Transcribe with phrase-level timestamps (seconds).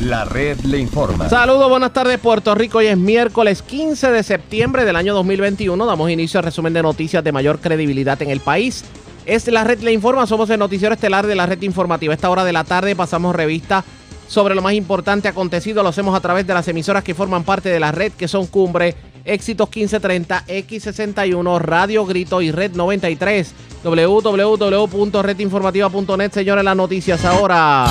[0.00, 1.28] La red le informa.
[1.28, 2.78] Saludos, buenas tardes Puerto Rico.
[2.78, 5.84] Hoy es miércoles 15 de septiembre del año 2021.
[5.84, 8.82] Damos inicio al resumen de noticias de mayor credibilidad en el país.
[9.26, 12.14] Es la red le informa, somos el noticiero estelar de la red informativa.
[12.14, 13.84] esta hora de la tarde pasamos revista
[14.26, 15.82] sobre lo más importante acontecido.
[15.82, 18.46] Lo hacemos a través de las emisoras que forman parte de la red, que son
[18.46, 18.96] Cumbre,
[19.26, 23.52] Éxitos 1530, X61, Radio Grito y Red 93.
[23.84, 26.32] www.redinformativa.net.
[26.32, 27.84] Señores, las noticias ahora.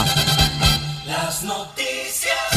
[1.05, 1.88] Las noticias.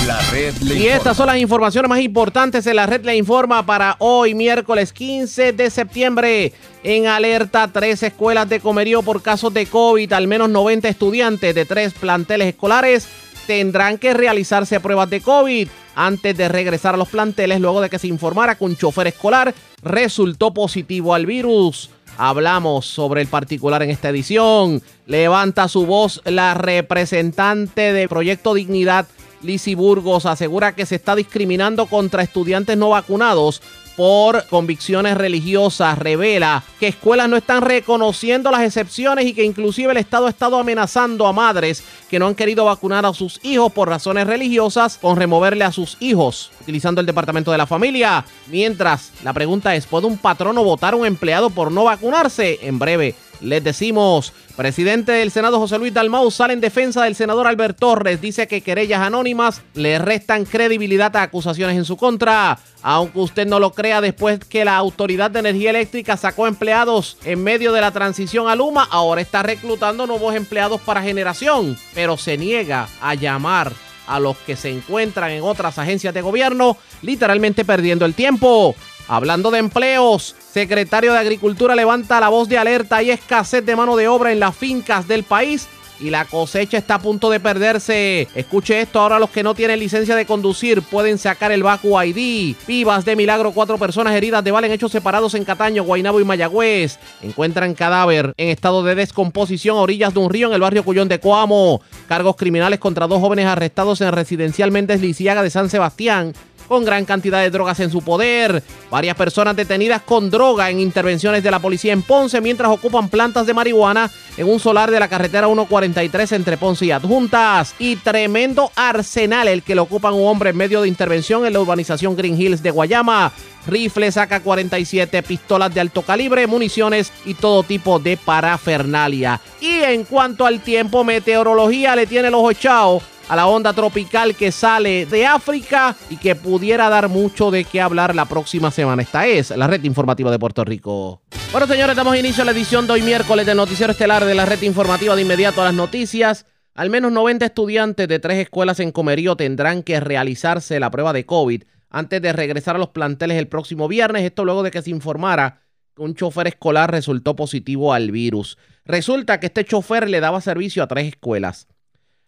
[0.06, 3.64] La red le Y estas son las informaciones más importantes en la red le informa
[3.64, 6.52] para hoy, miércoles 15 de septiembre.
[6.82, 10.12] En alerta, tres escuelas de comerío por casos de COVID.
[10.12, 13.06] Al menos 90 estudiantes de tres planteles escolares
[13.46, 17.98] tendrán que realizarse pruebas de COVID antes de regresar a los planteles luego de que
[17.98, 21.90] se informara que un chofer escolar resultó positivo al virus.
[22.18, 24.82] Hablamos sobre el particular en esta edición.
[25.06, 29.06] Levanta su voz la representante de Proyecto Dignidad,
[29.42, 33.62] Lizzie Burgos, asegura que se está discriminando contra estudiantes no vacunados
[33.96, 35.98] por convicciones religiosas.
[35.98, 40.58] Revela que escuelas no están reconociendo las excepciones y que inclusive el Estado ha estado
[40.58, 45.16] amenazando a madres que no han querido vacunar a sus hijos por razones religiosas con
[45.16, 48.24] removerle a sus hijos utilizando el Departamento de la Familia.
[48.46, 52.58] Mientras, la pregunta es, ¿puede un patrono votar a un empleado por no vacunarse?
[52.62, 57.46] En breve les decimos, presidente del Senado José Luis Dalmau sale en defensa del senador
[57.46, 58.20] Albert Torres.
[58.20, 62.58] Dice que querellas anónimas le restan credibilidad a acusaciones en su contra.
[62.82, 67.42] Aunque usted no lo crea, después que la Autoridad de Energía Eléctrica sacó empleados en
[67.42, 72.38] medio de la transición a Luma, ahora está reclutando nuevos empleados para generación, pero se
[72.38, 73.72] niega a llamar
[74.14, 78.74] a los que se encuentran en otras agencias de gobierno, literalmente perdiendo el tiempo.
[79.08, 82.96] Hablando de empleos, secretario de Agricultura levanta la voz de alerta.
[82.96, 85.66] Hay escasez de mano de obra en las fincas del país
[86.02, 88.28] y la cosecha está a punto de perderse.
[88.34, 92.56] Escuche esto, ahora los que no tienen licencia de conducir pueden sacar el Baku ID.
[92.66, 96.24] Vivas de milagro, cuatro personas heridas de bala en hechos separados en Cataño, Guaynabo y
[96.24, 96.98] Mayagüez.
[97.22, 101.08] Encuentran cadáver en estado de descomposición a orillas de un río en el barrio Cuyón
[101.08, 101.80] de Coamo.
[102.08, 106.34] Cargos criminales contra dos jóvenes arrestados en residencial Méndez Lisiaga de San Sebastián
[106.72, 108.62] con gran cantidad de drogas en su poder.
[108.90, 113.46] Varias personas detenidas con droga en intervenciones de la policía en Ponce mientras ocupan plantas
[113.46, 117.74] de marihuana en un solar de la carretera 143 entre Ponce y Adjuntas.
[117.78, 121.60] Y tremendo arsenal el que le ocupan un hombre en medio de intervención en la
[121.60, 123.32] urbanización Green Hills de Guayama.
[123.66, 129.42] Rifles AK-47, pistolas de alto calibre, municiones y todo tipo de parafernalia.
[129.60, 134.36] Y en cuanto al tiempo, meteorología le tiene el ojo echado a la onda tropical
[134.36, 139.00] que sale de África y que pudiera dar mucho de qué hablar la próxima semana.
[139.00, 141.22] Esta es la red informativa de Puerto Rico.
[141.50, 144.44] Bueno, señores, damos inicio a la edición de hoy miércoles del noticiero estelar de la
[144.44, 146.44] red informativa de inmediato a las noticias.
[146.74, 151.24] Al menos 90 estudiantes de tres escuelas en Comerío tendrán que realizarse la prueba de
[151.24, 154.24] COVID antes de regresar a los planteles el próximo viernes.
[154.24, 155.62] Esto luego de que se informara
[155.96, 158.58] que un chofer escolar resultó positivo al virus.
[158.84, 161.66] Resulta que este chofer le daba servicio a tres escuelas.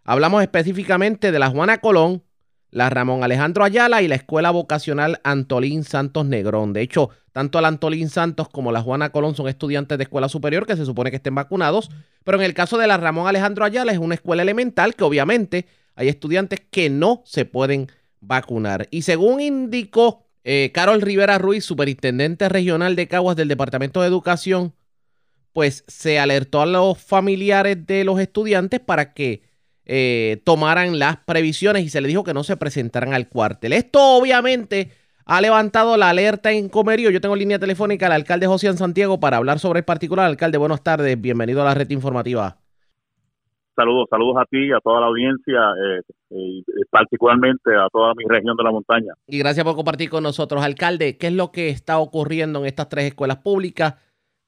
[0.05, 2.23] Hablamos específicamente de la Juana Colón,
[2.71, 6.75] la Ramón Alejandro Ayala y la Escuela Vocacional Antolín Santos Negrón.
[6.75, 10.67] De hecho, tanto la Antolín Santos como la Juana Colón son estudiantes de escuela superior
[10.67, 11.91] que se supone que estén vacunados,
[12.23, 15.67] pero en el caso de la Ramón Alejandro Ayala es una escuela elemental que obviamente
[15.95, 17.89] hay estudiantes que no se pueden
[18.21, 18.89] vacunar.
[18.91, 24.75] Y según indicó eh, Carol Rivera Ruiz, superintendente regional de Caguas del Departamento de Educación,
[25.55, 29.54] pues se alertó a los familiares de los estudiantes para que
[29.87, 33.73] eh, tomaran las previsiones y se le dijo que no se presentaran al cuartel.
[33.73, 34.91] Esto obviamente
[35.27, 37.11] ha levantado la alerta en Comerío.
[37.11, 40.27] Yo tengo línea telefónica al alcalde José Santiago para hablar sobre el particular.
[40.27, 42.57] Alcalde, buenas tardes, bienvenido a la red informativa.
[43.77, 46.01] Saludos, saludos a ti, a toda la audiencia, eh,
[46.31, 49.15] y particularmente a toda mi región de la montaña.
[49.27, 50.63] Y gracias por compartir con nosotros.
[50.63, 53.95] Alcalde, ¿qué es lo que está ocurriendo en estas tres escuelas públicas?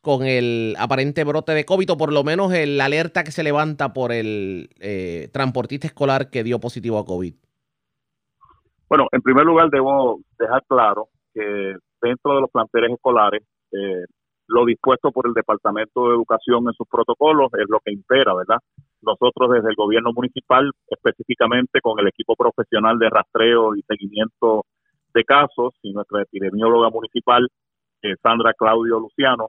[0.06, 3.93] Con el aparente brote de COVID o por lo menos el alerta que se levanta
[3.93, 7.34] por el eh, transportista escolar que dio positivo a COVID?
[8.89, 13.42] Bueno, en primer lugar debo dejar claro que dentro de los planteles escolares
[13.72, 14.04] eh,
[14.47, 18.59] lo dispuesto por el Departamento de Educación en sus protocolos es lo que impera, ¿verdad?
[19.03, 24.66] Nosotros desde el gobierno municipal, específicamente con el equipo profesional de rastreo y seguimiento
[25.13, 27.48] de casos y nuestra epidemióloga municipal,
[28.03, 29.48] eh, Sandra Claudio Luciano,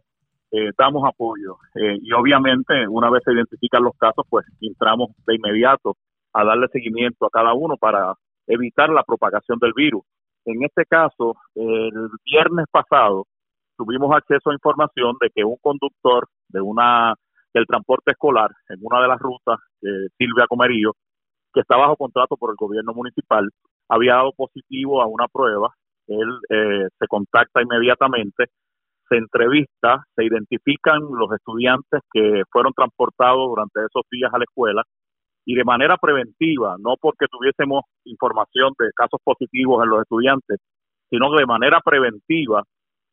[0.51, 1.57] eh, damos apoyo.
[1.75, 5.95] Eh, y obviamente, una vez se identifican los casos, pues entramos de inmediato
[6.33, 8.13] a darle seguimiento a cada uno para
[8.47, 10.03] evitar la propagación del virus.
[10.45, 13.25] En este caso, el viernes pasado
[13.77, 17.13] tuvimos acceso a información de que un conductor de una
[17.53, 19.59] del transporte escolar en una de las rutas,
[20.17, 20.93] Silvia Comerillo,
[21.53, 23.49] que está bajo contrato por el gobierno municipal,
[23.89, 25.73] había dado positivo a una prueba.
[26.07, 28.45] Él eh, se contacta inmediatamente,
[29.09, 34.83] se entrevista, se identifican los estudiantes que fueron transportados durante esos días a la escuela
[35.45, 40.59] y de manera preventiva, no porque tuviésemos información de casos positivos en los estudiantes,
[41.09, 42.63] sino que de manera preventiva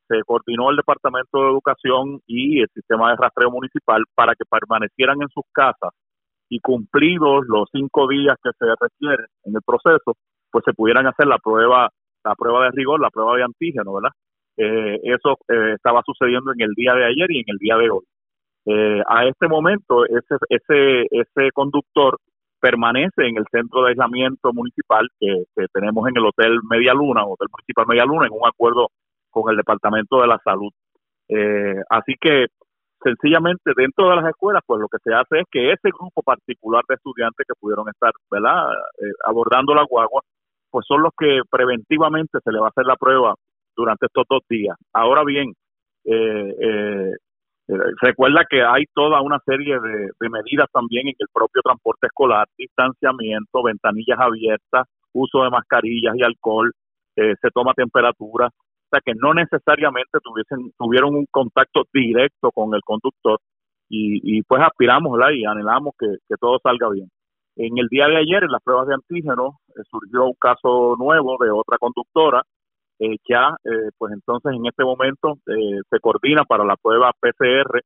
[0.09, 5.23] se coordinó el Departamento de Educación y el sistema de rastreo municipal para que permanecieran
[5.23, 5.91] en sus casas
[6.49, 10.15] y cumplidos los cinco días que se requieren en el proceso,
[10.51, 11.89] pues se pudieran hacer la prueba,
[12.25, 14.11] la prueba de rigor, la prueba de antígeno, ¿verdad?
[14.57, 17.91] Eh, eso eh, estaba sucediendo en el día de ayer y en el día de
[17.91, 18.05] hoy.
[18.67, 22.19] Eh, a este momento, ese, ese, ese conductor
[22.65, 27.49] permanece en el centro de aislamiento municipal que, tenemos en el Hotel Media Luna, Hotel
[27.53, 28.89] Municipal Media Luna, en un acuerdo
[29.31, 30.71] con el Departamento de la Salud.
[31.29, 32.47] Eh, así que
[33.03, 36.83] sencillamente dentro de las escuelas, pues lo que se hace es que ese grupo particular
[36.89, 40.23] de estudiantes que pudieron estar, ¿verdad?, eh, abordando la guagua,
[40.71, 43.35] pues son los que preventivamente se le va a hacer la prueba
[43.77, 44.77] durante estos dos días.
[44.93, 45.53] Ahora bien,
[46.05, 47.13] eh, eh,
[48.01, 53.63] recuerda que hay toda una serie de, medidas también en el propio transporte escolar, distanciamiento,
[53.63, 56.73] ventanillas abiertas, uso de mascarillas y alcohol,
[57.17, 58.51] se toma temperatura,
[59.05, 63.39] que no necesariamente tuviesen, tuvieron un contacto directo con el conductor
[63.89, 66.07] y, pues aspiramos y anhelamos que,
[66.41, 67.09] todo salga bien.
[67.57, 71.37] En el día de ayer, en las pruebas de antígeno, eh, surgió un caso nuevo
[71.39, 72.43] de otra conductora.
[73.01, 77.81] Eh, ya, eh, pues entonces en este momento se coordina para la prueba PCR,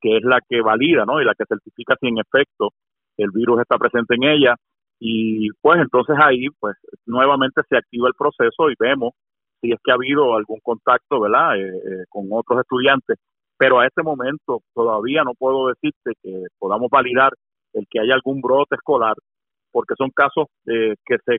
[0.00, 1.20] que es la que valida, ¿no?
[1.20, 2.70] Y la que certifica si en efecto
[3.16, 4.56] el virus está presente en ella.
[5.00, 6.76] Y pues entonces ahí, pues
[7.06, 9.12] nuevamente se activa el proceso y vemos
[9.60, 13.18] si es que ha habido algún contacto, ¿verdad?, eh, eh, con otros estudiantes,
[13.56, 17.32] pero a este momento todavía no puedo decirte que podamos validar
[17.72, 19.14] el que haya algún brote escolar,
[19.72, 21.38] porque son casos eh, que se,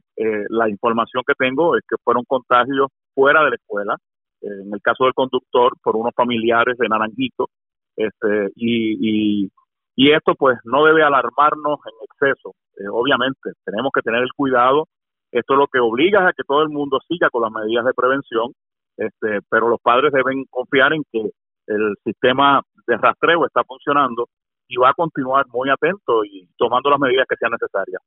[0.50, 2.89] la información que tengo es que fueron contagios
[3.19, 3.98] fuera de la escuela,
[4.42, 7.50] en el caso del conductor por unos familiares de Naranjito,
[7.98, 9.51] este, y, y,
[9.95, 12.54] y esto pues no debe alarmarnos en exceso.
[12.94, 14.86] obviamente tenemos que tener el cuidado
[15.31, 18.54] esto lo que obliga a que todo el mundo siga con las medidas de prevención,
[18.98, 21.30] este, pero los padres deben confiar en que
[21.68, 24.27] el sistema de rastreo está funcionando
[24.68, 28.01] y va a continuar muy atento y tomando las medidas que sean necesarias.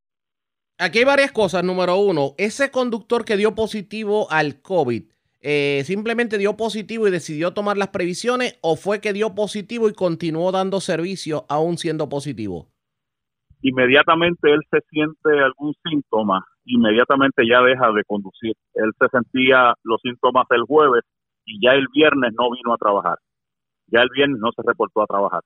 [0.82, 1.64] Aquí hay varias cosas.
[1.64, 5.05] Número uno, ese conductor que dio positivo al COVID,
[5.40, 9.93] eh, simplemente dio positivo y decidió tomar las previsiones o fue que dio positivo y
[9.94, 12.69] continuó dando servicio aún siendo positivo?
[13.61, 18.55] Inmediatamente él se siente algún síntoma inmediatamente ya deja de conducir.
[18.75, 21.02] Él se sentía los síntomas el jueves
[21.44, 23.19] y ya el viernes no vino a trabajar.
[23.88, 25.43] Ya el viernes no se reportó a trabajar.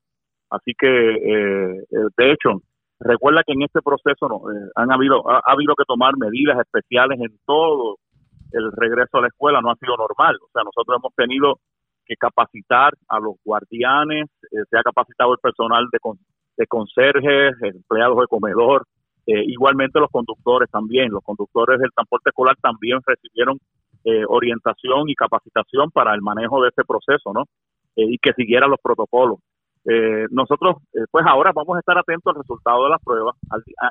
[0.50, 2.62] Así que, eh, eh, de hecho,
[3.00, 7.20] recuerda que en este proceso no, eh, han habido, ha, habido que tomar medidas especiales
[7.20, 7.98] en todo
[8.52, 10.37] el regreso a la escuela, no ha sido normal.
[10.43, 11.58] O sea, nosotros hemos tenido
[12.04, 15.98] que capacitar a los guardianes, se ha capacitado el personal de,
[16.56, 18.87] de conserjes, empleados de comedor,
[19.26, 23.58] eh, igualmente los conductores también, los conductores del transporte escolar también recibieron
[24.04, 27.43] eh, orientación y capacitación para el manejo de este proceso, ¿no?
[27.96, 29.40] Eh, y que siguieran los protocolos.
[30.31, 30.77] Nosotros,
[31.11, 33.37] pues ahora vamos a estar atentos al resultado de las pruebas.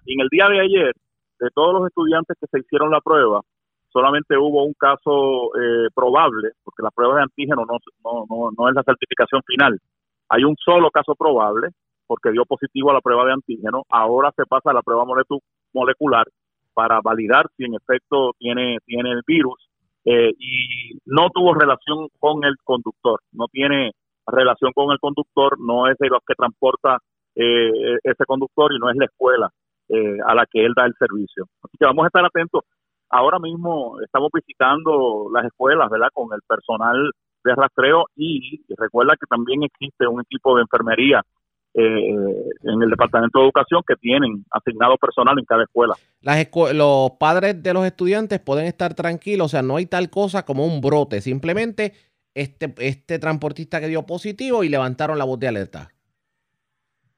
[0.05, 0.93] en el día de ayer,
[1.39, 3.41] de todos los estudiantes que se hicieron la prueba,
[3.89, 5.51] solamente hubo un caso
[5.93, 9.79] probable, porque la prueba de antígeno no, no, no, no es la certificación final.
[10.29, 11.69] Hay un solo caso probable,
[12.07, 15.05] porque dio positivo a la prueba de antígeno, ahora se pasa a la prueba
[15.73, 16.27] molecular
[16.73, 19.69] para validar si en efecto tiene, tiene el virus
[20.03, 23.93] eh, y no tuvo relación con el conductor, no tiene
[24.27, 26.99] relación con el conductor, no es de los que transporta
[27.35, 29.49] eh, ese conductor y no es la escuela
[29.89, 31.45] eh, a la que él da el servicio.
[31.63, 32.63] Así que vamos a estar atentos.
[33.09, 36.09] Ahora mismo estamos visitando las escuelas, ¿verdad?
[36.13, 37.11] Con el personal
[37.43, 41.21] de rastreo y recuerda que también existe un equipo de enfermería
[41.77, 42.15] eh,
[42.63, 45.93] en el Departamento de Educación que tienen asignado personal en cada escuela.
[46.21, 50.45] Las los padres de los estudiantes pueden estar tranquilos, o sea, no hay tal cosa
[50.45, 51.91] como un brote, simplemente
[52.35, 55.89] este, este transportista que dio positivo y levantaron la voz de alerta.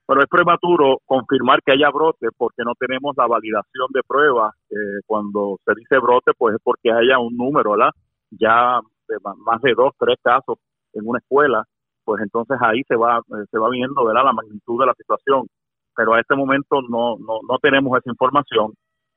[0.08, 4.56] Pero es prematuro confirmar que haya brote porque no tenemos la validación de pruebas.
[4.70, 7.92] Eh, cuando se dice brote, pues es porque haya un número, ¿verdad?
[8.32, 10.60] Ya de más de dos, tres casos
[10.94, 11.66] en una escuela
[12.08, 14.24] pues entonces ahí se va eh, se va viendo ¿verdad?
[14.24, 15.46] la magnitud de la situación.
[15.94, 18.72] Pero a este momento no, no, no tenemos esa información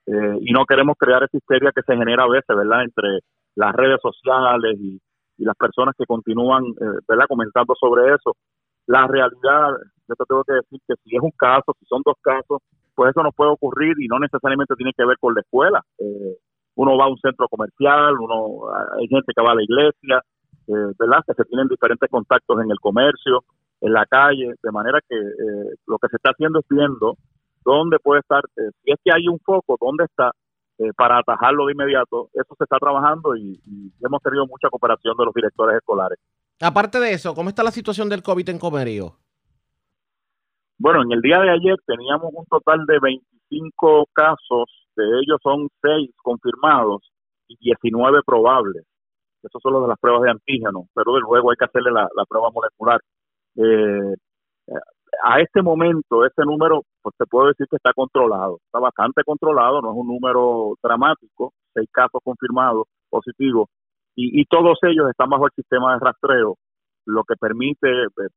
[0.06, 3.20] eh, y no queremos crear esa histeria que se genera a veces, ¿verdad?, entre
[3.54, 5.00] las redes sociales y,
[5.44, 8.36] las personas que continúan, eh, ¿verdad?, comentando sobre eso.
[8.86, 9.70] La realidad,
[10.08, 12.58] yo te tengo que decir que si es un caso, si son dos casos,
[12.94, 15.82] pues eso no puede ocurrir y no necesariamente tiene que ver con la escuela.
[15.98, 16.36] Eh,
[16.74, 20.22] uno va a un centro comercial, uno hay gente que va a la iglesia,
[20.66, 21.22] eh, ¿verdad?
[21.26, 23.44] Que se tienen diferentes contactos en el comercio,
[23.80, 27.16] en la calle, de manera que eh, lo que se está haciendo es viendo
[27.64, 30.32] dónde puede estar, eh, si es que hay un foco, dónde está,
[30.80, 32.30] eh, para atajarlo de inmediato.
[32.32, 36.18] Eso se está trabajando y, y hemos tenido mucha cooperación de los directores escolares.
[36.58, 39.16] Aparte de eso, ¿cómo está la situación del COVID en Comerío?
[40.78, 44.64] Bueno, en el día de ayer teníamos un total de 25 casos,
[44.96, 47.02] de ellos son 6 confirmados
[47.46, 48.86] y 19 probables.
[49.42, 52.08] Esos son los de las pruebas de antígeno, pero de luego hay que hacerle la,
[52.16, 53.00] la prueba molecular.
[53.56, 54.16] Eh,
[55.24, 59.80] a este momento, ese número, pues te puedo decir que está controlado, está bastante controlado,
[59.80, 63.68] no es un número dramático, seis casos confirmados positivos,
[64.16, 66.56] y, todos ellos están bajo el sistema de rastreo,
[67.06, 67.88] lo que permite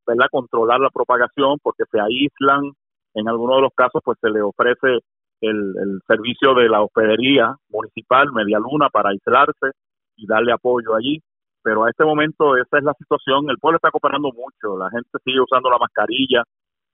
[0.07, 0.27] ¿verdad?
[0.31, 2.71] controlar la propagación porque se aíslan,
[3.15, 4.99] en algunos de los casos pues se le ofrece
[5.41, 9.71] el, el servicio de la hospedería municipal, Media Luna, para aislarse
[10.15, 11.21] y darle apoyo allí
[11.63, 13.49] pero a este momento esa es la situación.
[13.49, 16.43] El pueblo está cooperando mucho, la gente sigue usando la mascarilla,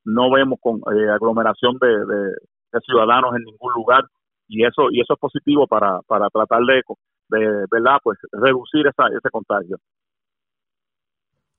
[0.06, 2.24] no vemos con eh, aglomeración de, de,
[2.72, 4.04] de, ciudadanos en ningún lugar
[4.48, 6.82] y eso y eso es positivo para, para tratar de,
[7.30, 9.78] de verdad pues reducir esa, ese contagio.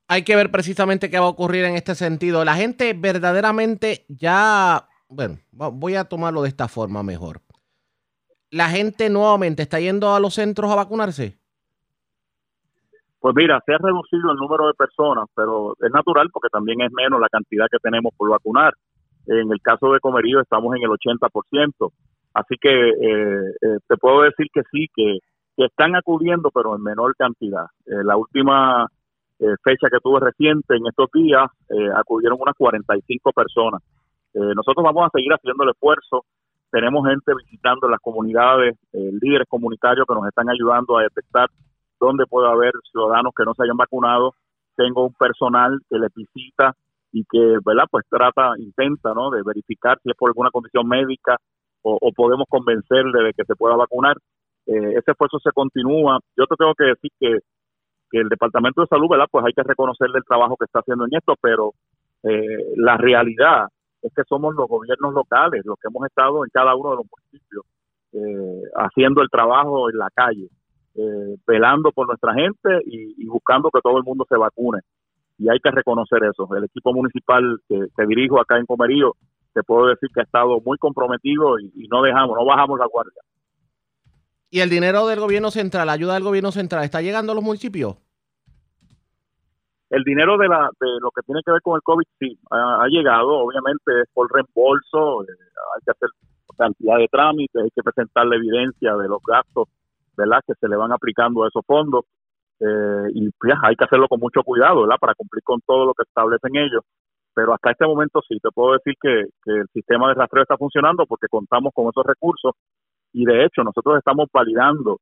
[0.08, 2.44] Hay que ver precisamente qué va a ocurrir en este sentido.
[2.44, 7.42] La gente verdaderamente ya, bueno, voy a tomarlo de esta forma mejor.
[8.50, 11.39] La gente nuevamente está yendo a los centros a vacunarse.
[13.20, 16.90] Pues mira, se ha reducido el número de personas, pero es natural porque también es
[16.92, 18.72] menos la cantidad que tenemos por vacunar.
[19.26, 21.92] En el caso de Comerío estamos en el 80%.
[22.32, 25.18] Así que eh, eh, te puedo decir que sí, que,
[25.56, 27.66] están acudiendo, pero en menor cantidad.
[27.84, 28.86] Eh, la última
[29.38, 31.50] eh, fecha que tuve reciente, en estos días,
[31.96, 33.82] acudieron unas 45 personas.
[34.32, 36.24] Nosotros vamos a seguir haciendo el esfuerzo.
[36.70, 41.50] Tenemos gente visitando las comunidades, líderes comunitarios que nos están ayudando a detectar
[42.00, 44.34] donde puede haber ciudadanos que no se hayan vacunado.
[44.76, 46.74] Tengo un personal que les visita
[47.12, 47.84] y que, ¿verdad?
[47.90, 49.30] Pues trata, intenta, ¿no?
[49.30, 51.36] De verificar si es por alguna condición médica
[51.82, 54.16] o, o podemos convencerle de que se pueda vacunar.
[54.66, 56.18] Eh, ese esfuerzo se continúa.
[56.36, 57.38] Yo te tengo que decir que,
[58.10, 59.26] que el Departamento de Salud, ¿verdad?
[59.30, 61.74] Pues hay que reconocerle el trabajo que está haciendo en esto, pero
[62.22, 63.66] eh, la realidad
[64.02, 67.06] es que somos los gobiernos locales los que hemos estado en cada uno de los
[67.10, 67.64] municipios
[68.12, 70.48] eh, haciendo el trabajo en la calle
[70.94, 74.80] eh, velando por nuestra gente y, y, buscando que todo el mundo se vacune.
[75.38, 76.48] Y hay que reconocer eso.
[76.54, 79.14] El equipo municipal que, que dirijo acá en Comerío,
[79.54, 82.86] te puedo decir que ha estado muy comprometido y, y, no dejamos, no bajamos la
[82.86, 83.22] guardia.
[84.50, 87.44] ¿Y el dinero del gobierno central, la ayuda del gobierno central, está llegando a los
[87.44, 87.96] municipios?
[89.90, 92.82] El dinero de, la, de lo que tiene que ver con el COVID sí, ha,
[92.82, 95.26] ha llegado, obviamente es por reembolso, eh,
[95.74, 96.08] hay que hacer
[96.56, 99.68] cantidad de trámites, hay que presentar la evidencia de los gastos
[100.20, 100.40] ¿verdad?
[100.46, 102.04] Que se le van aplicando a esos fondos
[102.60, 104.98] eh, y pues, hay que hacerlo con mucho cuidado, ¿verdad?
[105.00, 106.82] Para cumplir con todo lo que establecen ellos.
[107.34, 110.56] Pero hasta este momento sí, te puedo decir que, que el sistema de rastreo está
[110.56, 112.52] funcionando porque contamos con esos recursos
[113.12, 114.98] y de hecho nosotros estamos validando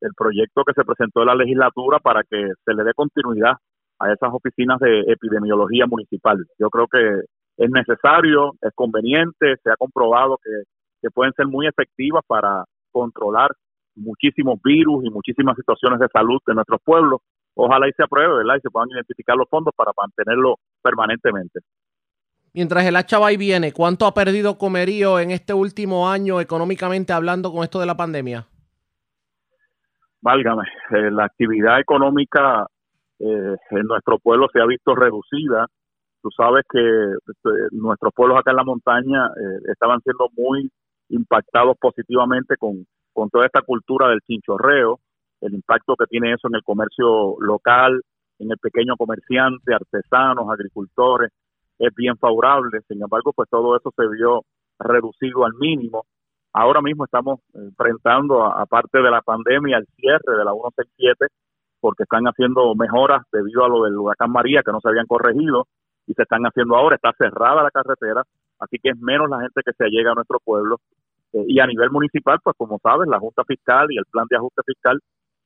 [0.00, 3.54] el proyecto que se presentó en la legislatura para que se le dé continuidad
[3.98, 6.38] a esas oficinas de epidemiología municipal.
[6.58, 7.22] Yo creo que
[7.56, 10.50] es necesario, es conveniente, se ha comprobado que,
[11.02, 13.50] que pueden ser muy efectivas para controlar
[13.98, 17.20] muchísimos virus y muchísimas situaciones de salud de nuestros pueblos.
[17.54, 18.56] Ojalá y se apruebe, ¿verdad?
[18.56, 21.60] Y se puedan identificar los fondos para mantenerlo permanentemente.
[22.54, 27.12] Mientras el hacha va y viene, ¿cuánto ha perdido Comerío en este último año económicamente
[27.12, 28.46] hablando con esto de la pandemia?
[30.20, 32.66] Válgame, eh, la actividad económica
[33.20, 35.66] eh, en nuestro pueblo se ha visto reducida.
[36.22, 40.70] Tú sabes que eh, nuestros pueblos acá en la montaña eh, estaban siendo muy
[41.08, 42.86] impactados positivamente con
[43.18, 45.00] con toda esta cultura del chinchorreo,
[45.40, 48.00] el impacto que tiene eso en el comercio local,
[48.38, 51.32] en el pequeño comerciante, artesanos, agricultores,
[51.80, 52.78] es bien favorable.
[52.86, 54.42] Sin embargo, pues todo eso se vio
[54.78, 56.04] reducido al mínimo.
[56.52, 61.26] Ahora mismo estamos enfrentando, aparte de la pandemia, el cierre de la 167,
[61.80, 65.66] porque están haciendo mejoras debido a lo del huracán María que no se habían corregido
[66.06, 66.94] y se están haciendo ahora.
[66.94, 68.22] Está cerrada la carretera,
[68.60, 70.76] así que es menos la gente que se llega a nuestro pueblo
[71.38, 74.36] eh, y a nivel municipal, pues como sabes, la Junta Fiscal y el plan de
[74.36, 74.98] ajuste fiscal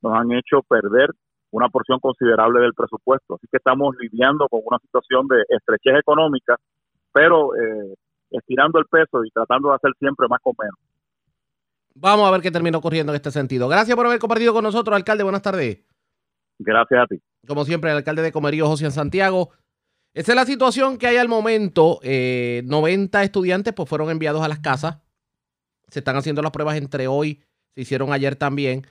[0.02, 1.10] nos han hecho perder
[1.50, 3.34] una porción considerable del presupuesto.
[3.34, 6.56] Así que estamos lidiando con una situación de estrechez económica,
[7.12, 7.94] pero eh,
[8.30, 10.78] estirando el peso y tratando de hacer siempre más con menos.
[11.94, 13.68] Vamos a ver qué termina ocurriendo en este sentido.
[13.68, 15.24] Gracias por haber compartido con nosotros, alcalde.
[15.24, 15.84] Buenas tardes.
[16.58, 17.20] Gracias a ti.
[17.46, 19.50] Como siempre, el alcalde de Comerío, José Santiago.
[20.14, 22.00] Esa es la situación que hay al momento.
[22.02, 24.98] Eh, 90 estudiantes pues, fueron enviados a las casas.
[25.92, 27.42] Se están haciendo las pruebas entre hoy,
[27.74, 28.86] se hicieron ayer también,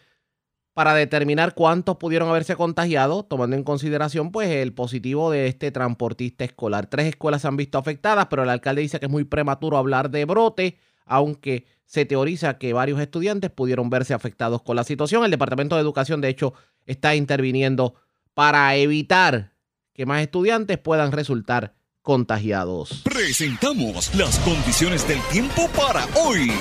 [0.73, 6.43] para determinar cuántos pudieron haberse contagiado, tomando en consideración pues, el positivo de este transportista
[6.43, 6.85] escolar.
[6.85, 10.11] Tres escuelas se han visto afectadas, pero el alcalde dice que es muy prematuro hablar
[10.11, 15.25] de brote, aunque se teoriza que varios estudiantes pudieron verse afectados con la situación.
[15.25, 16.53] El Departamento de Educación, de hecho,
[16.85, 17.95] está interviniendo
[18.35, 19.53] para evitar
[19.93, 23.01] que más estudiantes puedan resultar contagiados.
[23.03, 26.51] Presentamos las condiciones del tiempo para hoy.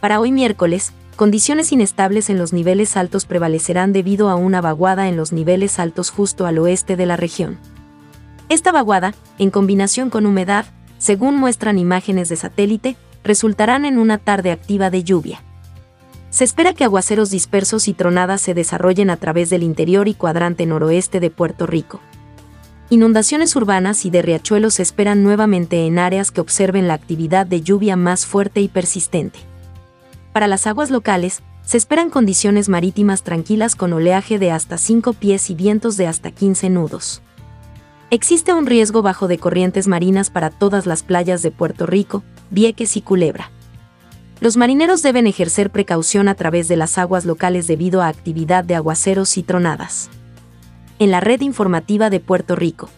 [0.00, 5.16] Para hoy miércoles, condiciones inestables en los niveles altos prevalecerán debido a una vaguada en
[5.16, 7.58] los niveles altos justo al oeste de la región.
[8.50, 10.66] Esta vaguada, en combinación con humedad,
[10.98, 15.42] según muestran imágenes de satélite, resultarán en una tarde activa de lluvia.
[16.28, 20.66] Se espera que aguaceros dispersos y tronadas se desarrollen a través del interior y cuadrante
[20.66, 22.00] noroeste de Puerto Rico.
[22.88, 27.60] Inundaciones urbanas y de riachuelos se esperan nuevamente en áreas que observen la actividad de
[27.60, 29.40] lluvia más fuerte y persistente.
[30.32, 35.50] Para las aguas locales, se esperan condiciones marítimas tranquilas con oleaje de hasta 5 pies
[35.50, 37.22] y vientos de hasta 15 nudos.
[38.10, 42.96] Existe un riesgo bajo de corrientes marinas para todas las playas de Puerto Rico, Vieques
[42.96, 43.50] y Culebra.
[44.40, 48.76] Los marineros deben ejercer precaución a través de las aguas locales debido a actividad de
[48.76, 50.08] aguaceros y tronadas.
[50.98, 52.88] En la red informativa de Puerto Rico.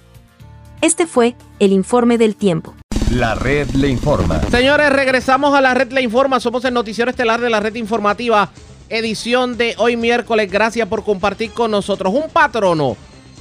[0.80, 2.74] Este fue el informe del tiempo.
[3.10, 4.40] La red le informa.
[4.50, 6.38] Señores, regresamos a la red Le Informa.
[6.38, 8.50] Somos el noticiero estelar de la red informativa,
[8.88, 10.50] edición de hoy miércoles.
[10.50, 12.12] Gracias por compartir con nosotros.
[12.14, 12.96] Un patrono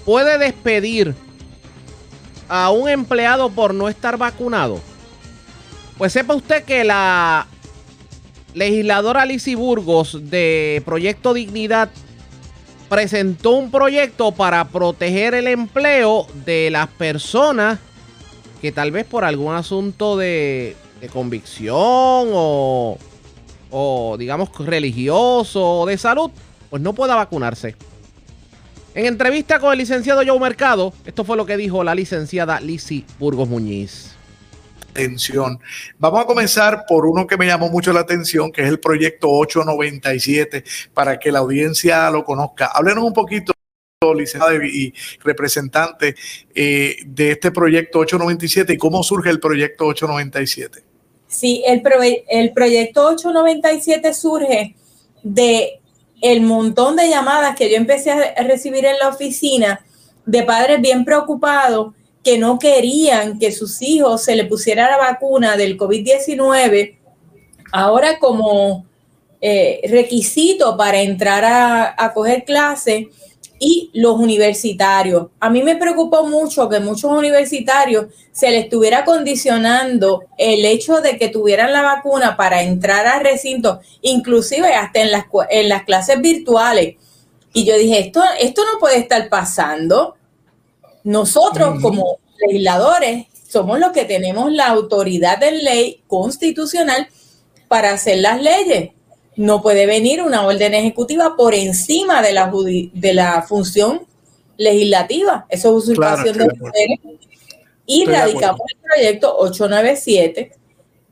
[0.06, 1.14] puede despedir
[2.50, 4.80] a un empleado por no estar vacunado.
[5.98, 7.46] Pues sepa usted que la
[8.54, 11.90] legisladora Alicia Burgos de Proyecto Dignidad
[12.90, 17.80] presentó un proyecto para proteger el empleo de las personas
[18.62, 22.98] que tal vez por algún asunto de, de convicción o,
[23.70, 26.32] o digamos religioso o de salud,
[26.70, 27.76] pues no pueda vacunarse.
[28.96, 33.06] En entrevista con el licenciado Joe Mercado, esto fue lo que dijo la licenciada Lisi
[33.20, 34.17] Burgos Muñiz
[35.98, 39.30] Vamos a comenzar por uno que me llamó mucho la atención, que es el proyecto
[39.30, 42.68] 897, para que la audiencia lo conozca.
[42.68, 43.54] Háblenos un poquito,
[44.16, 46.16] licenciada y representante,
[46.54, 50.84] eh, de este proyecto 897 y cómo surge el proyecto 897.
[51.28, 51.82] Sí, el,
[52.30, 54.76] el proyecto 897 surge
[55.24, 55.82] de
[56.22, 59.86] el montón de llamadas que yo empecé a recibir en la oficina
[60.26, 65.58] de padres bien preocupados que no querían que sus hijos se le pusiera la vacuna
[65.58, 66.98] del COVID-19,
[67.72, 68.86] ahora como
[69.42, 73.08] eh, requisito para entrar a, a coger clases
[73.60, 75.28] y los universitarios.
[75.40, 81.18] A mí me preocupó mucho que muchos universitarios se les estuviera condicionando el hecho de
[81.18, 86.22] que tuvieran la vacuna para entrar al recinto, inclusive hasta en las, en las clases
[86.22, 86.96] virtuales.
[87.54, 90.17] Y yo dije, esto, esto no puede estar pasando.
[91.08, 97.08] Nosotros como legisladores somos los que tenemos la autoridad de ley constitucional
[97.70, 98.90] para hacer las leyes.
[99.38, 104.02] No puede venir una orden ejecutiva por encima de la, de la función
[104.58, 105.46] legislativa.
[105.48, 107.00] Eso es usurpación de poderes.
[107.86, 110.52] Y radicamos el proyecto 897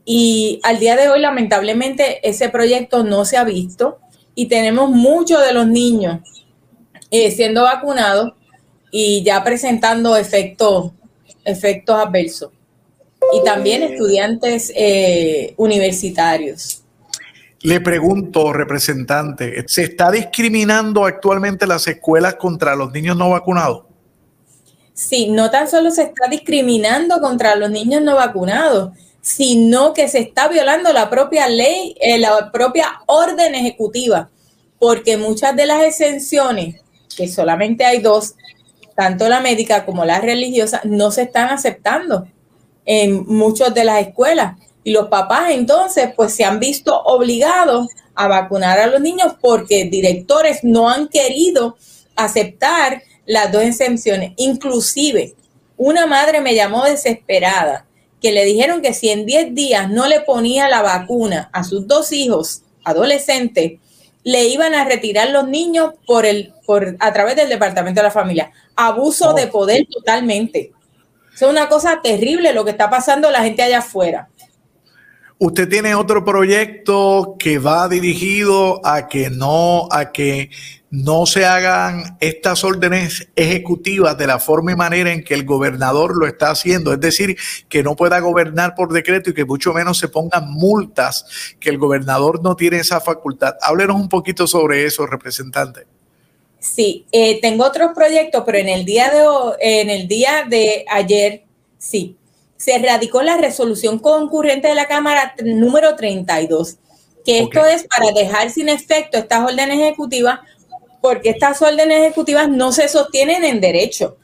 [0.04, 3.98] y al día de hoy lamentablemente ese proyecto no se ha visto
[4.34, 6.20] y tenemos muchos de los niños
[7.10, 8.34] eh, siendo vacunados
[8.90, 10.92] y ya presentando efectos,
[11.44, 12.50] efectos adversos.
[13.32, 16.82] Y también estudiantes eh, universitarios.
[17.62, 23.84] Le pregunto, representante, ¿se está discriminando actualmente las escuelas contra los niños no vacunados?
[24.92, 30.20] Sí, no tan solo se está discriminando contra los niños no vacunados, sino que se
[30.20, 34.30] está violando la propia ley, eh, la propia orden ejecutiva,
[34.78, 36.80] porque muchas de las exenciones,
[37.16, 38.36] que solamente hay dos,
[38.96, 42.26] tanto la médica como la religiosa, no se están aceptando
[42.84, 44.56] en muchas de las escuelas.
[44.82, 49.84] Y los papás entonces pues se han visto obligados a vacunar a los niños porque
[49.84, 51.76] directores no han querido
[52.16, 54.32] aceptar las dos exenciones.
[54.36, 55.34] Inclusive,
[55.76, 57.84] una madre me llamó desesperada
[58.22, 61.86] que le dijeron que si en 10 días no le ponía la vacuna a sus
[61.86, 63.72] dos hijos adolescentes,
[64.26, 68.10] le iban a retirar los niños por el, por, a través del Departamento de la
[68.10, 68.50] Familia.
[68.74, 70.72] Abuso de poder totalmente.
[71.32, 74.28] Es una cosa terrible lo que está pasando la gente allá afuera.
[75.38, 80.48] Usted tiene otro proyecto que va dirigido a que no, a que
[80.90, 86.16] no se hagan estas órdenes ejecutivas de la forma y manera en que el gobernador
[86.16, 87.36] lo está haciendo, es decir,
[87.68, 91.26] que no pueda gobernar por decreto y que mucho menos se pongan multas,
[91.60, 93.56] que el gobernador no tiene esa facultad.
[93.60, 95.86] Háblenos un poquito sobre eso, representante.
[96.58, 99.26] Sí, eh, tengo otros proyectos, pero en el día de
[99.60, 101.44] en el día de ayer,
[101.76, 102.16] sí,
[102.66, 106.78] se radicó la resolución concurrente de la Cámara número 32,
[107.24, 110.40] que esto es para dejar sin efecto estas órdenes ejecutivas,
[111.00, 114.16] porque estas órdenes ejecutivas no se sostienen en derecho.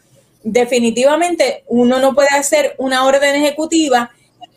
[0.42, 4.10] Definitivamente uno no puede hacer una orden ejecutiva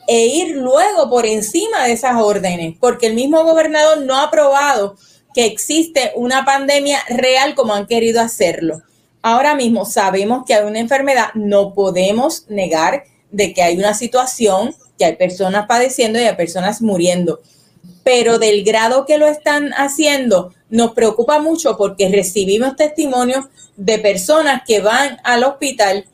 [0.08, 4.98] e ir luego por encima de esas órdenes, porque el mismo gobernador no ha aprobado
[5.36, 8.82] que existe una pandemia real como han querido hacerlo.
[9.22, 13.04] Ahora mismo sabemos que hay una enfermedad, no podemos negar
[13.36, 17.42] de que hay una situación, que hay personas padeciendo y hay personas muriendo.
[18.04, 23.46] Pero del grado que lo están haciendo, nos preocupa mucho porque recibimos testimonios
[23.76, 26.06] de personas que van al hospital,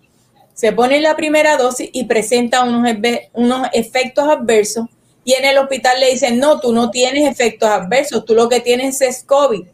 [0.54, 2.96] se ponen la primera dosis y presentan unos,
[3.34, 4.86] unos efectos adversos
[5.24, 8.60] y en el hospital le dicen, no, tú no tienes efectos adversos, tú lo que
[8.60, 9.66] tienes es COVID.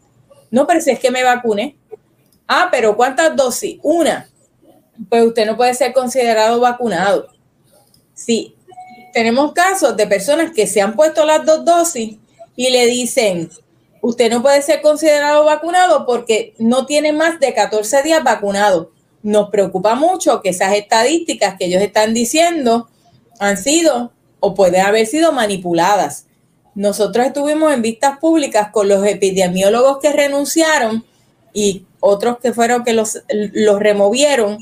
[0.50, 1.76] No, pero si es que me vacuné.
[2.46, 3.78] Ah, pero ¿cuántas dosis?
[3.82, 4.28] Una.
[5.08, 7.28] Pues usted no puede ser considerado vacunado.
[8.18, 8.56] Sí,
[9.12, 12.16] tenemos casos de personas que se han puesto las dos dosis
[12.56, 13.48] y le dicen,
[14.02, 18.90] usted no puede ser considerado vacunado porque no tiene más de 14 días vacunado.
[19.22, 22.88] Nos preocupa mucho que esas estadísticas que ellos están diciendo
[23.38, 26.26] han sido o pueden haber sido manipuladas.
[26.74, 31.04] Nosotros estuvimos en vistas públicas con los epidemiólogos que renunciaron
[31.54, 34.58] y otros que fueron que los, los removieron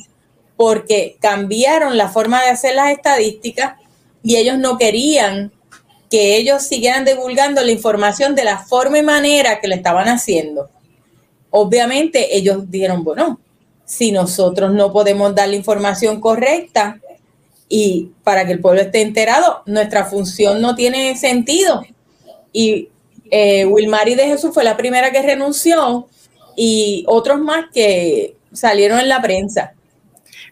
[0.57, 3.75] porque cambiaron la forma de hacer las estadísticas
[4.23, 5.53] y ellos no querían
[6.11, 10.71] que ellos siguieran divulgando la información de la forma y manera que lo estaban haciendo.
[11.51, 13.41] Obviamente ellos dijeron, bueno,
[13.85, 17.01] si nosotros no podemos dar la información correcta
[17.69, 21.83] y para que el pueblo esté enterado, nuestra función no tiene sentido.
[22.53, 22.89] Y
[23.31, 26.09] eh, Wilmary de Jesús fue la primera que renunció
[26.57, 29.76] y otros más que salieron en la prensa.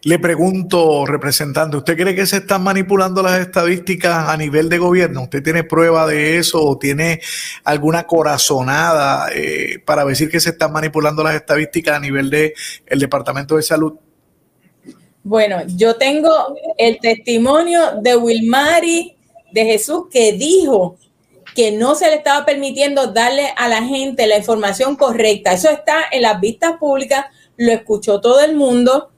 [0.04, 5.22] Le pregunto, representante, ¿usted cree que se están manipulando las estadísticas a nivel de gobierno?
[5.22, 7.22] ¿Usted tiene prueba de eso o tiene
[7.64, 12.52] alguna corazonada eh, para decir que se están manipulando las estadísticas a nivel del
[12.84, 13.94] el Departamento de Salud?
[15.22, 19.16] Bueno, yo tengo el testimonio de Wilmary
[19.52, 20.98] de Jesús que dijo
[21.54, 25.54] que no se le estaba permitiendo darle a la gente la información correcta.
[25.54, 27.24] Eso está en las vistas públicas,
[27.56, 29.13] lo escuchó todo el mundo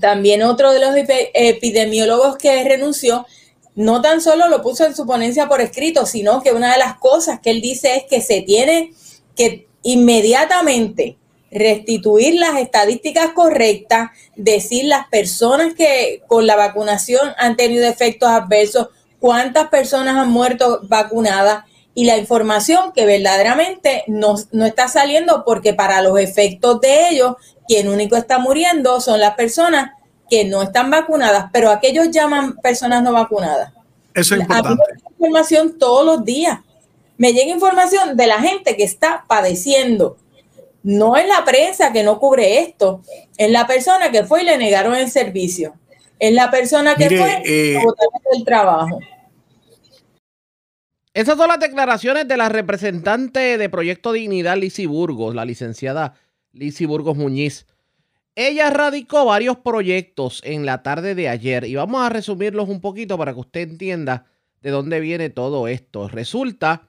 [0.00, 0.90] también otro de los
[1.34, 3.26] epidemiólogos que renunció,
[3.74, 6.96] no tan solo lo puso en su ponencia por escrito, sino que una de las
[6.98, 8.92] cosas que él dice es que se tiene
[9.36, 11.18] que inmediatamente
[11.50, 18.88] restituir las estadísticas correctas, decir las personas que con la vacunación han tenido efectos adversos,
[19.20, 25.72] cuántas personas han muerto vacunadas y la información que verdaderamente no, no está saliendo porque
[25.72, 29.92] para los efectos de ellos quien único está muriendo son las personas
[30.28, 33.72] que no están vacunadas, pero aquellos llaman personas no vacunadas.
[34.14, 34.82] Eso es importante.
[34.82, 36.60] A mí me información todos los días.
[37.18, 40.16] Me llega información de la gente que está padeciendo.
[40.82, 43.02] No es la prensa que no cubre esto,
[43.36, 45.74] es la persona que fue y le negaron el servicio.
[46.18, 47.82] Es la persona que fue y eh,
[48.32, 49.00] el trabajo.
[51.12, 56.14] Esas son las declaraciones de la representante de Proyecto Dignidad, Lizy Burgos, la licenciada
[56.56, 57.66] Lizy Burgos Muñiz.
[58.34, 63.16] Ella radicó varios proyectos en la tarde de ayer y vamos a resumirlos un poquito
[63.16, 64.26] para que usted entienda
[64.60, 66.08] de dónde viene todo esto.
[66.08, 66.88] Resulta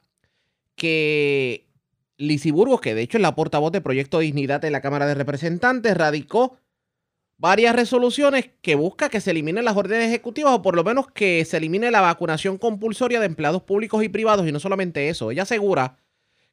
[0.75, 1.67] que
[2.17, 5.15] Lizy Burgos, que de hecho es la portavoz de Proyecto Dignidad en la Cámara de
[5.15, 6.58] Representantes, radicó
[7.38, 11.45] varias resoluciones que busca que se eliminen las órdenes ejecutivas o por lo menos que
[11.45, 15.32] se elimine la vacunación compulsoria de empleados públicos y privados y no solamente eso.
[15.32, 15.97] Ella asegura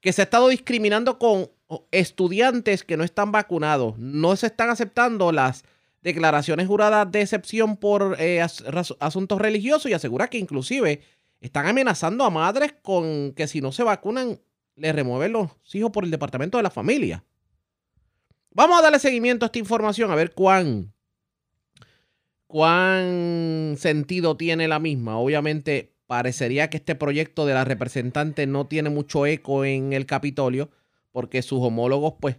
[0.01, 1.51] que se ha estado discriminando con
[1.91, 3.99] estudiantes que no están vacunados.
[3.99, 5.65] No se están aceptando las
[6.03, 8.45] declaraciones juradas de excepción por eh,
[9.01, 11.01] asuntos religiosos y asegura que inclusive
[11.41, 14.39] están amenazando a madres con que si no se vacunan
[14.77, 17.25] le remueven los hijos por el departamento de la familia.
[18.51, 20.93] Vamos a darle seguimiento a esta información a ver cuán
[22.47, 25.19] cuán sentido tiene la misma.
[25.19, 30.71] Obviamente parecería que este proyecto de la representante no tiene mucho eco en el Capitolio,
[31.15, 32.39] porque sus homólogos, pues,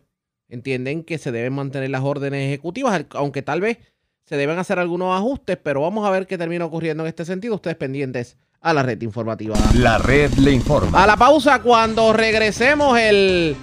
[0.49, 3.77] entienden que se deben mantener las órdenes ejecutivas, aunque tal vez
[4.25, 7.55] se deben hacer algunos ajustes, pero vamos a ver qué termina ocurriendo en este sentido.
[7.55, 9.55] Ustedes pendientes a la red informativa.
[9.75, 11.01] La red le informa.
[11.01, 13.55] A la pausa, cuando regresemos, el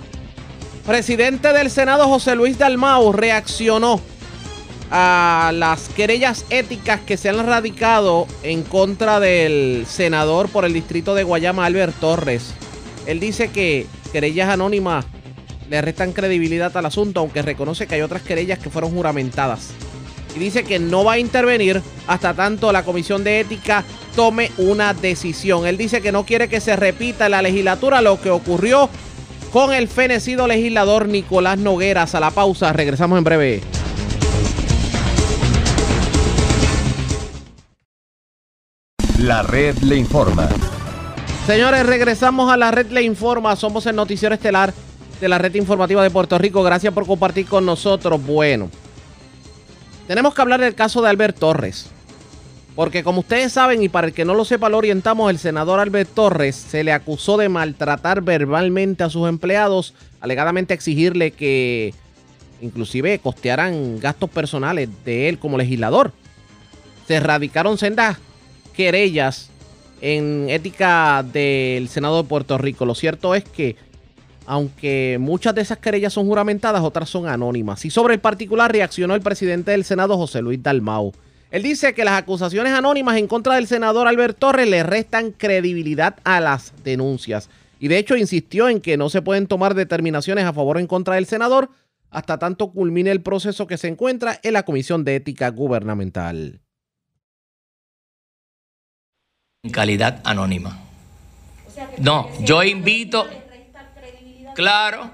[0.86, 4.00] presidente del Senado, José Luis Dalmau, reaccionó
[4.90, 11.14] a las querellas éticas que se han radicado en contra del senador por el distrito
[11.14, 12.54] de Guayama, Albert Torres.
[13.06, 15.06] Él dice que querellas anónimas
[15.70, 19.70] le restan credibilidad al asunto, aunque reconoce que hay otras querellas que fueron juramentadas.
[20.36, 24.92] Y dice que no va a intervenir hasta tanto la Comisión de Ética tome una
[24.92, 25.66] decisión.
[25.66, 28.90] Él dice que no quiere que se repita en la legislatura lo que ocurrió
[29.50, 32.14] con el fenecido legislador Nicolás Nogueras.
[32.14, 33.60] A la pausa, regresamos en breve.
[39.18, 40.48] La red le informa.
[41.46, 43.56] Señores, regresamos a la red Le Informa.
[43.56, 44.72] Somos el noticiero estelar
[45.20, 46.62] de la red informativa de Puerto Rico.
[46.62, 48.24] Gracias por compartir con nosotros.
[48.24, 48.70] Bueno,
[50.06, 51.90] tenemos que hablar del caso de Albert Torres.
[52.76, 55.80] Porque como ustedes saben, y para el que no lo sepa, lo orientamos, el senador
[55.80, 61.92] Albert Torres se le acusó de maltratar verbalmente a sus empleados, alegadamente exigirle que
[62.60, 66.12] inclusive costearan gastos personales de él como legislador.
[67.08, 68.18] Se erradicaron sendas
[68.74, 69.50] querellas
[70.02, 72.84] en ética del Senado de Puerto Rico.
[72.84, 73.76] Lo cierto es que,
[74.46, 77.84] aunque muchas de esas querellas son juramentadas, otras son anónimas.
[77.84, 81.12] Y sobre el particular reaccionó el presidente del Senado, José Luis Dalmau.
[81.52, 86.16] Él dice que las acusaciones anónimas en contra del senador Albert Torres le restan credibilidad
[86.24, 87.48] a las denuncias.
[87.78, 90.86] Y de hecho insistió en que no se pueden tomar determinaciones a favor o en
[90.86, 91.70] contra del senador
[92.10, 96.61] hasta tanto culmine el proceso que se encuentra en la Comisión de Ética Gubernamental.
[99.64, 100.76] En calidad anónima.
[101.98, 103.28] No, yo invito,
[104.56, 105.12] claro,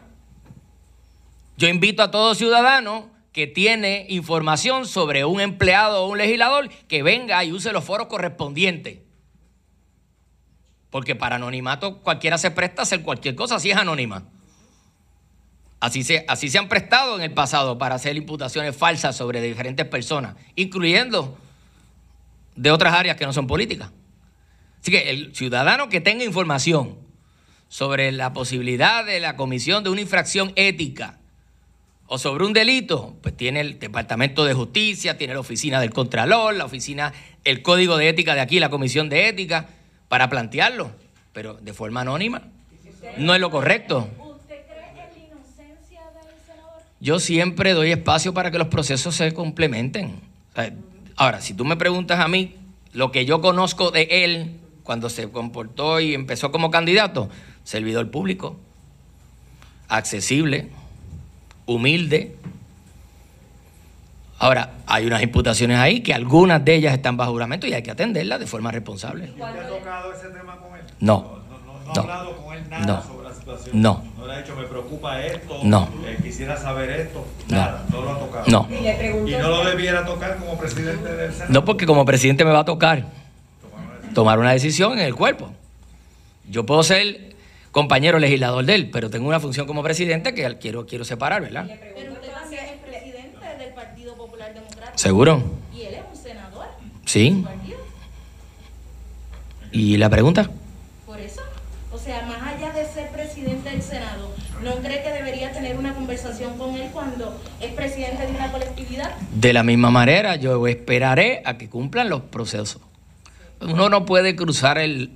[1.58, 7.02] yo invito a todo ciudadano que tiene información sobre un empleado o un legislador que
[7.02, 9.00] venga y use los foros correspondientes.
[10.88, 14.24] Porque para anonimato cualquiera se presta a hacer cualquier cosa, así es anónima.
[15.78, 19.84] Así se, así se han prestado en el pasado para hacer imputaciones falsas sobre diferentes
[19.84, 21.36] personas, incluyendo
[22.56, 23.90] de otras áreas que no son políticas.
[24.88, 26.96] Así que el ciudadano que tenga información
[27.68, 31.18] sobre la posibilidad de la comisión de una infracción ética
[32.06, 36.54] o sobre un delito, pues tiene el Departamento de Justicia, tiene la Oficina del Contralor,
[36.54, 37.12] la oficina,
[37.44, 39.68] el Código de Ética de aquí, la Comisión de Ética,
[40.08, 40.90] para plantearlo,
[41.34, 42.44] pero de forma anónima.
[43.18, 44.08] No es lo correcto.
[46.98, 50.14] Yo siempre doy espacio para que los procesos se complementen.
[51.14, 52.54] Ahora, si tú me preguntas a mí
[52.94, 57.28] lo que yo conozco de él cuando se comportó y empezó como candidato,
[57.62, 58.56] servidor público,
[59.86, 60.70] accesible,
[61.66, 62.34] humilde.
[64.38, 67.90] Ahora, hay unas imputaciones ahí que algunas de ellas están bajo juramento y hay que
[67.90, 69.26] atenderlas de forma responsable.
[69.26, 70.84] ¿Te ha tocado ese tema con él?
[71.00, 71.38] No.
[71.50, 71.92] No, no, no, No.
[71.92, 73.02] ha hablado con él nada No.
[73.02, 73.82] sobre la situación.
[73.82, 74.04] No.
[74.16, 75.60] No le ha dicho, me preocupa esto.
[75.64, 75.86] No.
[76.06, 77.26] eh, quisiera saber esto.
[77.48, 77.56] No.
[77.58, 78.44] Nada, no lo ha tocado.
[78.48, 78.66] No.
[78.70, 81.52] Y le pregunto Y no lo debiera tocar como presidente del Senado.
[81.52, 83.04] No porque como presidente me va a tocar
[84.18, 85.52] tomar una decisión en el cuerpo.
[86.50, 87.36] Yo puedo ser
[87.70, 91.66] compañero legislador de él, pero tengo una función como presidente que quiero, quiero separar, ¿verdad?
[91.68, 94.98] Pero usted también es presidente del Partido Popular Democrático.
[94.98, 95.40] ¿Seguro?
[95.72, 96.66] Y él es un senador.
[97.06, 97.44] Sí.
[99.70, 100.50] ¿Y la pregunta?
[101.06, 101.42] Por eso.
[101.92, 105.94] O sea, más allá de ser presidente del Senado, ¿no cree que debería tener una
[105.94, 109.14] conversación con él cuando es presidente de una colectividad?
[109.32, 112.82] De la misma manera, yo esperaré a que cumplan los procesos.
[113.60, 115.10] Uno no puede cruzar el,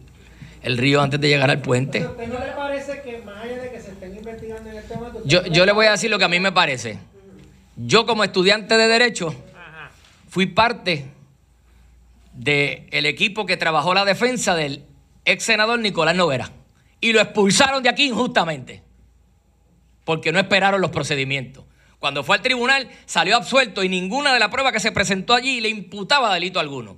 [0.63, 2.01] el río antes de llegar al puente.
[2.01, 5.11] ¿No le parece que más allá de que se estén investigando en el tema...
[5.11, 6.99] que usted Yo, yo le voy a decir lo que a mí me parece.
[7.77, 9.35] Yo como estudiante de Derecho
[10.29, 11.07] fui parte
[12.33, 14.85] del equipo que trabajó la defensa del
[15.25, 16.51] ex senador Nicolás Noguera.
[17.01, 18.83] Y lo expulsaron de aquí injustamente.
[20.05, 21.65] Porque no esperaron los procedimientos.
[21.99, 25.61] Cuando fue al tribunal salió absuelto y ninguna de las pruebas que se presentó allí
[25.61, 26.97] le imputaba delito alguno.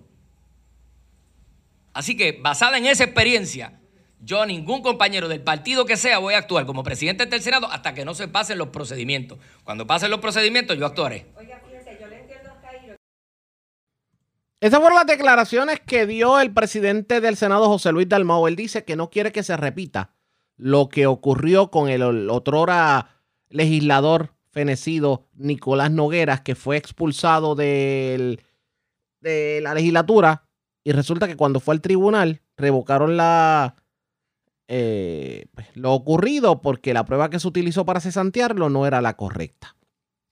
[1.94, 3.80] Así que basada en esa experiencia,
[4.20, 7.70] yo a ningún compañero del partido que sea voy a actuar como presidente del Senado
[7.70, 9.38] hasta que no se pasen los procedimientos.
[9.62, 11.26] Cuando pasen los procedimientos yo actuaré.
[14.60, 18.46] Esas fueron las declaraciones que dio el presidente del Senado, José Luis Dalmau.
[18.46, 20.14] Él dice que no quiere que se repita
[20.56, 23.10] lo que ocurrió con el otrora
[23.50, 28.40] legislador fenecido Nicolás Nogueras, que fue expulsado del-
[29.20, 30.43] de la legislatura.
[30.84, 33.74] Y resulta que cuando fue al tribunal, revocaron la,
[34.68, 39.16] eh, pues, lo ocurrido porque la prueba que se utilizó para cesantearlo no era la
[39.16, 39.76] correcta.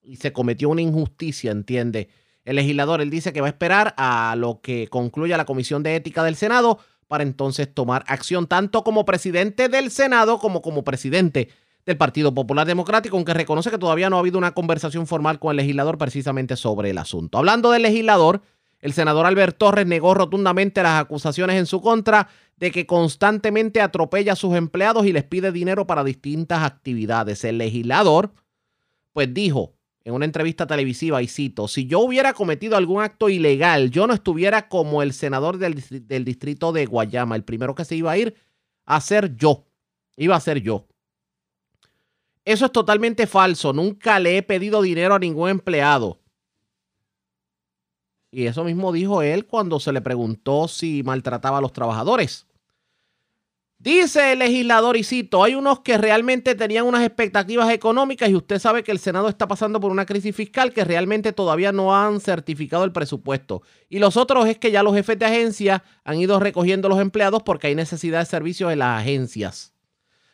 [0.02, 2.08] Y se cometió una injusticia, entiende
[2.44, 3.00] el legislador.
[3.00, 6.36] Él dice que va a esperar a lo que concluya la Comisión de Ética del
[6.36, 11.48] Senado para entonces tomar acción, tanto como presidente del Senado como como presidente
[11.84, 15.50] del Partido Popular Democrático, aunque reconoce que todavía no ha habido una conversación formal con
[15.50, 17.38] el legislador precisamente sobre el asunto.
[17.38, 18.42] Hablando del legislador,
[18.83, 24.33] el senador Albert Torres negó rotundamente las acusaciones en su contra de que constantemente atropella
[24.33, 27.45] a sus empleados y les pide dinero para distintas actividades.
[27.45, 28.35] El legislador,
[29.12, 33.90] pues dijo en una entrevista televisiva, y cito, si yo hubiera cometido algún acto ilegal,
[33.90, 37.37] yo no estuviera como el senador del, del distrito de Guayama.
[37.37, 38.35] El primero que se iba a ir
[38.85, 39.64] a ser yo.
[40.16, 40.88] Iba a ser yo.
[42.45, 43.73] Eso es totalmente falso.
[43.73, 46.21] Nunca le he pedido dinero a ningún empleado.
[48.33, 52.47] Y eso mismo dijo él cuando se le preguntó si maltrataba a los trabajadores.
[53.79, 58.61] Dice el legislador, y cito, hay unos que realmente tenían unas expectativas económicas y usted
[58.61, 62.21] sabe que el Senado está pasando por una crisis fiscal que realmente todavía no han
[62.21, 63.62] certificado el presupuesto.
[63.88, 67.42] Y los otros es que ya los jefes de agencia han ido recogiendo los empleados
[67.42, 69.75] porque hay necesidad de servicios en las agencias.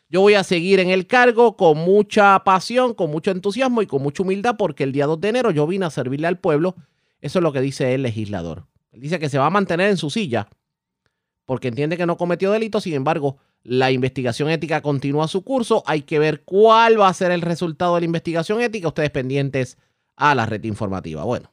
[0.09, 4.03] Yo voy a seguir en el cargo con mucha pasión, con mucho entusiasmo y con
[4.03, 6.75] mucha humildad porque el día 2 de enero yo vine a servirle al pueblo.
[7.21, 8.67] Eso es lo que dice el legislador.
[8.91, 10.49] Él dice que se va a mantener en su silla
[11.45, 12.79] porque entiende que no cometió delito.
[12.79, 15.83] Sin embargo, la investigación ética continúa su curso.
[15.87, 18.87] Hay que ver cuál va a ser el resultado de la investigación ética.
[18.87, 19.77] Ustedes pendientes
[20.15, 21.23] a la red informativa.
[21.23, 21.51] Bueno,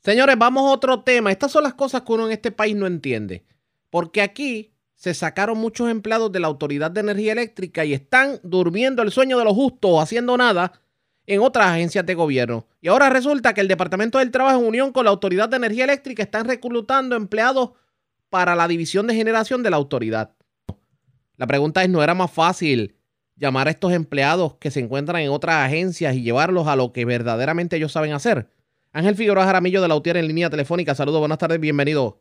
[0.00, 1.32] señores, vamos a otro tema.
[1.32, 3.44] Estas son las cosas que uno en este país no entiende.
[3.90, 9.02] Porque aquí se sacaron muchos empleados de la Autoridad de Energía Eléctrica y están durmiendo
[9.02, 10.72] el sueño de los justos, haciendo nada
[11.30, 12.66] en otras agencias de gobierno.
[12.80, 15.84] Y ahora resulta que el Departamento del Trabajo en unión con la Autoridad de Energía
[15.84, 17.70] Eléctrica están reclutando empleados
[18.30, 20.34] para la división de generación de la autoridad.
[21.36, 22.96] La pregunta es, ¿no era más fácil
[23.36, 27.04] llamar a estos empleados que se encuentran en otras agencias y llevarlos a lo que
[27.04, 28.48] verdaderamente ellos saben hacer?
[28.92, 30.96] Ángel Figueroa Jaramillo de la UTIER en línea telefónica.
[30.96, 32.20] Saludos, buenas tardes, bienvenido.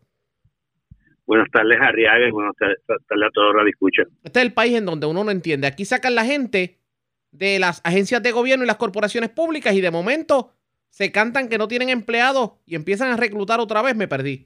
[1.26, 4.04] Buenas tardes, Arriaga, buenas tardes a todos los escucha.
[4.24, 5.66] Este es el país en donde uno no entiende.
[5.66, 6.79] Aquí sacan la gente
[7.32, 10.52] de las agencias de gobierno y las corporaciones públicas y de momento
[10.90, 13.96] se cantan que no tienen empleados y empiezan a reclutar otra vez.
[13.96, 14.44] Me perdí.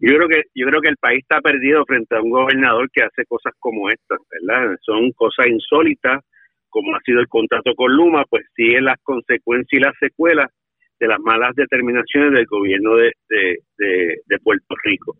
[0.00, 3.02] Yo creo que yo creo que el país está perdido frente a un gobernador que
[3.02, 4.76] hace cosas como estas, ¿verdad?
[4.82, 6.22] Son cosas insólitas,
[6.68, 10.50] como ha sido el contrato con Luma, pues sigue las consecuencias y las secuelas
[10.98, 15.16] de las malas determinaciones del gobierno de, de, Puerto Rico.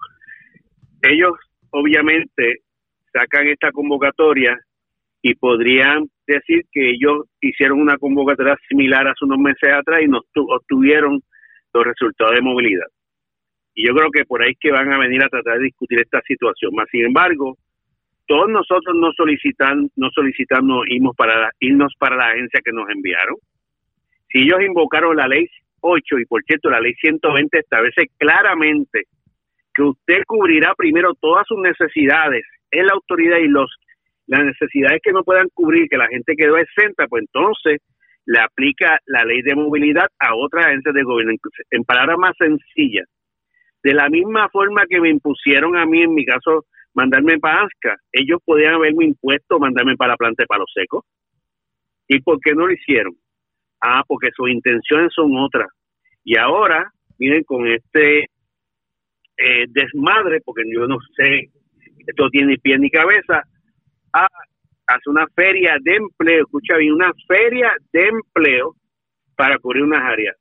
[1.02, 1.32] Ellos
[1.70, 2.60] obviamente
[3.12, 4.58] sacan esta convocatoria
[5.28, 10.20] y podrían decir que ellos hicieron una convocatoria similar hace unos meses atrás y no
[10.34, 11.20] obtuvieron
[11.74, 12.86] los resultados de movilidad.
[13.74, 15.98] Y yo creo que por ahí es que van a venir a tratar de discutir
[15.98, 16.70] esta situación.
[16.76, 17.56] Más sin embargo,
[18.28, 23.34] todos nosotros no solicitan, no solicitamos irnos para, irnos para la agencia que nos enviaron.
[24.30, 25.48] Si ellos invocaron la ley
[25.80, 29.06] 8 y por cierto la ley 120 establece claramente
[29.74, 33.68] que usted cubrirá primero todas sus necesidades en la autoridad y los
[34.26, 37.80] las necesidades que no puedan cubrir, que la gente quedó exenta, pues entonces
[38.26, 41.34] le aplica la ley de movilidad a otras agencias de gobierno.
[41.70, 43.08] En palabras más sencillas,
[43.82, 47.96] de la misma forma que me impusieron a mí, en mi caso, mandarme para ASCA,
[48.10, 51.04] ellos podían haberme impuesto mandarme para la planta de palo seco.
[52.08, 53.14] ¿Y por qué no lo hicieron?
[53.80, 55.68] Ah, porque sus intenciones son otras.
[56.24, 58.26] Y ahora miren con este
[59.38, 61.50] eh, desmadre, porque yo no sé,
[62.06, 63.42] esto tiene pie ni cabeza,
[64.87, 68.74] hace una feria de empleo, escucha bien, una feria de empleo
[69.37, 70.37] para cubrir unas áreas.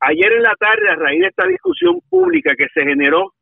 [0.00, 3.32] Ayer en la tarde, a raíz de esta discusión pública que se generó,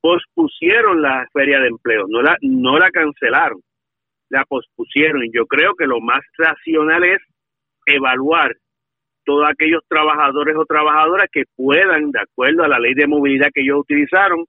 [0.00, 3.60] pospusieron la feria de empleo, no la, no la cancelaron,
[4.28, 5.24] la pospusieron.
[5.24, 7.20] Y yo creo que lo más racional es
[7.86, 8.54] evaluar
[9.24, 13.62] todos aquellos trabajadores o trabajadoras que puedan, de acuerdo a la ley de movilidad que
[13.62, 14.44] ellos utilizaron,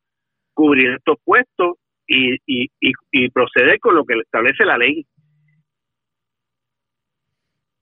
[0.54, 2.70] cubrir estos puestos y, y,
[3.12, 5.06] y, proceder con lo que establece la ley.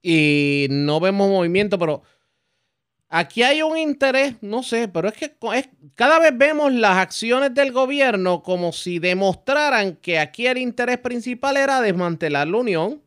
[0.01, 2.03] Y no vemos movimiento, pero
[3.09, 7.53] aquí hay un interés, no sé, pero es que es, cada vez vemos las acciones
[7.53, 13.01] del gobierno como si demostraran que aquí el interés principal era desmantelar la unión.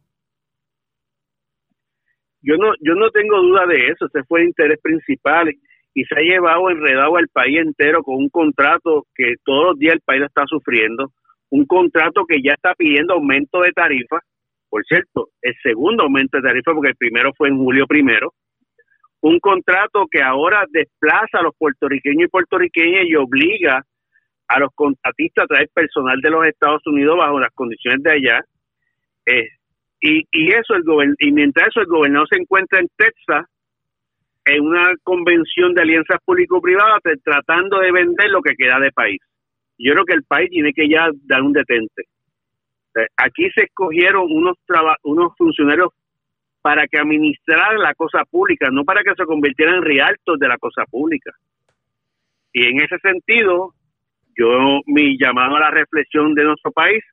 [2.41, 5.53] Yo no, yo no tengo duda de eso, ese fue el interés principal
[5.97, 9.95] y se ha llevado enredado al país entero con un contrato que todos los días
[9.95, 11.11] el país está sufriendo,
[11.49, 14.21] un contrato que ya está pidiendo aumento de tarifa,
[14.69, 18.35] por cierto, el segundo aumento de tarifa porque el primero fue en julio primero,
[19.23, 23.83] un contrato que ahora desplaza a los puertorriqueños y puertorriqueñas y obliga
[24.49, 28.45] a los contratistas a traer personal de los Estados Unidos bajo las condiciones de allá.
[29.25, 29.49] Eh,
[30.03, 33.47] y, y eso el y mientras eso el gobernador se encuentra en Texas
[34.47, 39.21] en una convención de alianzas público-privadas tratando de vender lo que queda de país.
[39.79, 42.05] Yo creo que el país tiene que ya dar un detente.
[42.95, 45.89] Eh, Aquí se escogieron unos traba- unos funcionarios
[46.63, 50.59] para que administraran la cosa pública, no para que se convirtieran en rialtos de la
[50.59, 51.33] cosa pública.
[52.53, 53.75] Y en ese sentido,
[54.37, 57.05] yo mi llamado a la reflexión de nuestro país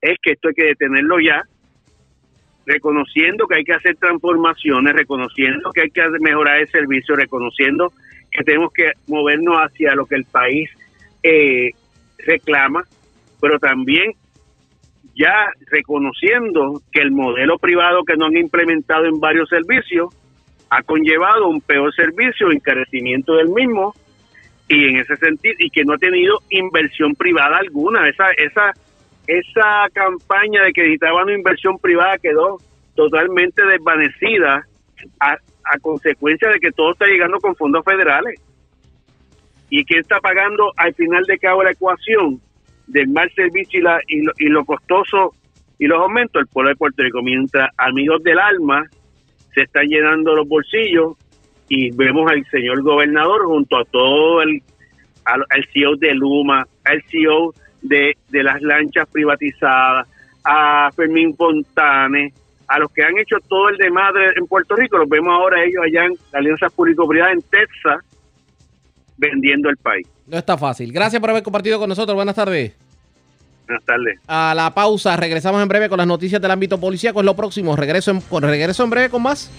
[0.00, 1.42] es que esto hay que detenerlo ya,
[2.66, 7.92] reconociendo que hay que hacer transformaciones, reconociendo que hay que mejorar el servicio, reconociendo
[8.30, 10.70] que tenemos que movernos hacia lo que el país
[11.22, 11.70] eh,
[12.18, 12.84] reclama,
[13.40, 14.12] pero también
[15.14, 20.14] ya reconociendo que el modelo privado que no han implementado en varios servicios
[20.70, 23.94] ha conllevado un peor servicio, encarecimiento del mismo
[24.68, 28.08] y en ese sentido y que no ha tenido inversión privada alguna.
[28.08, 28.72] Esa esa
[29.30, 32.58] esa campaña de que necesitaban una inversión privada quedó
[32.96, 34.66] totalmente desvanecida
[35.20, 35.36] a,
[35.80, 38.40] consecuencia de que todo está llegando con fondos federales.
[39.68, 42.40] ¿Y quién está pagando al final de cabo la ecuación
[42.88, 45.32] del mal servicio y, la, y, lo, y lo costoso
[45.78, 46.42] y los aumentos?
[46.42, 47.22] El pueblo de Puerto Rico.
[47.22, 48.84] Mientras amigos del alma
[49.54, 51.16] se están llenando los bolsillos
[51.68, 54.60] y vemos al señor gobernador junto a todo el
[55.24, 60.06] al, al CEO de Luma, al CEO de, de las lanchas privatizadas,
[60.44, 62.32] a Fermín Fontane,
[62.66, 65.62] a los que han hecho todo el de madre en Puerto Rico, los vemos ahora
[65.64, 68.04] ellos allá en la Alianza Público-Privada en Texas
[69.16, 70.06] vendiendo el país.
[70.26, 70.92] No está fácil.
[70.92, 72.14] Gracias por haber compartido con nosotros.
[72.14, 72.74] Buenas tardes.
[73.66, 74.18] Buenas tardes.
[74.26, 77.20] A la pausa, regresamos en breve con las noticias del ámbito policíaco.
[77.20, 77.76] Es lo próximo.
[77.76, 79.50] Regreso en, con- regreso en breve con más.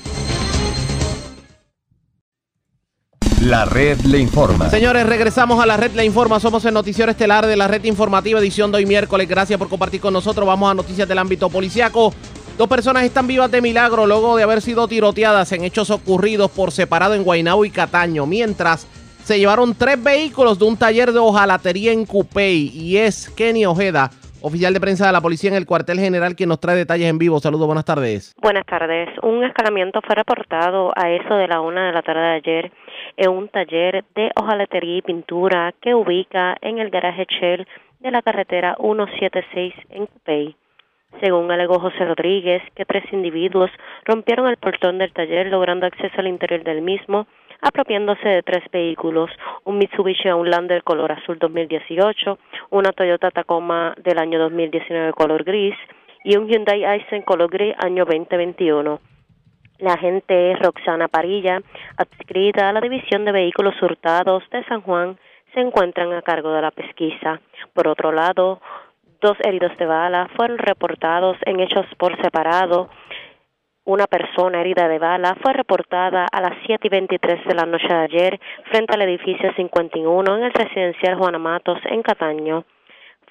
[3.41, 4.69] La red le informa.
[4.69, 6.39] Señores, regresamos a la red Le Informa.
[6.39, 9.27] Somos el noticiero estelar de la red informativa edición de hoy miércoles.
[9.27, 10.45] Gracias por compartir con nosotros.
[10.45, 12.13] Vamos a noticias del ámbito policiaco.
[12.55, 16.71] Dos personas están vivas de milagro luego de haber sido tiroteadas en hechos ocurridos por
[16.71, 18.27] separado en Guaynabo y Cataño.
[18.27, 18.85] Mientras
[19.23, 22.69] se llevaron tres vehículos de un taller de hojalatería en Cupey.
[22.75, 24.11] Y es Kenny Ojeda,
[24.41, 27.17] oficial de prensa de la policía en el cuartel general, quien nos trae detalles en
[27.17, 27.39] vivo.
[27.39, 28.35] Saludos, buenas tardes.
[28.39, 29.09] Buenas tardes.
[29.23, 32.71] Un escalamiento fue reportado a eso de la una de la tarde de ayer
[33.21, 37.67] en un taller de hojalatería y pintura que ubica en el garaje Shell
[37.99, 40.55] de la carretera 176 en Cupey.
[41.21, 43.69] Según alegó José Rodríguez, que tres individuos
[44.05, 47.27] rompieron el portón del taller logrando acceso al interior del mismo,
[47.61, 49.29] apropiándose de tres vehículos,
[49.65, 52.39] un Mitsubishi Outlander color azul 2018,
[52.71, 55.75] una Toyota Tacoma del año 2019 color gris
[56.23, 59.10] y un Hyundai Accent color gris año 2021.
[59.81, 61.59] La agente Roxana Parilla,
[61.97, 65.17] adscrita a la División de Vehículos Hurtados de San Juan,
[65.55, 67.41] se encuentran a cargo de la pesquisa.
[67.73, 68.61] Por otro lado,
[69.21, 72.89] dos heridos de bala fueron reportados en hechos por separado.
[73.83, 77.87] Una persona herida de bala fue reportada a las 7 y 23 de la noche
[77.87, 82.65] de ayer frente al edificio 51 en el residencial Juana Matos en Cataño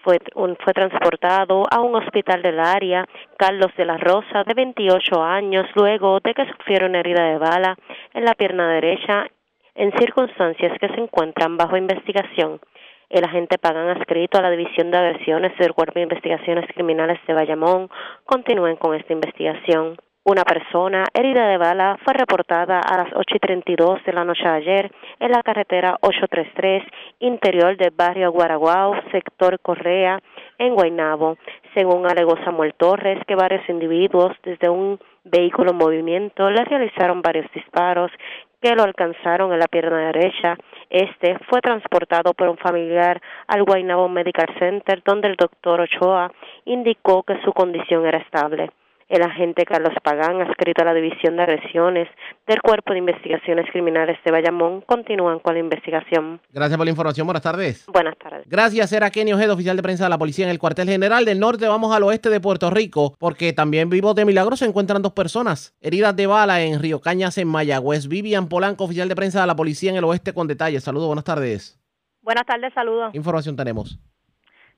[0.03, 3.05] fue, un- fue transportado a un hospital del área,
[3.37, 7.77] Carlos de la Rosa, de 28 años, luego de que sufriera una herida de bala
[8.15, 9.27] en la pierna derecha
[9.75, 12.61] en circunstancias que se encuentran bajo investigación.
[13.09, 17.35] El agente Pagan adscrito a la División de Agresiones del Cuerpo de Investigaciones Criminales de
[17.35, 17.89] Bayamón
[18.25, 19.97] continúen con esta investigación.
[20.31, 24.45] Una persona herida de bala fue reportada a las 8 y 32 de la noche
[24.45, 26.85] de ayer en la carretera 833
[27.19, 30.21] interior del barrio Guaraguao, sector Correa,
[30.57, 31.37] en Guaynabo.
[31.75, 37.51] Según alegó Samuel Torres, que varios individuos desde un vehículo en movimiento le realizaron varios
[37.53, 38.13] disparos
[38.63, 40.57] que lo alcanzaron en la pierna derecha.
[40.91, 46.31] Este fue transportado por un familiar al Guaynabo Medical Center, donde el doctor Ochoa
[46.67, 48.71] indicó que su condición era estable.
[49.11, 52.07] El agente Carlos Pagán, adscrito a la División de Agresiones
[52.47, 56.41] del Cuerpo de Investigaciones Criminales de Bayamón, continúan con la investigación.
[56.53, 57.27] Gracias por la información.
[57.27, 57.87] Buenas tardes.
[57.93, 58.45] Buenas tardes.
[58.47, 61.41] Gracias, era Kenny Ojeda, oficial de prensa de la policía en el cuartel general del
[61.41, 61.67] norte.
[61.67, 65.75] Vamos al oeste de Puerto Rico, porque también vivos de milagro se encuentran dos personas
[65.81, 68.07] heridas de bala en Río Cañas, en Mayagüez.
[68.07, 70.85] Vivian Polanco, oficial de prensa de la policía en el oeste, con detalles.
[70.85, 71.81] Saludos, buenas tardes.
[72.23, 73.11] Buenas tardes, saludos.
[73.11, 73.99] ¿Qué información tenemos?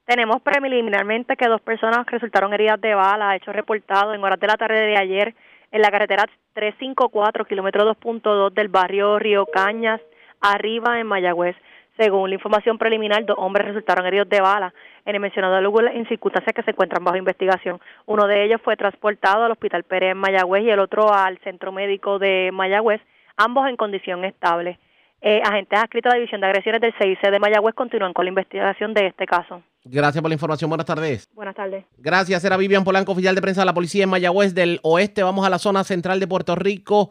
[0.04, 4.56] Tenemos preliminarmente que dos personas resultaron heridas de bala, hecho reportado en horas de la
[4.56, 5.34] tarde de ayer
[5.70, 6.24] en la carretera
[6.54, 10.00] 354, kilómetro 2.2 del barrio Río Cañas,
[10.40, 11.54] arriba en Mayagüez.
[11.96, 14.74] Según la información preliminar, dos hombres resultaron heridos de bala
[15.04, 17.80] en el mencionado lugar en circunstancias que se encuentran bajo investigación.
[18.06, 21.70] Uno de ellos fue transportado al Hospital Pérez en Mayagüez y el otro al Centro
[21.70, 23.00] Médico de Mayagüez,
[23.36, 24.80] ambos en condición estable.
[25.24, 28.30] Eh, agentes adscritos a la División de Agresiones del CIC de Mayagüez continúan con la
[28.30, 29.62] investigación de este caso.
[29.84, 30.68] Gracias por la información.
[30.68, 31.28] Buenas tardes.
[31.32, 31.84] Buenas tardes.
[31.96, 35.22] Gracias, era Vivian Polanco, oficial de prensa de la policía en Mayagüez del oeste.
[35.22, 37.10] Vamos a la zona central de Puerto Rico.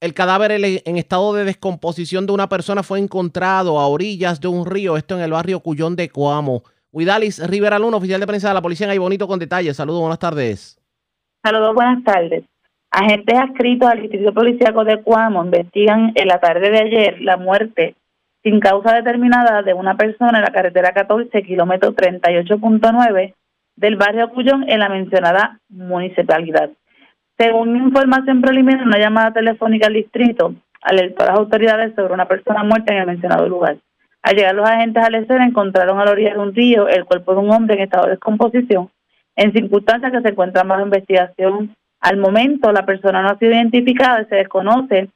[0.00, 4.66] El cadáver en estado de descomposición de una persona fue encontrado a orillas de un
[4.66, 6.64] río, esto en el barrio Cuyón de Coamo.
[6.90, 9.76] Huidalis Rivera Luna, oficial de prensa de la policía en Ay Bonito con detalles.
[9.76, 10.80] Saludos, buenas tardes.
[11.42, 12.44] Saludos, buenas tardes.
[12.96, 17.96] Agentes adscritos al Distrito Policíaco de Cuamo investigan en la tarde de ayer la muerte
[18.44, 23.34] sin causa determinada de una persona en la carretera 14, kilómetro 38.9
[23.74, 26.70] del barrio Cuyón en la mencionada municipalidad.
[27.36, 32.62] Según información preliminar, una llamada telefónica al distrito alertó a las autoridades sobre una persona
[32.62, 33.76] muerta en el mencionado lugar.
[34.22, 37.04] Al llegar los agentes a la escena encontraron a la orilla de un río el
[37.06, 38.88] cuerpo de un hombre en estado de descomposición,
[39.34, 41.74] en circunstancias que se encuentran bajo investigación.
[42.04, 45.08] Al momento, la persona no ha sido identificada y se desconoce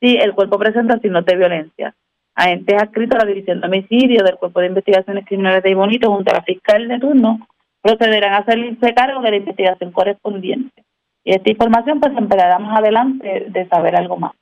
[0.00, 1.94] si el cuerpo presenta signos de violencia.
[2.34, 6.32] Agentes adscritos a la División de Homicidio del Cuerpo de Investigaciones Criminales de Ibonito junto
[6.32, 7.46] a la fiscal de turno
[7.80, 10.82] procederán a hacerse cargo de la investigación correspondiente.
[11.22, 14.32] Y esta información pues se empleará más adelante de saber algo más.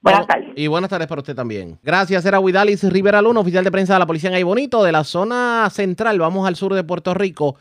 [0.00, 0.48] Buenas tardes.
[0.56, 1.78] Y buenas tardes para usted también.
[1.84, 5.04] Gracias, era Huidalis Rivera Luna, oficial de prensa de la policía en Bonito, de la
[5.04, 6.18] zona central.
[6.18, 7.54] Vamos al sur de Puerto Rico,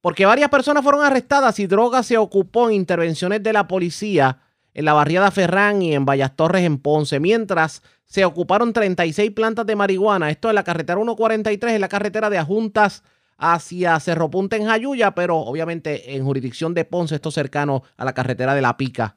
[0.00, 4.38] porque varias personas fueron arrestadas y droga se ocupó en intervenciones de la policía
[4.74, 9.66] en la barriada Ferrán y en Vallas Torres en Ponce, mientras se ocuparon 36 plantas
[9.66, 10.30] de marihuana.
[10.30, 13.02] Esto es la carretera 143, en la carretera de Ajuntas
[13.38, 18.12] hacia Cerro Punta en Jayuya, pero obviamente en jurisdicción de Ponce, esto cercano a la
[18.12, 19.16] carretera de La Pica.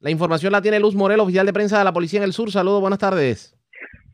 [0.00, 2.50] La información la tiene Luz Morel, oficial de prensa de la Policía en el Sur.
[2.50, 3.56] Saludos, buenas tardes.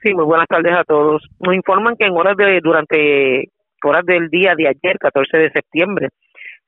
[0.03, 1.23] Sí, muy buenas tardes a todos.
[1.41, 3.51] Nos informan que en horas de durante
[3.85, 6.09] horas del día de ayer, 14 de septiembre,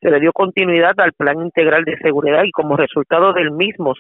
[0.01, 3.95] se le dio continuidad al Plan Integral de Seguridad y como resultado del mismo,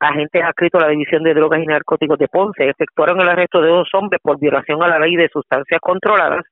[0.00, 3.70] agentes adscritos a la División de Drogas y Narcóticos de Ponce efectuaron el arresto de
[3.70, 6.44] dos hombres por violación a la ley de sustancias controladas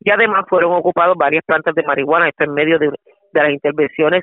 [0.00, 4.22] y además fueron ocupados varias plantas de marihuana, esto en medio de, de las intervenciones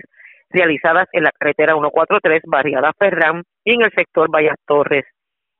[0.49, 5.05] realizadas en la carretera 143, barriada Ferrán, y en el sector Vallas Torres.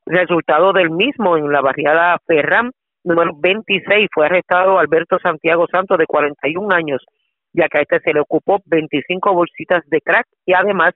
[0.05, 2.72] Resultado del mismo, en la barriada Ferrán,
[3.06, 7.06] número 26, fue arrestado Alberto Santiago Santos, de 41 años,
[7.53, 10.93] ya que a este se le ocupó 25 bolsitas de crack y además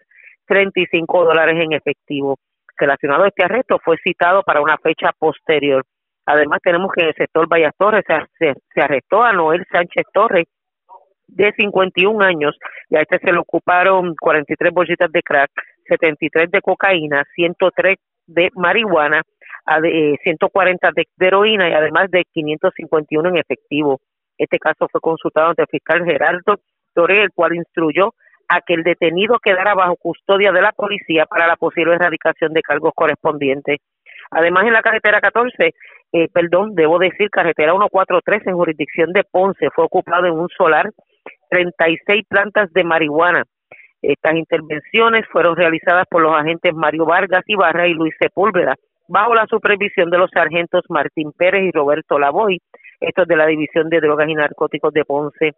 [0.47, 2.37] 35 dólares en efectivo.
[2.77, 5.83] Relacionado a este arresto, fue citado para una fecha posterior.
[6.25, 8.03] Además, tenemos que en el sector Vallas Torres
[8.37, 10.47] se, se arrestó a Noel Sánchez Torres,
[11.27, 12.57] de 51 años,
[12.89, 15.51] y a este se le ocuparon 43 bolsitas de crack,
[15.87, 19.21] 73 de cocaína, 103 de marihuana,
[20.23, 23.99] 140 de, de heroína y además de 551 en efectivo.
[24.37, 26.55] Este caso fue consultado ante el fiscal Gerardo
[26.93, 28.13] Torre, el cual instruyó
[28.47, 32.61] a que el detenido quedara bajo custodia de la policía para la posible erradicación de
[32.61, 33.77] cargos correspondientes.
[34.31, 35.73] Además, en la carretera 14,
[36.11, 40.89] eh, perdón, debo decir, carretera 143 en jurisdicción de Ponce, fue ocupado en un solar
[41.49, 43.43] 36 plantas de marihuana.
[44.01, 48.75] Estas intervenciones fueron realizadas por los agentes Mario Vargas Ibarra y Luis Sepúlveda,
[49.09, 52.61] bajo la supervisión de los sargentos Martín Pérez y Roberto Lavoy,
[53.01, 55.55] estos de la División de Drogas y Narcóticos de Ponce.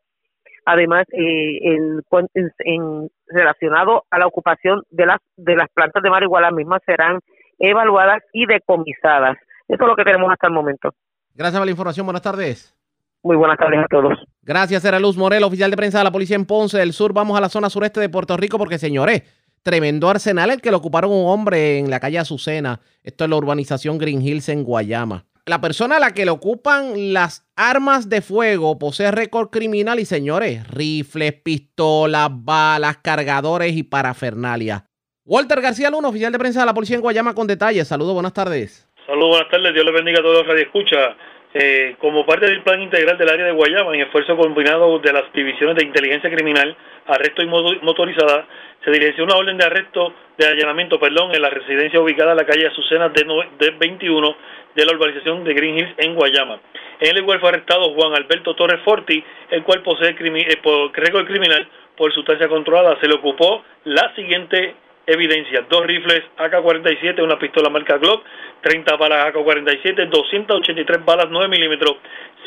[0.65, 2.01] Además, eh, el,
[2.33, 6.81] en, en, relacionado a la ocupación de las, de las plantas de marihuana, las mismas
[6.85, 7.19] serán
[7.59, 9.37] evaluadas y decomisadas.
[9.67, 10.93] Eso es lo que tenemos hasta el momento.
[11.35, 12.05] Gracias por la información.
[12.05, 12.75] Buenas tardes.
[13.23, 14.17] Muy buenas tardes a todos.
[14.41, 17.13] Gracias, era Luz Morel, oficial de prensa de la policía en Ponce del Sur.
[17.13, 19.23] Vamos a la zona sureste de Puerto Rico porque, señores,
[19.63, 22.81] tremendo arsenal el que lo ocuparon un hombre en la calle Azucena.
[23.03, 25.25] Esto es la urbanización Green Hills en Guayama.
[25.45, 30.05] La persona a la que le ocupan las armas de fuego posee récord criminal y,
[30.05, 34.85] señores, rifles, pistolas, balas, cargadores y parafernalia.
[35.25, 37.87] Walter García Luna, oficial de prensa de la policía en Guayama con detalles.
[37.87, 38.87] Saludos, buenas tardes.
[39.07, 39.73] Saludos, buenas tardes.
[39.73, 41.17] Dios le bendiga a todos los que escucha.
[41.53, 45.31] Eh, como parte del plan integral del área de Guayama, en esfuerzo combinado de las
[45.33, 46.75] divisiones de inteligencia criminal,
[47.07, 48.45] arresto y motorizada,
[48.83, 52.45] se dirigió una orden de arresto, de allanamiento, perdón, en la residencia ubicada en la
[52.45, 53.25] calle Azucena de,
[53.59, 54.35] de 21
[54.75, 56.59] de la urbanización de Green Hills en Guayama.
[57.01, 60.93] En el igual fue arrestado Juan Alberto Torres Forti, el cual posee crimi eh, por
[60.93, 62.97] récord criminal por sustancia controlada.
[63.01, 64.75] Se le ocupó la siguiente
[65.13, 68.23] evidencia, dos rifles AK-47, una pistola marca Glock,
[68.61, 71.97] 30 balas AK-47, 283 balas 9 milímetros,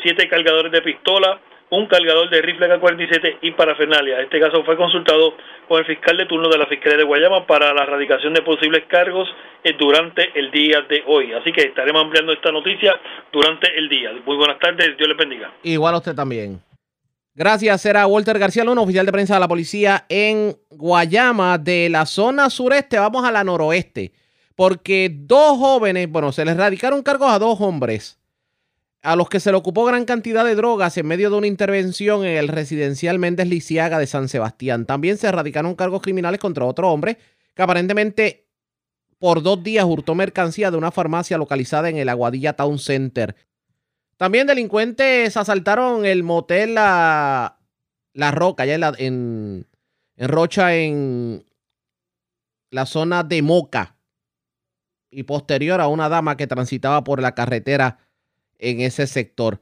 [0.03, 1.39] 7 cargadores de pistola,
[1.69, 4.21] un cargador de rifle AK-47 y parafernalia.
[4.21, 5.35] Este caso fue consultado
[5.67, 8.83] con el fiscal de turno de la Fiscalía de Guayama para la erradicación de posibles
[8.87, 9.27] cargos
[9.63, 11.33] eh, durante el día de hoy.
[11.33, 12.95] Así que estaremos ampliando esta noticia
[13.31, 14.11] durante el día.
[14.25, 15.51] Muy buenas tardes, Dios les bendiga.
[15.63, 16.61] Igual a usted también.
[17.37, 22.05] Gracias, era Walter García Luna, oficial de prensa de la policía en Guayama, de la
[22.05, 24.13] zona sureste, vamos a la noroeste,
[24.55, 28.19] porque dos jóvenes, bueno, se les radicaron cargos a dos hombres,
[29.01, 32.23] a los que se le ocupó gran cantidad de drogas en medio de una intervención
[32.23, 34.85] en el residencial Méndez Lisiaga de San Sebastián.
[34.85, 37.17] También se radicaron cargos criminales contra otro hombre
[37.53, 38.47] que aparentemente
[39.19, 43.35] por dos días hurtó mercancía de una farmacia localizada en el Aguadilla Town Center.
[44.17, 47.57] También delincuentes asaltaron el motel La,
[48.13, 49.65] la Roca, allá en, la- en,
[50.17, 51.43] Rocha, en
[52.71, 53.95] la zona de Moca.
[55.11, 57.99] Y posterior a una dama que transitaba por la carretera
[58.57, 59.59] en ese sector.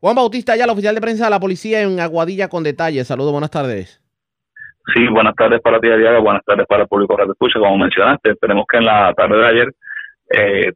[0.00, 3.06] Juan Bautista, ya el oficial de prensa de la policía en Aguadilla con detalles.
[3.06, 4.02] Saludos, buenas tardes.
[4.94, 7.58] Sí, buenas tardes para ti, Ariaga, buenas tardes para el público Radio Escucha.
[7.58, 9.74] Como mencionaste, tenemos que en la tarde de ayer,
[10.30, 10.72] eh,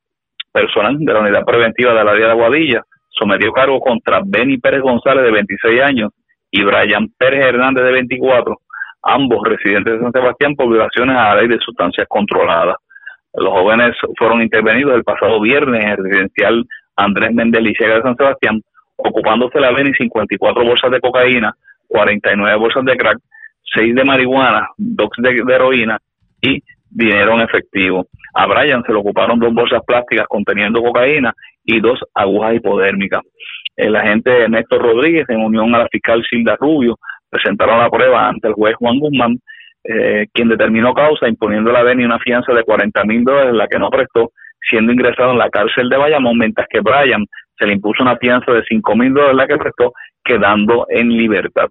[0.53, 2.84] personal de la unidad preventiva de la área de Aguadilla
[3.20, 6.11] sometió cargo contra Benny Pérez González, de 26 años,
[6.51, 8.57] y Brian Pérez Hernández, de 24,
[9.03, 12.76] ambos residentes de San Sebastián, por violaciones a la ley de sustancias controladas.
[13.34, 16.64] Los jóvenes fueron intervenidos el pasado viernes en el residencial
[16.96, 18.61] Andrés Méndez Lisiaga de San Sebastián,
[18.96, 21.55] ocupándose la Benny 54 bolsas de cocaína,
[21.88, 23.18] 49 bolsas de crack,
[23.74, 25.98] 6 de marihuana, 2 de, de heroína
[26.42, 28.07] y dinero en efectivo.
[28.34, 31.32] A Brian se le ocuparon dos bolsas plásticas conteniendo cocaína
[31.64, 33.22] y dos agujas hipodérmicas.
[33.76, 36.99] El agente Néstor Rodríguez, en unión a la fiscal Silda Rubio,
[37.30, 39.38] presentaron la prueba ante el juez Juan Guzmán,
[39.84, 43.78] eh, quien determinó causa imponiendo a Beni una fianza de 40 mil dólares, la que
[43.78, 44.32] no prestó,
[44.68, 47.24] siendo ingresado en la cárcel de Bayamón, mientras que Brian
[47.59, 51.68] se le impuso una fianza de 5 mil dólares, la que prestó, quedando en libertad.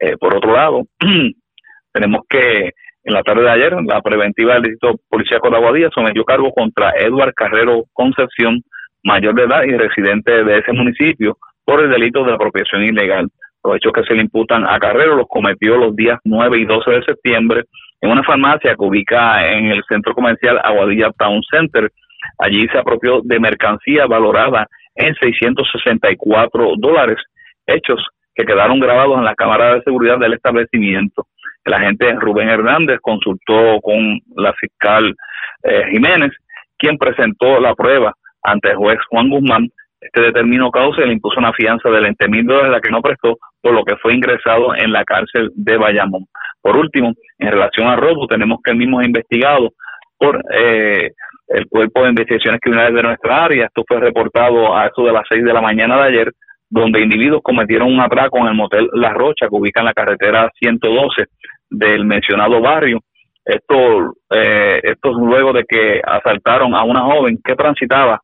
[0.00, 0.82] Eh, por otro lado,
[1.92, 2.70] tenemos que
[3.04, 6.92] en la tarde de ayer, la preventiva del Distrito Policíaco de Aguadilla sometió cargo contra
[6.98, 8.62] Edward Carrero Concepción,
[9.02, 11.36] mayor de edad y residente de ese municipio,
[11.66, 13.28] por el delito de apropiación ilegal.
[13.62, 16.90] Los hechos que se le imputan a Carrero los cometió los días 9 y 12
[16.90, 17.64] de septiembre
[18.00, 21.90] en una farmacia que ubica en el centro comercial Aguadilla Town Center.
[22.38, 27.18] Allí se apropió de mercancía valorada en 664 dólares,
[27.66, 28.02] hechos
[28.34, 31.26] que quedaron grabados en la cámara de seguridad del establecimiento.
[31.64, 35.14] El agente Rubén Hernández consultó con la fiscal
[35.62, 36.32] eh, Jiménez,
[36.76, 38.12] quien presentó la prueba
[38.42, 39.68] ante el juez Juan Guzmán.
[40.00, 43.00] Este determinó causa y le impuso una fianza de 20 mil dólares, la que no
[43.00, 46.26] prestó, por lo que fue ingresado en la cárcel de Bayamón.
[46.60, 49.70] Por último, en relación a robo, tenemos que el mismo es investigado
[50.18, 51.10] por eh,
[51.48, 53.66] el Cuerpo de Investigaciones Criminales de nuestra área.
[53.66, 56.32] Esto fue reportado a eso de las 6 de la mañana de ayer,
[56.68, 60.50] donde individuos cometieron un atraco en el motel La Rocha, que ubica en la carretera
[60.58, 61.24] 112
[61.78, 63.00] del mencionado barrio.
[63.44, 68.20] Esto, eh, esto es luego de que asaltaron a una joven que transitaba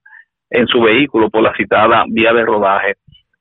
[0.48, 2.94] en su vehículo por la citada vía de rodaje.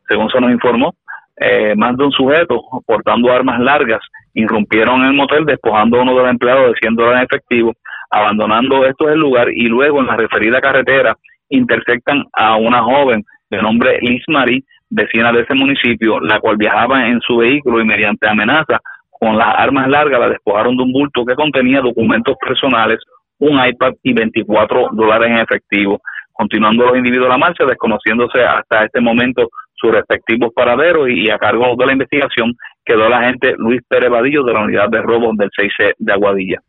[0.07, 0.93] Según se nos informó,
[1.37, 4.01] eh, más de un sujeto portando armas largas
[4.33, 7.73] irrumpieron en el motel despojando a uno de los empleados de 100 dólares en efectivo,
[8.09, 11.15] abandonando esto el lugar y luego en la referida carretera
[11.49, 17.07] intersectan a una joven de nombre Liz Marie, vecina de ese municipio, la cual viajaba
[17.07, 18.79] en su vehículo y mediante amenaza
[19.19, 22.99] con las armas largas la despojaron de un bulto que contenía documentos personales,
[23.39, 26.01] un iPad y 24 dólares en efectivo.
[26.31, 31.75] Continuando los individuos la marcha, desconociéndose hasta este momento sus respectivos paraderos y a cargo
[31.77, 35.49] de la investigación quedó el agente Luis Pérez Vadillo de la unidad de robos del
[35.49, 36.61] 6C de Aguadilla.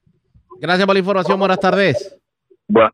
[0.61, 1.39] Gracias por la información.
[1.39, 2.21] Buenas tardes.
[2.69, 2.91] Bueno.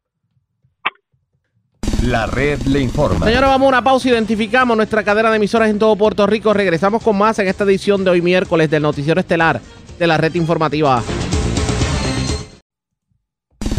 [2.03, 3.27] La red le informa.
[3.27, 4.09] Señora, vamos a una pausa.
[4.09, 6.53] Identificamos nuestra cadena de emisoras en todo Puerto Rico.
[6.53, 9.61] Regresamos con más en esta edición de hoy miércoles del Noticiero Estelar
[9.99, 11.03] de la red informativa.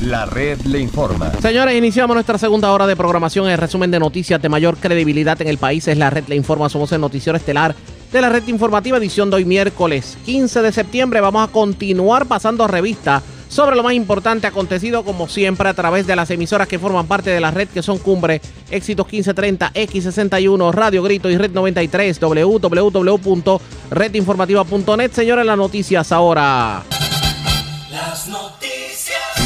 [0.02, 1.32] La red le informa.
[1.42, 3.50] Señores, iniciamos nuestra segunda hora de programación.
[3.50, 6.70] El resumen de noticias de mayor credibilidad en el país es la red le informa.
[6.70, 7.76] Somos el Noticiero Estelar
[8.12, 11.22] de la red informativa, edición de hoy miércoles 15 de septiembre.
[11.22, 16.16] Vamos a continuar pasando revista sobre lo más importante acontecido como siempre a través de
[16.16, 21.02] las emisoras que forman parte de la red que son Cumbre, Éxitos 1530, X61, Radio
[21.04, 25.12] Grito y Red 93, www.redinformativa.net.
[25.12, 26.84] Señores, las noticias ahora.
[27.92, 28.68] Las noticias.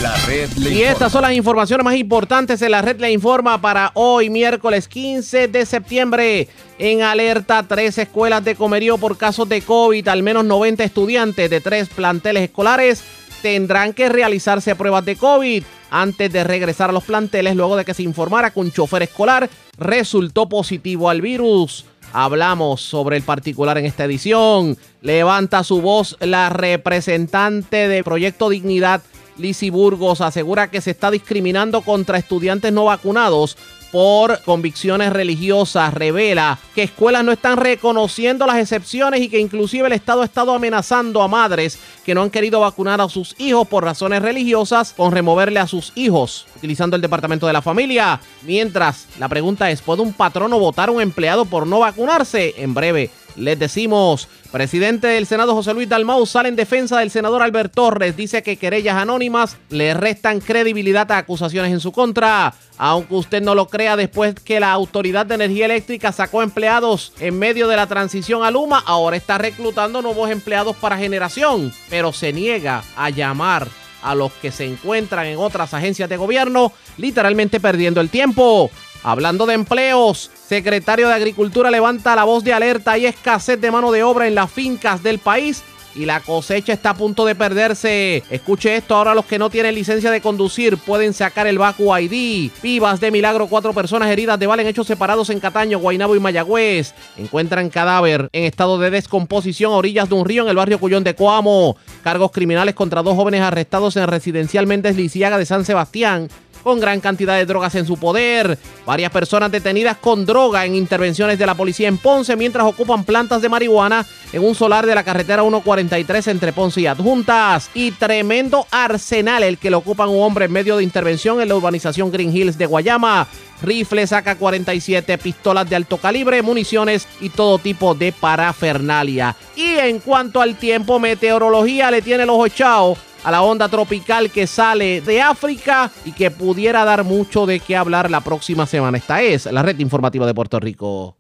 [0.02, 0.92] La red le Y informa.
[0.92, 5.48] estas son las informaciones más importantes en la red le informa para hoy, miércoles 15
[5.48, 6.48] de septiembre.
[6.80, 10.08] En alerta, tres escuelas de comerío por casos de COVID.
[10.08, 13.04] Al menos 90 estudiantes de tres planteles escolares
[13.42, 17.94] tendrán que realizarse pruebas de COVID antes de regresar a los planteles luego de que
[17.94, 21.86] se informara que un chofer escolar resultó positivo al virus.
[22.14, 24.78] Hablamos sobre el particular en esta edición.
[25.02, 29.02] Levanta su voz la representante de Proyecto Dignidad,
[29.38, 33.58] Lizzy Burgos, asegura que se está discriminando contra estudiantes no vacunados
[33.92, 35.94] por convicciones religiosas.
[35.94, 40.54] Revela que escuelas no están reconociendo las excepciones y que inclusive el Estado ha estado
[40.54, 45.12] amenazando a madres que no han querido vacunar a sus hijos por razones religiosas con
[45.12, 48.20] removerle a sus hijos utilizando el Departamento de la Familia.
[48.44, 52.54] Mientras, la pregunta es, ¿puede un patrono votar a un empleado por no vacunarse?
[52.58, 57.42] En breve Les decimos, presidente del Senado José Luis Dalmau sale en defensa del senador
[57.42, 58.18] Albert Torres.
[58.18, 62.54] Dice que querellas anónimas le restan credibilidad a acusaciones en su contra.
[62.78, 67.38] Aunque usted no lo crea, después que la Autoridad de Energía Eléctrica sacó empleados en
[67.38, 72.34] medio de la transición a Luma, ahora está reclutando nuevos empleados para generación, pero se
[72.34, 73.68] niega a llamar
[74.02, 78.72] a los que se encuentran en otras agencias de gobierno, literalmente perdiendo el tiempo.
[79.04, 83.92] Hablando de empleos, secretario de Agricultura levanta la voz de alerta y escasez de mano
[83.92, 85.64] de obra en las fincas del país
[85.96, 88.24] y la cosecha está a punto de perderse.
[88.30, 92.52] Escuche esto, ahora los que no tienen licencia de conducir pueden sacar el Baku ID.
[92.62, 96.20] Vivas de milagro, cuatro personas heridas de bala en hechos separados en Cataño, Guaynabo y
[96.20, 96.94] Mayagüez.
[97.18, 101.04] Encuentran cadáver en estado de descomposición a orillas de un río en el barrio Cuyón
[101.04, 101.76] de Coamo.
[102.04, 106.30] Cargos criminales contra dos jóvenes arrestados en residencial Méndez Lisiaga de San Sebastián
[106.62, 108.58] con gran cantidad de drogas en su poder.
[108.86, 113.42] Varias personas detenidas con droga en intervenciones de la policía en Ponce mientras ocupan plantas
[113.42, 117.70] de marihuana en un solar de la carretera 143 entre Ponce y Adjuntas.
[117.74, 121.56] Y tremendo arsenal el que lo ocupan un hombre en medio de intervención en la
[121.56, 123.28] urbanización Green Hills de Guayama.
[123.62, 129.36] Rifles AK-47, pistolas de alto calibre, municiones y todo tipo de parafernalia.
[129.56, 134.32] Y en cuanto al tiempo, meteorología le tiene el ojo echado a la onda tropical
[134.32, 138.98] que sale de África y que pudiera dar mucho de qué hablar la próxima semana.
[138.98, 141.18] Esta es la red informativa de Puerto Rico.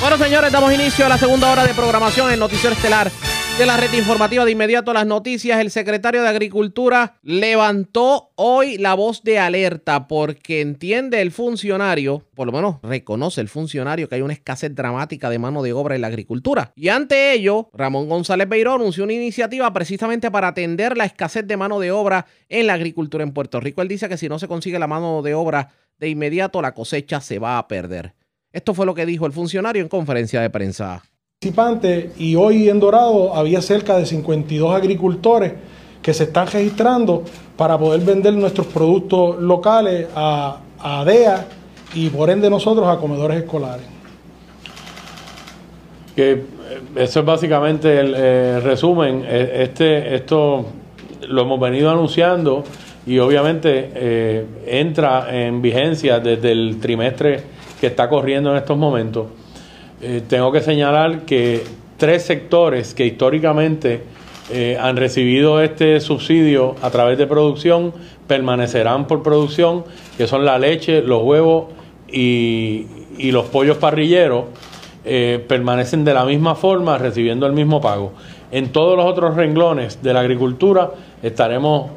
[0.00, 3.10] Bueno, señores, damos inicio a la segunda hora de programación en Noticiero Estelar
[3.58, 5.58] de la red informativa de inmediato las noticias.
[5.58, 12.46] El secretario de Agricultura levantó hoy la voz de alerta porque entiende el funcionario, por
[12.46, 16.02] lo menos reconoce el funcionario que hay una escasez dramática de mano de obra en
[16.02, 16.72] la agricultura.
[16.76, 21.56] Y ante ello, Ramón González Beiró anunció una iniciativa precisamente para atender la escasez de
[21.56, 23.82] mano de obra en la agricultura en Puerto Rico.
[23.82, 27.20] Él dice que si no se consigue la mano de obra de inmediato, la cosecha
[27.20, 28.14] se va a perder.
[28.52, 31.02] Esto fue lo que dijo el funcionario en conferencia de prensa
[31.40, 35.52] participantes y hoy en Dorado había cerca de 52 agricultores
[36.02, 37.22] que se están registrando
[37.56, 41.46] para poder vender nuestros productos locales a, a DEA
[41.94, 43.86] y por ende nosotros a comedores escolares.
[46.16, 46.42] Que eh,
[46.96, 49.24] eso es básicamente el eh, resumen.
[49.24, 50.66] E, Este, esto
[51.28, 52.64] lo hemos venido anunciando
[53.06, 57.44] y obviamente eh, entra en vigencia desde el trimestre
[57.80, 59.37] que está corriendo en estos momentos.
[60.00, 61.64] Eh, tengo que señalar que
[61.96, 64.02] tres sectores que históricamente
[64.50, 67.92] eh, han recibido este subsidio a través de producción
[68.28, 69.84] permanecerán por producción,
[70.16, 71.66] que son la leche, los huevos
[72.10, 72.86] y,
[73.18, 74.44] los pollos parrilleros,
[75.04, 78.12] eh, permanecen de la misma forma recibiendo el mismo pago.
[78.52, 80.92] En todos los otros renglones de la agricultura
[81.22, 81.90] estaremos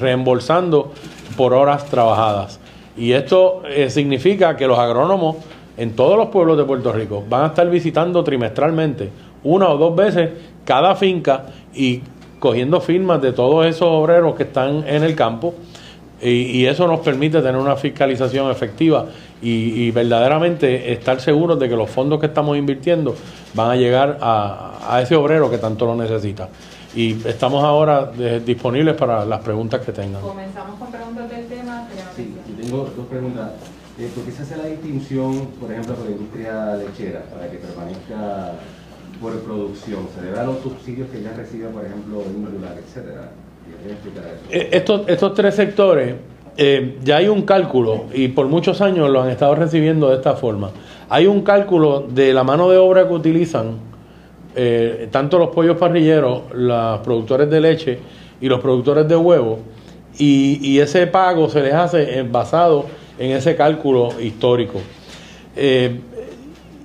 [0.00, 0.92] reembolsando
[1.36, 2.58] por horas trabajadas.
[2.96, 5.36] Y esto significa que los agrónomos
[5.78, 9.10] en todos los pueblos de Puerto Rico van a estar visitando trimestralmente
[9.44, 10.30] una o dos veces
[10.64, 12.02] cada finca y
[12.38, 15.54] cogiendo firmas de todos esos obreros que están en el campo
[16.20, 19.06] y, y eso nos permite tener una fiscalización efectiva
[19.40, 23.14] y, y, verdaderamente estar seguros de que los fondos que estamos invirtiendo
[23.54, 26.48] van a llegar a, a ese obrero que tanto lo necesita.
[26.96, 28.10] Y estamos ahora
[28.44, 30.20] disponibles para las preguntas que tengan.
[30.20, 31.86] Comenzamos con preguntas del tema.
[32.16, 33.50] Sí, tengo dos preguntas.
[34.00, 37.56] Eh, ¿Por qué se hace la distinción, por ejemplo, con la industria lechera, para que
[37.56, 38.52] permanezca
[39.20, 40.06] por producción?
[40.14, 43.32] ¿Se debe a los subsidios que ya recibe, por ejemplo, el rural, etcétera?
[44.50, 46.14] Eh, Estos, estos tres sectores,
[46.56, 50.34] eh, ya hay un cálculo, y por muchos años lo han estado recibiendo de esta
[50.34, 50.70] forma.
[51.08, 53.78] Hay un cálculo de la mano de obra que utilizan
[54.54, 57.98] eh, tanto los pollos parrilleros, los productores de leche
[58.40, 59.58] y los productores de huevo,
[60.16, 62.86] y, y ese pago se les hace basado
[63.18, 64.80] en ese cálculo histórico.
[65.56, 66.00] Eh,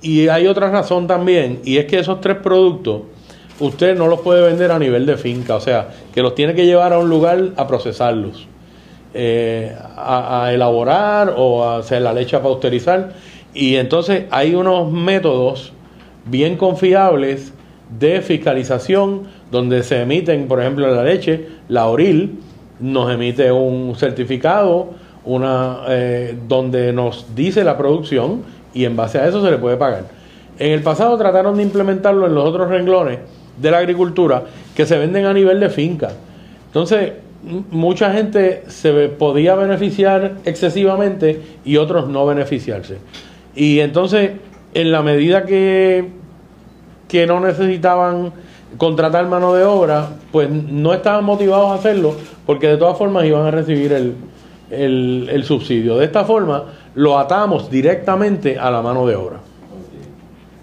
[0.02, 3.02] y hay otra razón también, y es que esos tres productos
[3.60, 6.66] usted no los puede vender a nivel de finca, o sea, que los tiene que
[6.66, 8.46] llevar a un lugar a procesarlos,
[9.14, 13.12] eh, a, elaborar o a hacer la leche a pasteurizar.
[13.54, 15.72] Y entonces hay unos métodos
[16.26, 17.52] bien confiables
[17.96, 22.40] de fiscalización donde se emiten, por ejemplo, la leche, la ORIL
[22.80, 24.90] nos emite un certificado
[25.24, 29.76] una eh, donde nos dice la producción y en base a eso se le puede
[29.76, 30.04] pagar.
[30.58, 33.18] En el pasado trataron de implementarlo en los otros renglones
[33.60, 34.44] de la agricultura
[34.74, 36.10] que se venden a nivel de finca.
[36.66, 37.12] Entonces,
[37.70, 42.98] mucha gente se podía beneficiar excesivamente y otros no beneficiarse.
[43.54, 44.32] Y entonces,
[44.74, 46.08] en la medida que,
[47.08, 48.32] que no necesitaban
[48.76, 53.46] contratar mano de obra, pues no estaban motivados a hacerlo porque de todas formas iban
[53.46, 54.14] a recibir el,
[54.76, 55.96] el, el, subsidio.
[55.96, 56.64] De esta forma
[56.94, 59.36] lo atamos directamente a la mano de obra.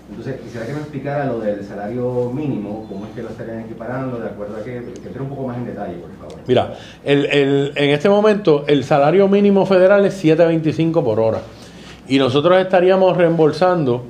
[0.09, 4.19] Entonces, quisiera que me explicara lo del salario mínimo, cómo es que lo estarían equiparando,
[4.19, 6.43] de acuerdo a que, que entre un poco más en detalle, por favor.
[6.47, 11.39] Mira, el, el- en este momento el salario mínimo federal es 7.25 por hora
[12.07, 14.03] y nosotros estaríamos reembolsando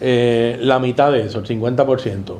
[0.00, 2.34] eh, la mitad de eso, el 50%.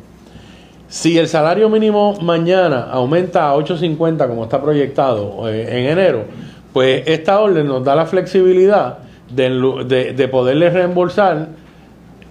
[0.89, 6.25] Si el salario mínimo mañana aumenta a 8.50 como está proyectado eh, en enero,
[6.73, 8.99] pues esta orden nos da la flexibilidad
[9.31, 9.51] de,
[9.87, 11.49] de, de poderle reembolsar,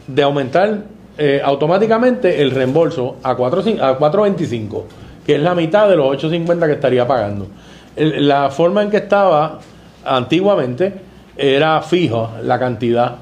[0.08, 0.80] de aumentar
[1.18, 4.84] eh, automáticamente el reembolso a 4 cin- a 4.25,
[5.26, 7.48] que es la mitad de los 8.50 que estaría pagando.
[7.96, 9.60] La forma en que estaba
[10.06, 10.94] antiguamente
[11.38, 13.16] era fija la cantidad.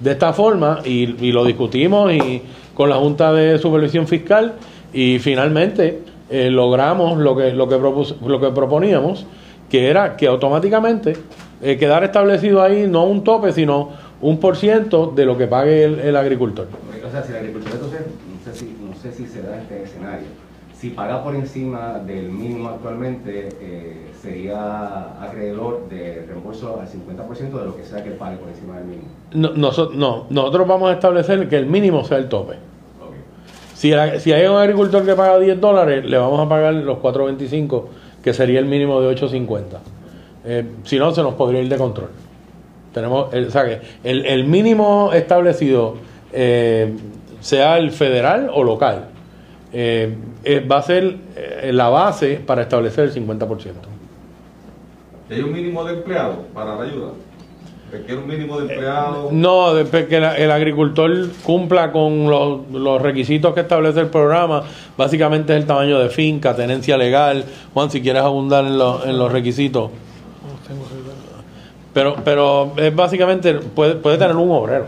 [0.00, 2.42] De esta forma, y, y lo discutimos y
[2.74, 4.52] con la Junta de Supervisión Fiscal,
[4.92, 9.24] y finalmente eh, logramos lo que, lo, que propus- lo que proponíamos,
[9.68, 11.16] que era que automáticamente
[11.62, 13.90] eh, quedar establecido ahí no un tope, sino
[14.20, 16.66] un por ciento de lo que pague el, el agricultor.
[17.06, 19.82] O sea, si la agricultura entonces, no sé si, no sé si se da este
[19.82, 20.26] escenario.
[20.78, 27.64] Si paga por encima del mínimo actualmente, eh, sería acreedor de reembolso al 50% de
[27.64, 29.08] lo que sea que pague por encima del mínimo.
[29.32, 32.56] No, noso- no, nosotros vamos a establecer que el mínimo sea el tope.
[33.74, 36.98] Si, la- si hay un agricultor que paga 10 dólares, le vamos a pagar los
[36.98, 37.84] 4.25,
[38.26, 39.62] que sería el mínimo de 8.50.
[40.44, 42.08] Eh, si no, se nos podría ir de control.
[42.92, 45.94] Tenemos, el, o sea que el, el mínimo establecido,
[46.32, 46.92] eh,
[47.38, 49.10] sea el federal o local,
[49.72, 50.12] eh,
[50.42, 53.74] eh, va a ser eh, la base para establecer el 50%.
[55.30, 57.10] ¿Hay un mínimo de empleados para la ayuda?
[57.92, 59.32] ¿Requiere un mínimo de empleados?
[59.32, 64.64] No, después que la- el agricultor cumpla con los, los requisitos que establece el programa,
[64.96, 67.44] básicamente es el tamaño de finca, tenencia legal.
[67.72, 69.90] Juan, si quieres abundar en, los- en los requisitos.
[71.94, 74.86] Pero, pero es básicamente, puede, puede tener un obrero.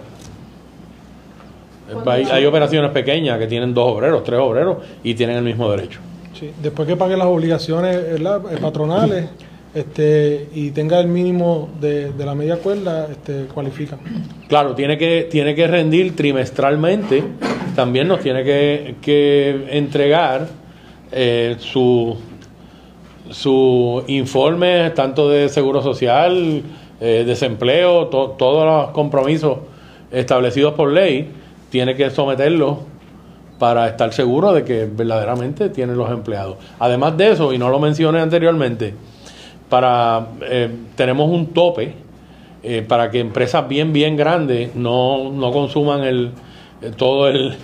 [2.06, 6.00] Hay, hay operaciones pequeñas que tienen dos obreros, tres obreros y tienen el mismo derecho.
[6.38, 8.42] Sí, después que pague las obligaciones ¿verdad?
[8.52, 9.26] eh, patronales
[9.74, 13.98] este, y tenga el mínimo de, de la media cuerda, este, cualifica.
[14.48, 17.22] Claro, tiene que, tiene que rendir trimestralmente,
[17.76, 20.48] también nos tiene que, que entregar
[21.12, 22.16] eh, su,
[23.30, 26.62] su informe tanto de seguro social,
[27.00, 29.58] eh, desempleo, to- todos los compromisos
[30.10, 31.30] establecidos por ley,
[31.70, 32.78] tiene que someterlos
[33.58, 36.56] para estar seguro de que verdaderamente tiene los empleados.
[36.78, 38.94] Además de eso, y no lo mencioné anteriormente,
[39.68, 41.94] para eh, tenemos un tope
[42.62, 46.30] eh, para que empresas bien, bien grandes no, no consuman el,
[46.82, 47.54] eh, todo el,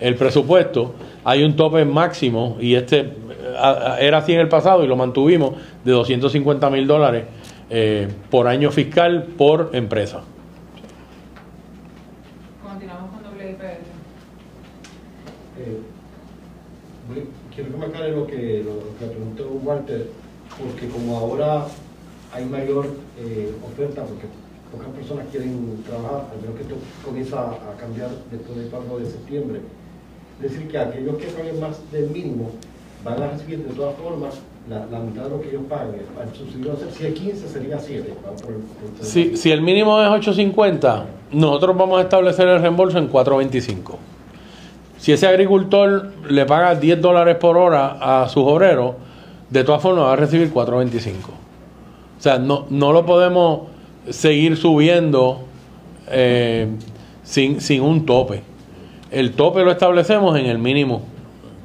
[0.00, 0.94] el presupuesto.
[1.24, 3.08] Hay un tope máximo y este eh,
[3.58, 7.24] a- a- era así en el pasado y lo mantuvimos de 250 mil dólares
[7.70, 10.20] eh, por año fiscal por empresa.
[12.62, 13.64] Continuamos con WIPR.
[15.58, 15.78] Eh,
[17.54, 20.06] quiero que me aclare lo que, lo, lo que preguntó Walter,
[20.58, 21.66] porque como ahora
[22.32, 22.86] hay mayor
[23.18, 24.26] eh, oferta, porque
[24.72, 29.06] pocas personas quieren trabajar, al menos que esto comienza a, cambiar después del pago de
[29.06, 29.60] septiembre,
[30.42, 32.50] es decir, que aquellos que paguen más del mínimo
[33.04, 34.34] van a recibir de todas formas
[34.68, 36.00] la, mitad de lo que ellos paguen.
[36.96, 38.14] Si es 15 sería 7.
[38.24, 42.98] vamos por- por- Si, si el mínimo es 8.50, nosotros vamos a establecer el reembolso
[42.98, 43.96] en 4.25.
[44.98, 48.94] Si ese agricultor le paga 10 dólares por hora a sus obreros,
[49.50, 51.12] de todas formas va a recibir 4.25.
[52.18, 53.62] O sea, no, no lo podemos
[54.10, 55.40] seguir subiendo
[56.10, 56.68] eh,
[57.22, 58.42] sin, sin un tope.
[59.10, 61.02] El tope lo establecemos en el mínimo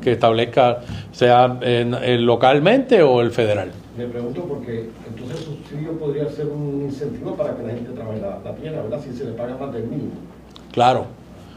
[0.02, 0.80] que establezca,
[1.12, 3.72] sea en- en localmente o el federal.
[3.98, 8.22] Me pregunto porque entonces el subsidio podría ser un incentivo para que la gente trabaje
[8.22, 9.00] la, la tierra, ¿verdad?
[9.04, 10.12] Si se le paga más del mínimo.
[10.72, 11.06] Claro,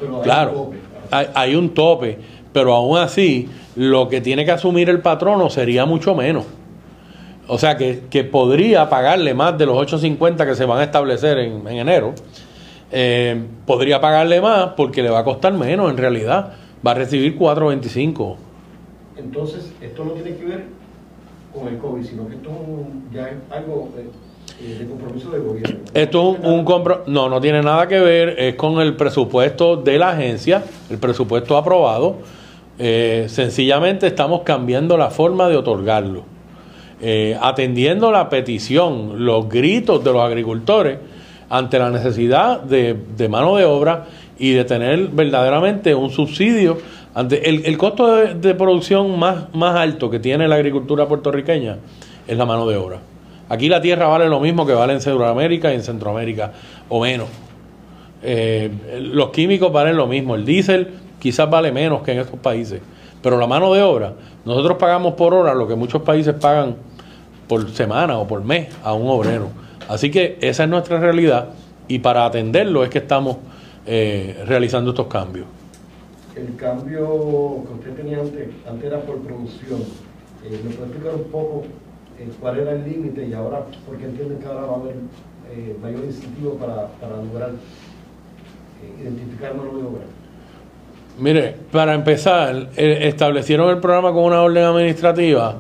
[0.00, 0.50] Pero hay un claro.
[0.52, 0.76] tope.
[1.10, 2.18] Hay, hay un tope,
[2.52, 6.44] pero aún así, lo que tiene que asumir el patrono sería mucho menos.
[7.48, 11.38] O sea, que, que podría pagarle más de los 8.50 que se van a establecer
[11.38, 12.14] en, en enero.
[12.92, 16.52] Eh, podría pagarle más porque le va a costar menos en realidad.
[16.86, 18.36] Va a recibir 4.25.
[19.16, 20.64] Entonces, esto no tiene que ver
[21.54, 22.50] con el COVID, sino que esto
[23.12, 24.06] ya es algo eh,
[24.62, 25.78] eh, de compromiso del gobierno.
[25.94, 29.76] Esto es un, un compro- no, no tiene nada que ver, es con el presupuesto
[29.76, 32.16] de la agencia, el presupuesto aprobado.
[32.84, 36.24] Eh, sencillamente estamos cambiando la forma de otorgarlo.
[37.00, 40.98] Eh, atendiendo la petición, los gritos de los agricultores
[41.48, 44.06] ante la necesidad de, mano de obra
[44.36, 46.78] y de tener verdaderamente un subsidio.
[47.14, 51.76] Ante el, costo de, de producción más, más alto que tiene la agricultura puertorriqueña
[52.26, 52.98] es la mano de obra.
[53.48, 56.52] Aquí la tierra vale lo mismo que vale en Sudamérica y en Centroamérica,
[56.88, 57.28] o menos.
[58.24, 58.72] Eh,
[59.02, 60.88] los químicos valen lo mismo, el diésel
[61.22, 62.80] quizás vale menos que en estos países,
[63.22, 64.12] pero la mano de obra,
[64.44, 66.74] nosotros pagamos por hora lo que muchos países pagan
[67.46, 69.46] por semana o por mes a un obrero.
[69.88, 71.50] Así que esa es nuestra realidad
[71.86, 73.36] y para atenderlo es que estamos
[73.86, 75.46] eh, realizando estos cambios.
[76.34, 79.80] El cambio que usted tenía antes, antes era por producción.
[80.44, 81.62] Eh, ¿Me puede explicar un poco
[82.18, 84.96] eh, cuál era el límite y ahora, porque entienden que ahora va a haber
[85.80, 87.52] mayor incentivo para, para lograr
[89.00, 90.21] identificar mano de obra?
[91.18, 95.56] Mire, para empezar, eh, establecieron el programa con una orden administrativa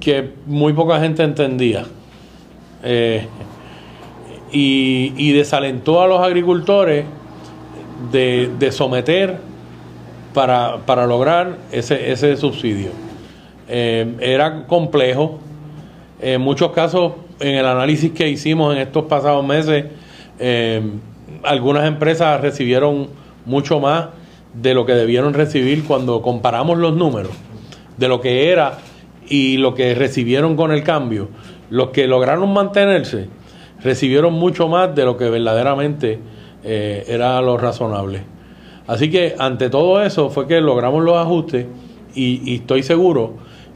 [0.00, 1.84] que muy poca gente entendía.
[2.82, 3.26] Eh,
[4.50, 7.04] y, desalentó a los agricultores
[8.10, 9.36] de, someter
[10.32, 12.90] para, lograr ese, subsidio.
[13.68, 15.38] Eh, era complejo.
[16.20, 19.84] En muchos casos, en el análisis que hicimos en estos pasados meses,
[21.44, 23.08] algunas empresas recibieron
[23.44, 24.06] mucho más
[24.54, 27.32] de lo que debieron recibir cuando comparamos los números
[27.98, 28.78] de lo que era
[29.28, 31.28] y lo que recibieron con el cambio.
[31.68, 33.28] Los que lograron mantenerse
[33.82, 36.18] recibieron mucho más de lo que verdaderamente
[36.64, 38.22] eh, era lo razonable.
[38.86, 41.66] Así que ante todo eso fue que logramos los ajustes
[42.14, 43.34] y, estoy seguro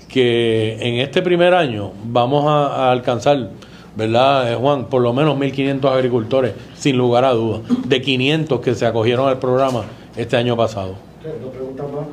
[0.08, 3.50] que en este primer año vamos a, a alcanzar,
[3.94, 4.86] ¿verdad, eh, Juan?
[4.86, 9.38] Por lo menos 1.500 agricultores, sin lugar a dudas, de 500 que se acogieron al
[9.38, 9.84] programa
[10.16, 10.94] este año pasado.
[11.42, 12.06] Dos preguntas más.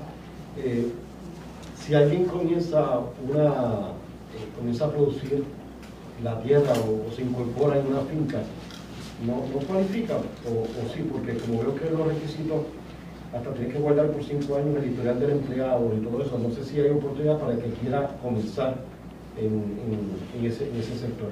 [0.58, 0.92] Eh,
[1.86, 3.90] si alguien comienza una
[4.36, 5.44] eh, comienza a producir
[6.24, 8.40] la tierra o, se incorpora en una finca,
[9.26, 10.18] ¿no, no cualifica?
[10.18, 12.62] O, sí, porque como veo que los requisitos
[13.34, 16.54] hasta tienes que guardar por cinco años el historial del empleado y todo eso, no
[16.54, 18.76] sé si hay oportunidad para que quiera comenzar
[19.38, 21.30] en ese sector.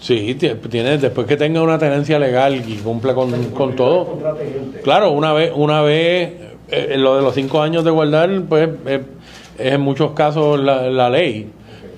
[0.00, 4.18] Sí, ti- tiene, después que tenga una tenencia legal y cumpla con, con todo.
[4.82, 6.32] Claro, una vez, una vez,
[6.68, 9.02] eh, lo de los cinco años de guardar, pues eh,
[9.58, 11.50] es en muchos casos la, la ley.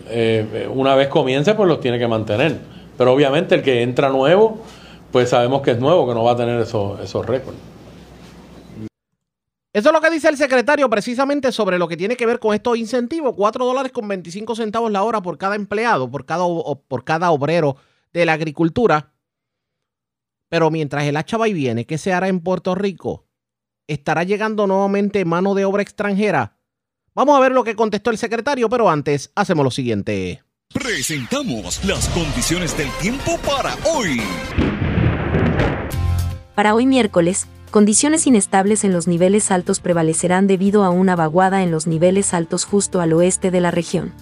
[0.08, 2.58] Eh, eh, una vez comience, pues los tiene que mantener.
[2.98, 4.58] Pero obviamente el que entra nuevo,
[5.12, 7.56] pues sabemos que es nuevo, que no va a tener esos, esos récords.
[9.72, 12.52] Eso es lo que dice el secretario precisamente sobre lo que tiene que ver con
[12.54, 13.32] estos incentivos.
[13.34, 17.30] 4 dólares con 25 centavos la hora por cada empleado, por cada, o- por cada
[17.30, 17.76] obrero
[18.12, 19.14] de la agricultura.
[20.48, 23.26] Pero mientras el hacha va y viene, ¿qué se hará en Puerto Rico?
[23.86, 26.58] ¿Estará llegando nuevamente mano de obra extranjera?
[27.14, 30.42] Vamos a ver lo que contestó el secretario, pero antes hacemos lo siguiente.
[30.72, 34.20] Presentamos las condiciones del tiempo para hoy.
[36.54, 41.70] Para hoy miércoles, condiciones inestables en los niveles altos prevalecerán debido a una vaguada en
[41.70, 44.14] los niveles altos justo al oeste de la región.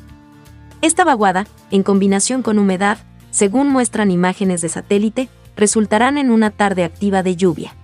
[0.83, 2.99] Esta vaguada, en combinación con humedad,
[3.31, 7.75] según muestran imágenes de satélite, resultarán en una tarde activa de lluvia.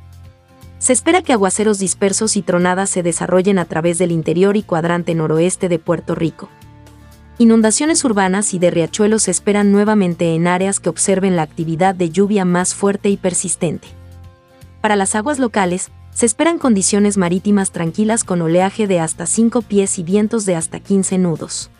[0.78, 5.14] Se espera que aguaceros dispersos y tronadas se desarrollen a través del interior y cuadrante
[5.14, 6.48] noroeste de Puerto Rico.
[7.38, 12.10] Inundaciones urbanas y de riachuelos se esperan nuevamente en áreas que observen la actividad de
[12.10, 13.88] lluvia más fuerte y persistente.
[14.80, 19.98] Para las aguas locales, se esperan condiciones marítimas tranquilas con oleaje de hasta 5 pies
[19.98, 21.70] y vientos de hasta 15 nudos.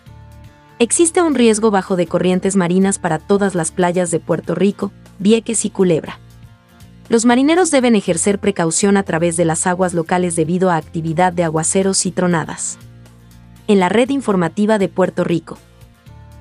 [0.78, 5.64] Existe un riesgo bajo de corrientes marinas para todas las playas de Puerto Rico, Vieques
[5.64, 6.20] y Culebra.
[7.08, 11.44] Los marineros deben ejercer precaución a través de las aguas locales debido a actividad de
[11.44, 12.78] aguaceros y tronadas.
[13.68, 15.56] En la red informativa de Puerto Rico.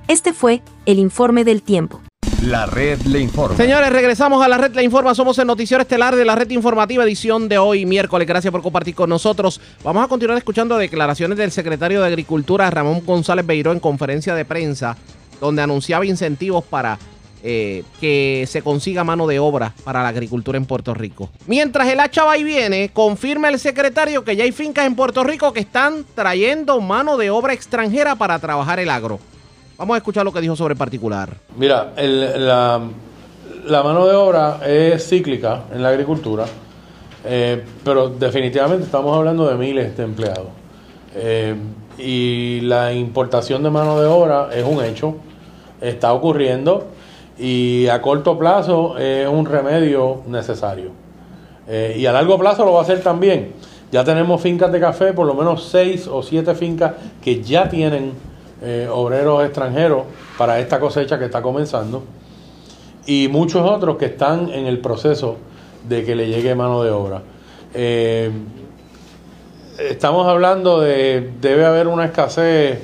[0.06, 2.02] Este fue el informe del tiempo.
[2.42, 3.56] La red le informa.
[3.56, 5.14] Señores, regresamos a la red La Informa.
[5.14, 8.28] Somos el noticiero estelar de la red informativa edición de hoy, miércoles.
[8.28, 9.58] Gracias por compartir con nosotros.
[9.82, 14.44] Vamos a continuar escuchando declaraciones del secretario de Agricultura, Ramón González Beiró, en conferencia de
[14.44, 14.96] prensa,
[15.40, 16.98] donde anunciaba incentivos para
[17.42, 21.30] eh, que se consiga mano de obra para la agricultura en Puerto Rico.
[21.46, 25.24] Mientras el hacha va y viene, confirma el secretario que ya hay fincas en Puerto
[25.24, 29.20] Rico que están trayendo mano de obra extranjera para trabajar el agro.
[29.78, 31.34] Vamos a escuchar lo que dijo sobre el particular.
[31.54, 36.46] Mira, la mano de obra es cíclica en la agricultura,
[37.24, 40.48] eh, pero definitivamente estamos hablando de miles de empleados.
[41.14, 41.54] Eh,
[41.98, 45.16] y la importación de mano de obra es un hecho,
[45.80, 46.86] está ocurriendo
[47.38, 50.90] y a corto plazo es un remedio necesario.
[51.68, 53.52] Eh, y a largo plazo lo va a hacer también.
[53.92, 58.12] Ya tenemos fincas de café, por lo menos seis o siete fincas que ya tienen
[58.62, 60.04] eh, obreros extranjeros
[60.38, 62.02] para esta cosecha que está comenzando.
[63.06, 65.36] Y muchos otros que están en el proceso
[65.88, 67.22] de que le llegue mano de obra.
[67.74, 68.30] Eh,
[69.78, 72.80] estamos hablando de, debe haber una escasez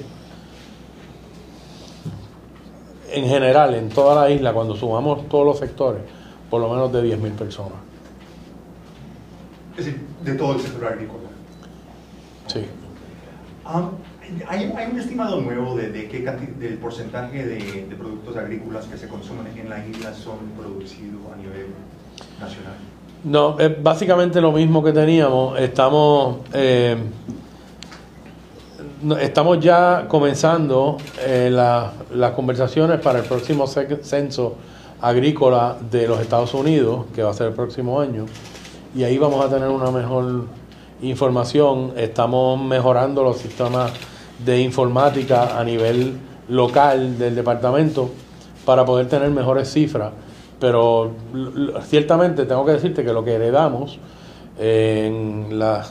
[3.11, 6.03] en general en toda la isla, cuando sumamos todos los sectores,
[6.51, 7.79] por lo menos de 10.000 personas.
[9.77, 11.29] Es decir, de todo el sector agrícola.
[12.47, 12.66] Sí.
[13.66, 13.91] Um,
[14.49, 19.47] ¿hay, un estimado nuevo de, de qué del porcentaje de, productos agrícolas que se consumen
[19.57, 21.66] en la isla son producidos a nivel
[22.41, 22.74] nacional?
[23.24, 25.59] No, es básicamente lo mismo que teníamos.
[25.61, 26.97] Estamos, eh,
[29.20, 34.57] estamos ya comenzando eh, la- las conversaciones para el próximo censo
[35.01, 38.26] agrícola de los Estados Unidos, que va a ser el próximo año,
[38.95, 40.47] y ahí vamos a tener una mejor
[41.03, 41.93] información.
[41.97, 43.91] Estamos mejorando los sistemas
[44.45, 46.14] de informática a nivel
[46.49, 48.11] local del departamento
[48.64, 50.11] para poder tener mejores cifras.
[50.61, 51.11] Pero
[51.86, 53.99] ciertamente tengo que decirte que lo que heredamos
[54.59, 55.84] en la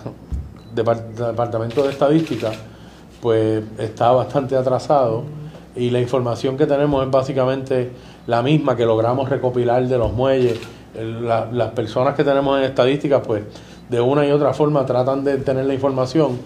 [0.75, 2.51] depart- departamento de estadística
[3.21, 5.23] pues está bastante atrasado
[5.75, 7.91] y la información que tenemos es básicamente
[8.27, 10.59] la misma que logramos recopilar de los muelles.
[10.95, 13.43] El- la- las personas que tenemos en estadística pues
[13.89, 16.37] de una y otra forma tratan de tener la información,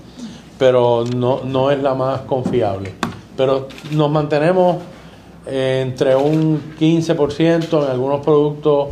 [0.57, 2.93] pero no, no es la más confiable.
[3.35, 4.77] Pero nos mantenemos
[5.45, 8.89] eh, entre un 15% en algunos productos,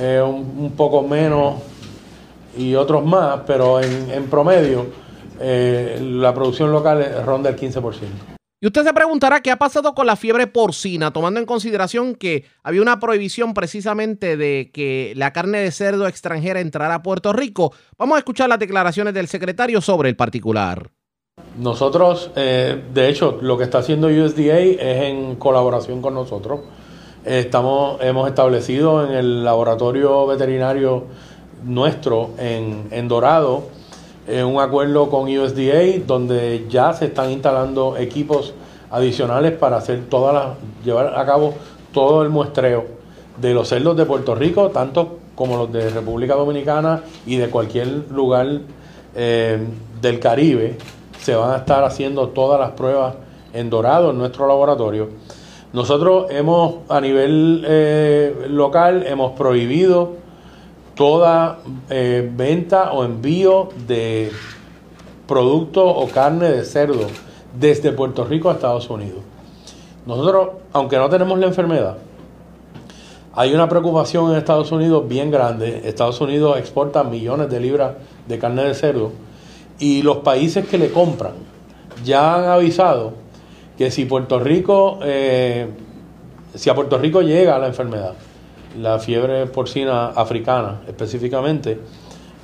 [0.00, 1.54] eh, un, poco menos
[2.56, 4.86] y otros más, pero en, en promedio
[5.40, 8.33] eh, la producción local ronda el 15%.
[8.64, 12.46] Y usted se preguntará qué ha pasado con la fiebre porcina, tomando en consideración que
[12.62, 17.74] había una prohibición precisamente de que la carne de cerdo extranjera entrara a Puerto Rico.
[17.98, 20.88] Vamos a escuchar las declaraciones del secretario sobre el particular.
[21.58, 26.60] Nosotros, eh, de hecho, lo que está haciendo USDA es en colaboración con nosotros.
[27.22, 31.04] Estamos, hemos establecido en el laboratorio veterinario
[31.64, 33.64] nuestro en, en Dorado
[34.26, 38.54] eh, un acuerdo con USDA donde ya se están instalando equipos
[38.90, 40.46] adicionales para hacer todas las,
[40.84, 41.54] llevar a cabo
[41.92, 42.84] todo el muestreo
[43.36, 47.88] de los cerdos de Puerto Rico, tanto como los de República Dominicana y de cualquier
[48.10, 48.60] lugar
[49.14, 49.58] eh,
[50.00, 50.78] del Caribe.
[51.20, 53.16] Se van a estar haciendo todas las pruebas
[53.52, 55.08] en Dorado, en nuestro laboratorio.
[55.72, 60.23] Nosotros hemos, a nivel eh, local, hemos prohibido
[60.94, 61.58] toda
[61.90, 64.30] eh, venta o envío de
[65.26, 67.06] productos o carne de cerdo
[67.58, 69.20] desde Puerto Rico a Estados Unidos.
[70.06, 71.96] Nosotros, aunque no tenemos la enfermedad,
[73.32, 75.82] hay una preocupación en Estados Unidos bien grande.
[75.84, 77.94] Estados Unidos exporta millones de libras
[78.28, 79.12] de carne de cerdo
[79.78, 81.32] y los países que le compran
[82.04, 83.14] ya han avisado
[83.76, 85.68] que si Puerto Rico, eh,
[86.54, 88.14] si a Puerto Rico llega la enfermedad,
[88.80, 91.78] la fiebre porcina africana específicamente,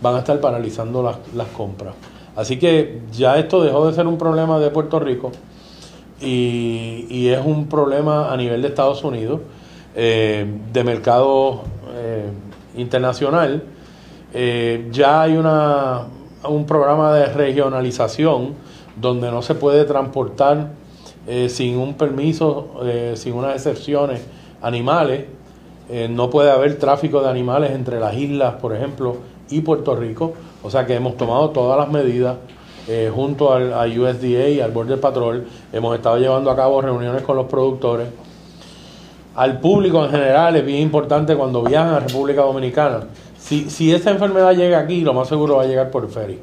[0.00, 1.94] van a estar paralizando las, las compras.
[2.36, 5.32] Así que ya esto dejó de ser un problema de Puerto Rico
[6.20, 9.40] y, y es un problema a nivel de Estados Unidos,
[9.96, 11.62] eh, de mercado
[11.94, 12.30] eh,
[12.76, 13.64] internacional.
[14.32, 16.06] Eh, ya hay una,
[16.48, 18.54] un programa de regionalización
[18.96, 20.78] donde no se puede transportar
[21.48, 22.80] sin un permiso,
[23.14, 24.20] sin unas excepciones,
[24.62, 25.26] animales.
[25.92, 29.16] Eh, no puede haber tráfico de animales entre las islas, por ejemplo,
[29.50, 30.34] y Puerto Rico.
[30.62, 32.36] O sea que hemos tomado todas las medidas
[32.86, 35.44] eh, junto al a USDA y al Border Patrol.
[35.72, 38.06] Hemos estado llevando a cabo reuniones con los productores.
[39.34, 43.00] Al público en general es bien importante cuando viajan a República Dominicana.
[43.36, 46.38] Si, si enfermedad llega aquí, lo más seguro va a llegar por ferry.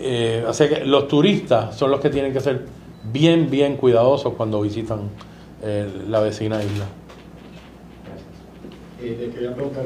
[0.00, 2.66] Eh, así que los turistas son los que tienen que ser
[3.04, 5.10] bien, bien cuidadosos cuando visitan
[6.08, 6.86] la vecina isla.
[9.02, 9.84] Eh, le quería preguntar,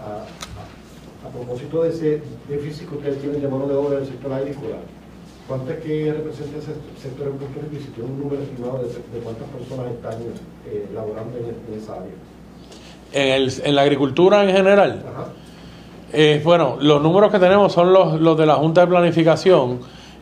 [0.00, 4.02] a, a- a propósito de ese déficit que ustedes tienen de mano de obra en
[4.04, 4.76] el sector agrícola,
[5.48, 8.78] ¿cuánto es que representa ese sector en Puerto Rico y si tiene un número estimado
[8.78, 10.14] de, de cuántas personas están
[10.68, 12.12] eh, laborando en, en esa área?
[13.12, 15.02] En, el, en la agricultura en general,
[16.12, 19.80] eh, bueno, los números que tenemos son los, los de la Junta de Planificación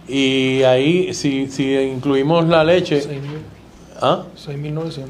[0.09, 3.03] y ahí si, si incluimos la leche...
[4.01, 4.25] ¿Ah?
[4.37, 5.03] 6.900.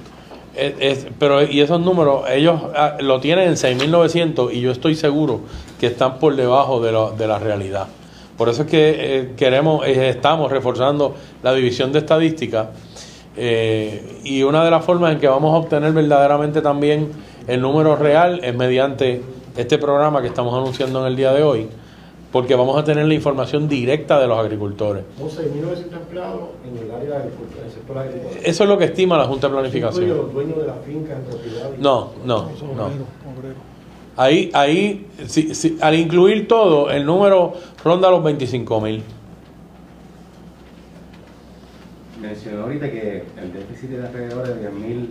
[1.18, 5.40] Pero y esos números ellos ah, lo tienen en 6.900 y yo estoy seguro
[5.81, 7.89] que están por debajo de, lo- de la realidad.
[8.36, 12.70] Por eso es que eh, queremos, eh, estamos reforzando la división de estadística
[13.36, 17.10] eh, y una de las formas en que vamos a obtener verdaderamente también
[17.47, 19.22] el número real es mediante
[19.56, 21.68] este programa que estamos anunciando en el día de hoy,
[22.35, 25.05] porque vamos a tener la información directa de los agricultores.
[25.16, 28.31] Son 6.900 empleados en el área de agricultura, en el sector agrícola.
[28.43, 30.09] Eso es lo que estima la Junta de Planificación.
[30.09, 31.70] los dueños de las fincas en propiedad.
[31.78, 32.89] y- No, no, no.
[34.16, 37.52] Ahí, ahí si- si- al incluir todo, el número
[37.85, 39.01] ronda los 25 mil.
[42.20, 45.11] Mencionó ahorita que el déficit era alrededor de 10.000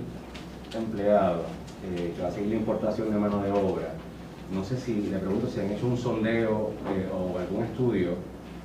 [0.76, 1.44] empleados,
[1.96, 3.94] eh, que va a seguir la importación de mano de obra.
[4.52, 8.12] No sé si, le pregunto si han hecho un sondeo eh, o algún estudio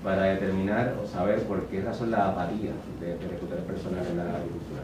[0.02, 4.22] para determinar o saber por qué razón la apatía de, de reclutar personal en la
[4.24, 4.82] agricultura.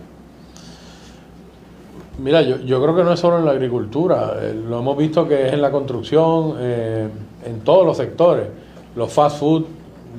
[2.19, 5.27] Mira, yo, yo creo que no es solo en la agricultura, eh, lo hemos visto
[5.27, 7.09] que es en la construcción, eh,
[7.45, 8.47] en todos los sectores,
[8.95, 9.65] los fast food,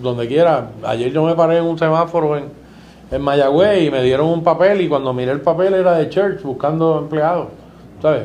[0.02, 0.72] donde quiera.
[0.84, 2.45] Ayer yo me paré en un semáforo en,
[3.11, 6.41] en Mayagüez y me dieron un papel y cuando miré el papel era de Church
[6.41, 7.47] buscando empleados,
[8.02, 8.23] ¿sabes?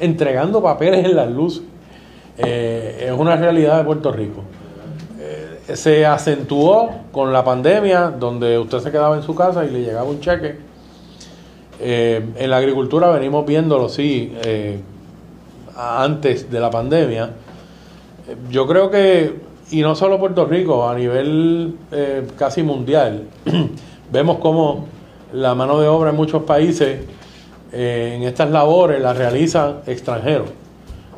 [0.00, 1.62] Entregando papeles en las luces.
[2.44, 4.42] Eh, es una realidad de Puerto Rico.
[5.18, 9.82] Eh, se acentuó con la pandemia, donde usted se quedaba en su casa y le
[9.82, 10.56] llegaba un cheque.
[11.80, 14.32] Eh, en la agricultura venimos viéndolo, sí,
[15.76, 17.30] antes de la pandemia.
[18.50, 19.40] Yo creo que,
[19.70, 21.76] y no solo Puerto Rico, a nivel
[22.36, 23.24] casi mundial,
[24.12, 24.86] vemos como
[25.32, 27.00] la mano de obra en muchos países
[27.72, 30.61] en estas labores la realizan extranjeros.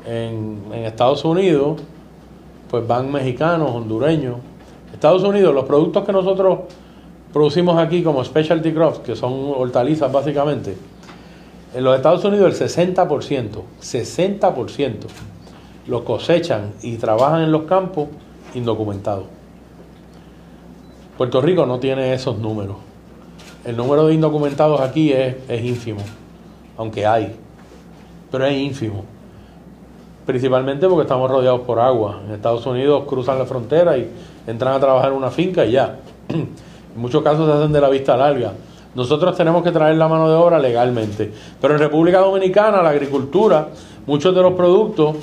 [0.07, 1.81] En, Estados Unidos,
[2.71, 4.37] pues van mexicanos, hondureños.
[4.93, 6.61] Estados Unidos, los productos que nosotros
[7.33, 10.77] producimos aquí como specialty crops, que son hortalizas básicamente,
[11.75, 13.49] en los Estados Unidos el 60%,
[13.81, 14.95] 60%
[15.87, 18.09] los cosechan y trabajan en los campos
[18.55, 19.25] indocumentados.
[21.19, 22.77] Puerto Rico no tiene esos números.
[23.65, 26.01] El número de indocumentados aquí es, es ínfimo,
[26.77, 27.35] aunque hay,
[28.31, 29.14] pero es ínfimo.
[30.27, 32.21] Principalmente porque estamos rodeados por agua.
[32.27, 34.11] En Estados Unidos cruzan la frontera y
[34.47, 35.97] entran a trabajar en una finca y ya.
[36.29, 36.49] En
[36.97, 38.53] muchos casos se hacen de la vista larga.
[38.95, 41.31] Nosotros tenemos que traer la mano de obra legalmente.
[41.61, 43.69] Pero en República Dominicana, la agricultura,
[44.07, 45.17] muchos de los productos,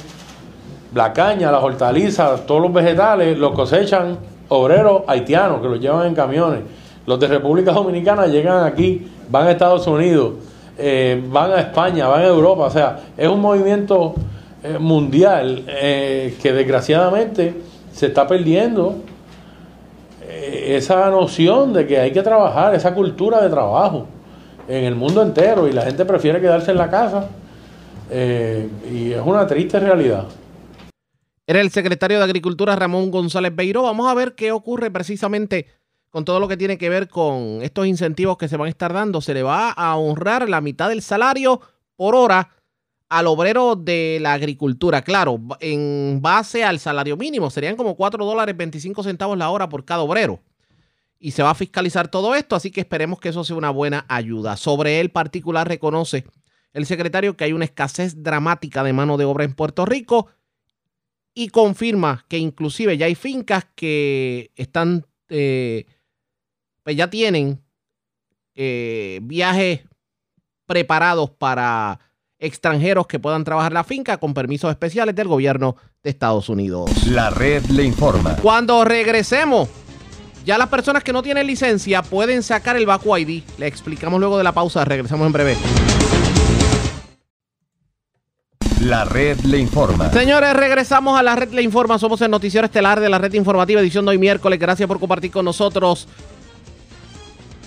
[0.94, 4.18] la caña, las hortalizas, todos los vegetales, los cosechan
[4.49, 6.60] obreros haitianos que los llevan en camiones.
[7.07, 10.34] Los de República Dominicana llegan aquí, van a Estados Unidos,
[10.78, 12.65] eh, van a España, van a Europa.
[12.65, 14.14] O sea, es un movimiento
[14.63, 17.55] eh, mundial eh, que desgraciadamente
[17.91, 19.03] se está perdiendo
[20.21, 24.05] eh, esa noción de que hay que trabajar, esa cultura de trabajo
[24.67, 27.27] en el mundo entero y la gente prefiere quedarse en la casa
[28.13, 30.25] y es una triste realidad.
[31.47, 33.83] Era el secretario de Agricultura Ramón González Beiró.
[33.83, 35.65] Vamos a ver qué ocurre precisamente
[36.11, 38.93] con todo lo que tiene que ver con estos incentivos que se van a estar
[38.93, 39.21] dando.
[39.21, 41.61] Se le va a honrar la mitad del salario
[41.95, 42.49] por hora
[43.11, 45.01] al obrero de la agricultura.
[45.01, 49.83] Claro, en base al salario mínimo, serían como 4 dólares 25 centavos la hora por
[49.83, 50.39] cada obrero.
[51.19, 54.05] Y se va a fiscalizar todo esto, así que esperemos que eso sea una buena
[54.07, 54.55] ayuda.
[54.55, 56.23] Sobre el particular reconoce
[56.71, 60.27] el secretario que hay una escasez dramática de mano de obra en Puerto Rico
[61.33, 65.85] y confirma que inclusive ya hay fincas que están, eh,
[66.81, 67.61] pues ya tienen
[68.55, 69.81] eh, viajes
[70.65, 71.99] preparados para
[72.41, 77.07] extranjeros que puedan trabajar la finca con permisos especiales del gobierno de Estados Unidos.
[77.07, 78.35] La red le informa.
[78.38, 79.69] Cuando regresemos,
[80.43, 83.43] ya las personas que no tienen licencia pueden sacar el Vacu ID.
[83.57, 84.84] Le explicamos luego de la pausa.
[84.84, 85.55] Regresamos en breve.
[88.81, 90.11] La red le informa.
[90.11, 91.99] Señores, regresamos a la red Le Informa.
[91.99, 94.59] Somos el noticiero estelar de la red informativa, edición de hoy miércoles.
[94.59, 96.07] Gracias por compartir con nosotros.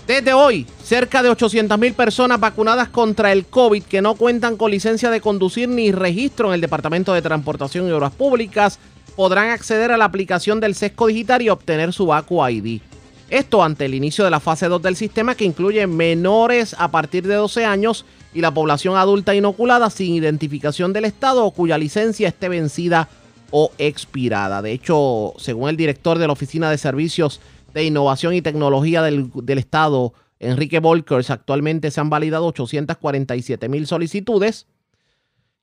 [0.07, 4.71] Desde hoy, cerca de 800 mil personas vacunadas contra el COVID que no cuentan con
[4.71, 8.79] licencia de conducir ni registro en el Departamento de Transportación y Obras Públicas
[9.17, 12.83] podrán acceder a la aplicación del Sesco Digital y obtener su Vacu ID.
[13.31, 17.27] Esto ante el inicio de la fase 2 del sistema que incluye menores a partir
[17.27, 18.05] de 12 años
[18.35, 23.09] y la población adulta inoculada sin identificación del Estado o cuya licencia esté vencida
[23.51, 24.61] o expirada.
[24.61, 27.41] De hecho, según el director de la Oficina de Servicios
[27.75, 33.87] de Innovación y Tecnología del, del Estado, Enrique Volkers, actualmente se han validado 847 mil
[33.87, 34.67] solicitudes.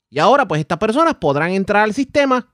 [0.10, 2.54] Y ahora, pues estas personas podrán entrar al sistema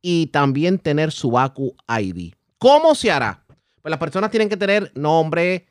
[0.00, 2.34] y también tener su Vacu ID.
[2.58, 3.44] ¿Cómo se hará?
[3.82, 5.66] Pues las personas tienen que tener nombre,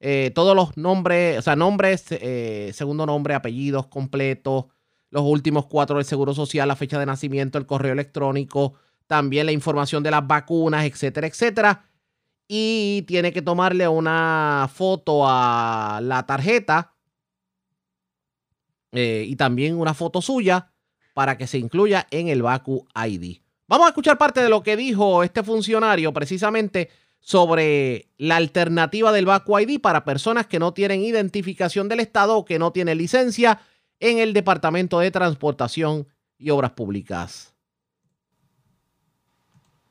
[0.00, 4.64] eh, todos los nombres, o sea, nombres, eh, segundo nombre, apellidos completos,
[5.10, 8.74] los últimos cuatro del Seguro Social, la fecha de nacimiento, el correo electrónico,
[9.12, 11.84] también la información de las vacunas, etcétera, etcétera.
[12.48, 16.94] Y tiene que tomarle una foto a la tarjeta
[18.90, 20.72] eh, y también una foto suya
[21.12, 23.42] para que se incluya en el Vacu ID.
[23.68, 26.88] Vamos a escuchar parte de lo que dijo este funcionario precisamente
[27.20, 32.46] sobre la alternativa del Vacu ID para personas que no tienen identificación del Estado o
[32.46, 33.60] que no tienen licencia
[34.00, 36.08] en el Departamento de Transportación
[36.38, 37.51] y Obras Públicas.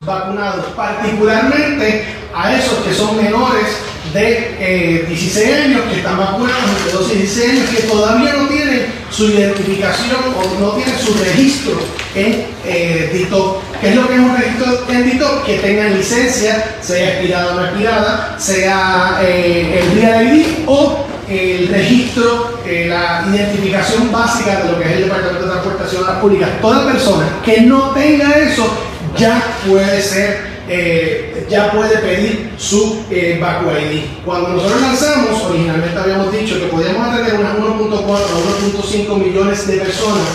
[0.04, 2.04] Vacunados, particularmente
[2.34, 3.68] a esos que son menores
[4.12, 8.48] de eh, 16 años que están vacunados entre 12 y 16 años que todavía no
[8.48, 11.74] tienen su identificación o no tienen su registro
[12.16, 13.62] en eh, DITOP.
[13.80, 15.46] ¿Qué es lo que es un registro en DITOP?
[15.46, 21.68] Que tengan licencia, sea expirada o no expirada, sea eh, el Real ID o el
[21.68, 26.50] registro, eh, la identificación básica de lo que es el Departamento de Transportación Pública.
[26.60, 33.38] Toda persona que no tenga eso ya puede ser eh, ya puede pedir su eh,
[33.42, 34.24] Bacu ID.
[34.24, 39.78] Cuando nosotros lanzamos, originalmente habíamos dicho que podíamos atender unas 1.4 o 1.5 millones de
[39.78, 40.28] personas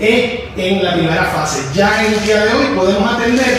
[0.00, 1.62] eh, en la primera fase.
[1.74, 3.58] Ya en el día de hoy podemos atender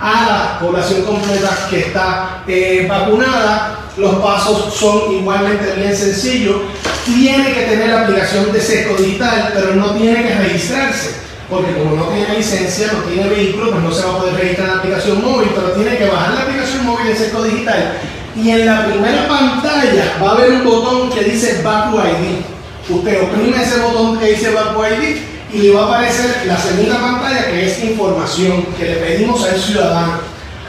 [0.00, 3.78] a la población completa que está eh, vacunada.
[3.96, 6.56] Los pasos son igualmente bien sencillos.
[7.04, 11.96] Tiene que tener la aplicación de Sesco Digital, pero no tiene que registrarse porque como
[11.96, 14.80] no tiene licencia, no tiene vehículo, pues no se va a poder registrar en la
[14.80, 17.92] aplicación móvil, pero tiene que bajar la aplicación móvil de Sesco Digital
[18.34, 22.96] y en la primera pantalla va a haber un botón que dice Bacu ID.
[22.96, 25.16] Usted oprime ese botón que dice Bacu ID
[25.52, 29.60] y le va a aparecer la segunda pantalla que es información que le pedimos al
[29.60, 30.20] ciudadano.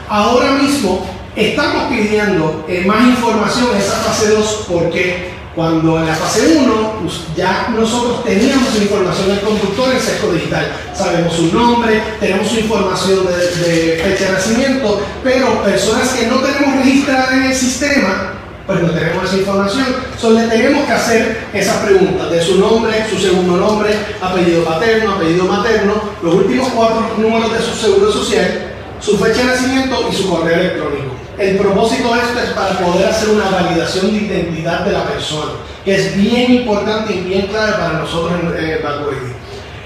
[0.06, 6.14] Ahora mismo estamos pidiendo eh, más información en esa fase 2 porque cuando en la
[6.14, 12.02] fase 1 pues, ya nosotros teníamos información del conductor en sesco digital, sabemos su nombre,
[12.18, 17.54] tenemos su información de, fecha de nacimiento, pero personas que no tenemos registradas en el
[17.54, 18.32] sistema,
[18.66, 19.86] pues no tenemos esa información.
[20.20, 25.12] Solo le tenemos que hacer esas preguntas de su nombre, su segundo nombre, apellido paterno,
[25.12, 30.14] apellido materno, los últimos cuatro números de su seguro social, su fecha de nacimiento y
[30.14, 31.23] su correo electrónico.
[31.38, 35.52] El propósito de esto es para poder hacer una validación de identidad de la persona,
[35.84, 39.34] que es bien importante y bien clave para nosotros en Bacu ID.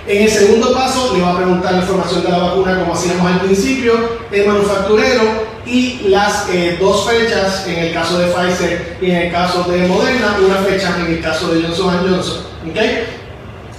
[0.08, 3.30] En el segundo paso le va a preguntar la información de la vacuna como hacíamos
[3.30, 3.92] al principio,
[4.30, 5.22] el manufacturero
[5.66, 9.86] y las eh, dos fechas en el caso de Pfizer y en el caso de
[9.86, 12.44] Moderna, una fecha en el caso de Johnson Johnson.
[12.70, 13.04] ¿okay?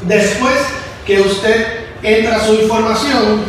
[0.03, 0.55] Después
[1.05, 1.65] que usted
[2.03, 3.41] entra su información,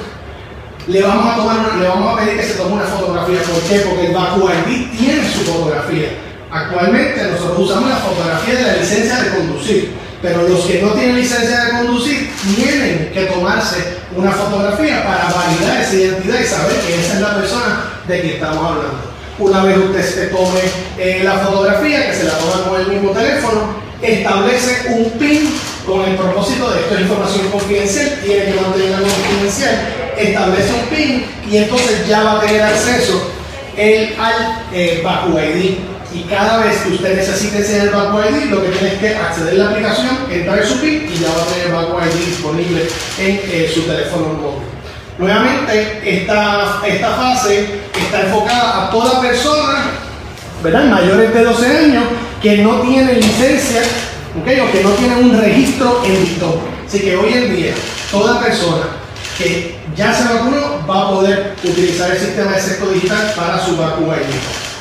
[0.91, 3.39] le vamos a tomar le vamos a pedir que se tome una fotografía.
[3.43, 3.79] ¿Por qué?
[3.81, 6.09] Porque el Baku ID tiene su fotografía.
[6.51, 11.17] Actualmente nosotros usamos la fotografía de la licencia de conducir, pero los que no tienen
[11.17, 17.01] licencia de conducir tienen que tomarse una fotografía para validar esa identidad y saber que
[17.01, 19.11] esa es la persona de quien estamos hablando.
[19.39, 20.61] Una vez usted se tome
[20.99, 25.51] eh, la fotografía, que se la toma con el mismo teléfono, establece un PIN
[25.87, 29.75] con el propósito de esto es información confidencial, tiene que mantenerla confidencial,
[30.17, 33.31] establece un PIN y entonces ya va a tener acceso
[33.77, 35.79] él al eh, Baku ID.
[36.13, 39.55] Y cada vez que usted necesite el Baku ID, lo que tiene es que acceder
[39.55, 42.27] a la aplicación, entrar en su PIN y ya va a tener el Baku ID
[42.27, 42.89] disponible
[43.19, 44.67] en eh, su teléfono móvil.
[45.19, 49.91] Nuevamente, esta, esta fase está enfocada a toda persona
[50.63, 50.85] ¿verdad?
[50.85, 52.05] mayores de 12 años
[52.43, 53.83] que no tienen licencia
[54.39, 54.47] ¿ok?
[54.47, 56.61] o que no tienen un registro en DITOP.
[56.87, 57.75] Así que hoy en día,
[58.11, 58.87] toda persona
[59.39, 63.77] que ya se vacunó va a poder utilizar el sistema de sesco digital para su
[63.77, 64.17] vacuna.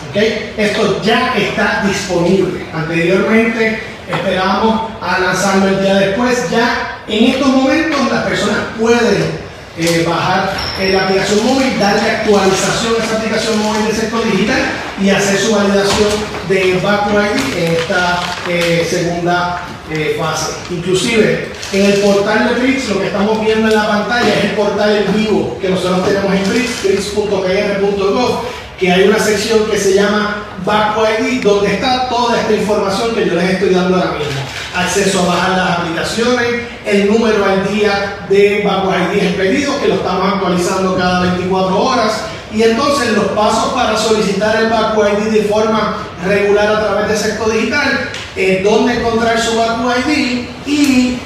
[0.10, 0.18] ¿ok?
[0.58, 2.66] Esto ya está disponible.
[2.74, 6.50] Anteriormente esperábamos a lanzarlo el día después.
[6.50, 12.96] Ya en estos momentos las personas pueden eh, bajar eh, la aplicación móvil, darle actualización
[13.00, 14.62] a esa aplicación móvil del sector digital
[15.02, 16.10] y hacer su validación
[16.50, 18.20] de Back ID en esta
[18.50, 19.62] eh, segunda
[20.20, 20.52] fase.
[20.70, 24.52] Inclusive en el portal de BRICS, lo que estamos viendo en la pantalla es el
[24.52, 28.42] portal en vivo que nosotros tenemos en BRICS, BRICS.pr.gov,
[28.80, 33.26] que hay una sección que se llama Back ID, donde está toda esta información que
[33.26, 34.59] yo les estoy dando ahora mismo.
[34.76, 36.48] Acceso a bajar las aplicaciones,
[36.86, 42.22] el número al día de Baco ID expedidos, que lo estamos actualizando cada 24 horas,
[42.54, 47.18] y entonces los pasos para solicitar el Baco ID de forma regular a través de
[47.18, 51.18] Sesco Digital, eh, dónde encontrar su Baco ID y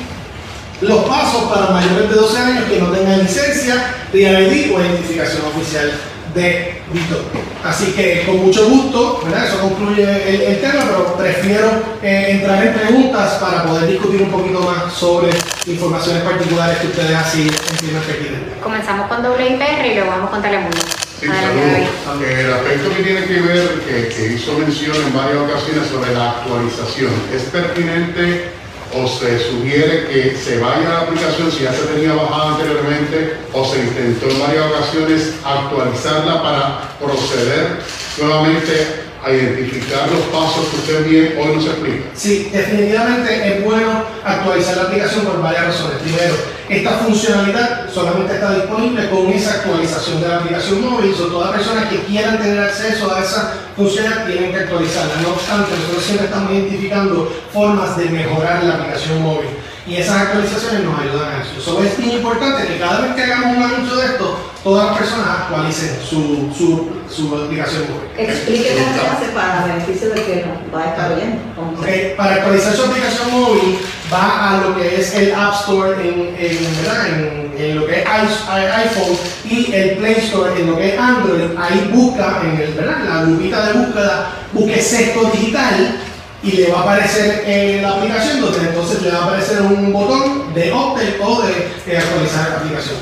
[0.81, 5.41] los pasos para mayores de 12 años que no tengan licencia, Real ID o identificación
[5.47, 5.91] oficial
[6.33, 7.21] de Vito.
[7.63, 9.47] Así que con mucho gusto, ¿verdad?
[9.47, 11.69] Eso concluye el, el tema, pero prefiero
[12.01, 15.29] eh, entrar en preguntas para poder discutir un poquito más sobre
[15.67, 18.53] informaciones particulares que ustedes así entienden pertinentes.
[18.61, 20.77] Comenzamos con WIPR y luego vamos con Telemundo.
[21.19, 26.13] Sí, El aspecto que tiene que ver, que, que hizo mención en varias ocasiones sobre
[26.13, 28.51] la actualización, ¿es pertinente
[28.95, 33.37] o se sugiere que se vaya a la aplicación si ya se tenía bajada anteriormente
[33.51, 37.79] o se intentó en varias ocasiones actualizarla para proceder
[38.19, 42.03] nuevamente a identificar los pasos que usted bien hoy nos explica.
[42.13, 45.97] Sí, definitivamente es bueno actualizar la aplicación por varias razones.
[46.01, 46.35] Primero,
[46.69, 51.13] esta funcionalidad solamente está disponible con esa actualización de la aplicación móvil.
[51.15, 55.21] So, todas personas que quieran tener acceso a esa funcionalidad tienen que actualizarla.
[55.21, 59.49] No obstante, nosotros siempre estamos identificando formas de mejorar la aplicación móvil.
[59.85, 61.59] Y esas actualizaciones nos ayudan a eso.
[61.61, 65.27] So, es importante que cada vez que hagamos un anuncio de esto, todas las personas
[65.41, 68.07] actualicen su, su, su aplicación móvil.
[68.17, 71.37] Explique cómo se hace para beneficio de que nos va a estar oyendo.
[71.57, 73.77] ¿Cómo se- Ok, Para actualizar su aplicación móvil
[74.11, 77.07] va a lo que es el App Store en, en, ¿verdad?
[77.09, 79.17] en, en lo que es iPhone
[79.49, 81.41] y el Play Store en lo que es Android.
[81.59, 83.03] Ahí busca en el, ¿verdad?
[83.09, 85.97] la lupita de búsqueda, busque Sesco Digital
[86.43, 89.93] y le va a aparecer eh, la aplicación donde entonces le va a aparecer un
[89.93, 92.95] botón de update o de actualizar la aplicación.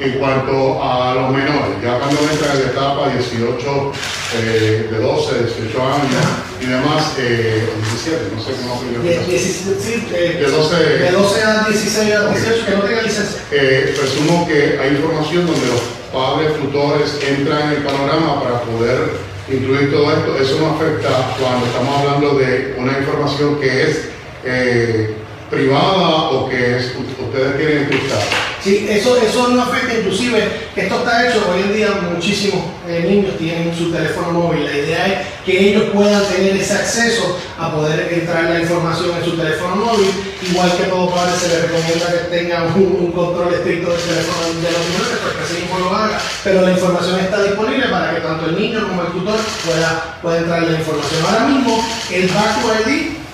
[0.00, 3.92] En cuanto a los menores, ya cuando entran en la etapa 18,
[4.36, 6.24] eh, de 12, 18 años
[6.62, 11.42] y demás, eh, 17, no sé cómo Die- dieciséis- sí, eh, De 12 de 12
[11.42, 13.40] a 16 a 18 que no tenga licencia.
[13.50, 15.80] Eh, presumo que hay información donde los
[16.12, 18.98] padres tutores entran en el panorama para poder
[19.50, 20.36] incluir todo esto.
[20.38, 24.08] Eso no afecta cuando estamos hablando de una información que es
[24.44, 25.14] eh,
[25.50, 28.22] privada o que es- ustedes tienen encriptada.
[28.62, 33.38] Sí, eso, eso no afecta, inclusive esto está hecho, hoy en día muchísimos eh, niños
[33.38, 38.12] tienen su teléfono móvil, la idea es que ellos puedan tener ese acceso a poder
[38.12, 40.10] entrar la información en su teléfono móvil,
[40.50, 44.70] igual que todo padre se le recomienda que tengan un, control estricto del teléfono de
[44.70, 48.46] los menores, porque así mismo lo haga, pero la información está disponible para que tanto
[48.46, 51.20] el niño como el tutor pueda, pueda entrar la información.
[51.26, 52.62] Ahora mismo el Back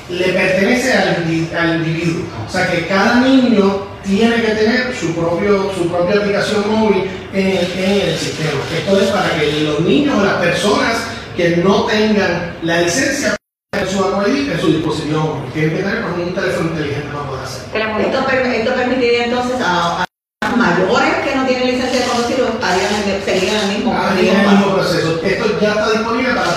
[0.09, 1.17] le pertenece al,
[1.59, 2.25] al individuo.
[2.47, 7.47] O sea que cada niño tiene que tener su, propio, su propia aplicación móvil en
[7.47, 8.61] el, en el sistema.
[8.77, 10.97] Esto es para que los niños o las personas
[11.37, 13.35] que no tengan la licencia
[13.73, 15.53] tengan su ID en su dispositivo móvil.
[15.53, 17.99] Tienen que tener pues, un teléfono inteligente para poder hacerlo.
[18.01, 20.05] Esto, esto permitiría entonces a,
[20.45, 24.75] a mayores que no tienen licencia de conducir el- seguirían el mismo, Ah, el mismo
[24.75, 25.21] proceso.
[25.25, 26.54] Esto ya está disponible para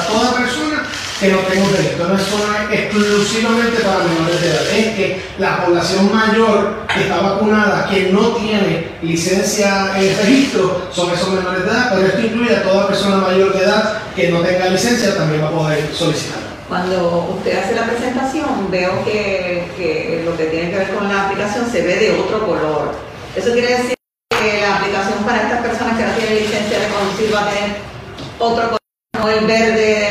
[1.19, 2.07] que no tenga un registro.
[2.07, 4.72] No es solo exclusivamente para menores de edad.
[4.72, 11.11] Es que la población mayor que está vacunada, que no tiene licencia en registro, son
[11.11, 14.41] esos menores de edad, pero esto incluye a toda persona mayor de edad que no
[14.41, 16.48] tenga licencia, también va a poder solicitarla.
[16.68, 21.27] Cuando usted hace la presentación, veo que, que lo que tiene que ver con la
[21.27, 22.94] aplicación se ve de otro color.
[23.35, 23.95] Eso quiere decir
[24.30, 27.77] que la aplicación para estas personas que no tienen licencia de conducir va a tener
[28.39, 28.80] otro color,
[29.18, 30.06] no el verde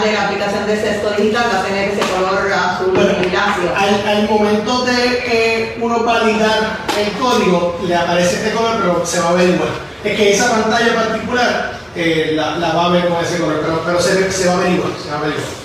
[0.00, 3.72] de la aplicación de sexto digital, va a tener ese color azul grisáceo.
[3.76, 9.20] Al, al momento de eh, uno validar el código, le aparece este color, pero se
[9.20, 9.70] va a ver igual.
[10.04, 13.82] Es que esa pantalla particular eh, la, la va a ver con ese color, pero,
[13.84, 14.92] pero se, se va a ver igual.
[15.02, 15.61] Se va a ver igual.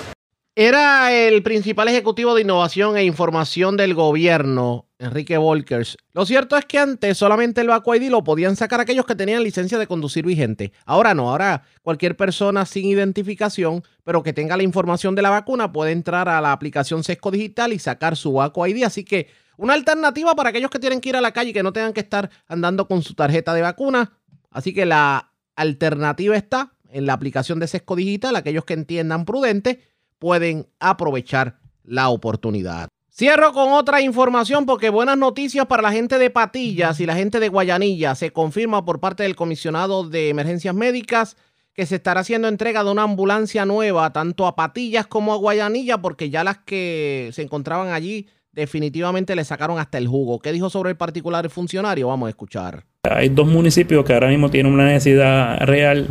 [0.60, 5.96] Era el principal ejecutivo de innovación e información del gobierno, Enrique Volkers.
[6.12, 9.44] Lo cierto es que antes solamente el Baco ID lo podían sacar aquellos que tenían
[9.44, 10.72] licencia de conducir vigente.
[10.84, 15.70] Ahora no, ahora cualquier persona sin identificación, pero que tenga la información de la vacuna,
[15.70, 18.82] puede entrar a la aplicación Sesco Digital y sacar su Baco ID.
[18.82, 19.28] Así que
[19.58, 21.92] una alternativa para aquellos que tienen que ir a la calle y que no tengan
[21.92, 24.18] que estar andando con su tarjeta de vacuna.
[24.50, 28.34] Así que la alternativa está en la aplicación de Sesco Digital.
[28.34, 29.82] Aquellos que entiendan prudente
[30.18, 32.88] pueden aprovechar la oportunidad.
[33.10, 37.40] Cierro con otra información porque buenas noticias para la gente de Patillas y la gente
[37.40, 38.14] de Guayanilla.
[38.14, 41.36] Se confirma por parte del comisionado de emergencias médicas
[41.74, 45.98] que se estará haciendo entrega de una ambulancia nueva tanto a Patillas como a Guayanilla
[45.98, 50.38] porque ya las que se encontraban allí definitivamente le sacaron hasta el jugo.
[50.38, 52.08] ¿Qué dijo sobre el particular funcionario?
[52.08, 52.84] Vamos a escuchar.
[53.02, 56.08] Hay dos municipios que ahora mismo tienen una necesidad real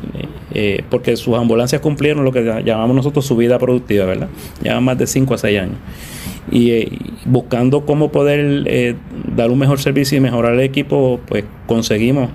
[0.53, 4.30] eh, porque sus ambulancias cumplieron lo que llamamos nosotros su vida productiva, ¿verdad?
[4.61, 5.78] Llevan más de 5 a 6 años.
[6.49, 6.91] Y eh,
[7.26, 8.95] buscando cómo poder eh,
[9.36, 12.30] dar un mejor servicio y mejorar el equipo, pues conseguimos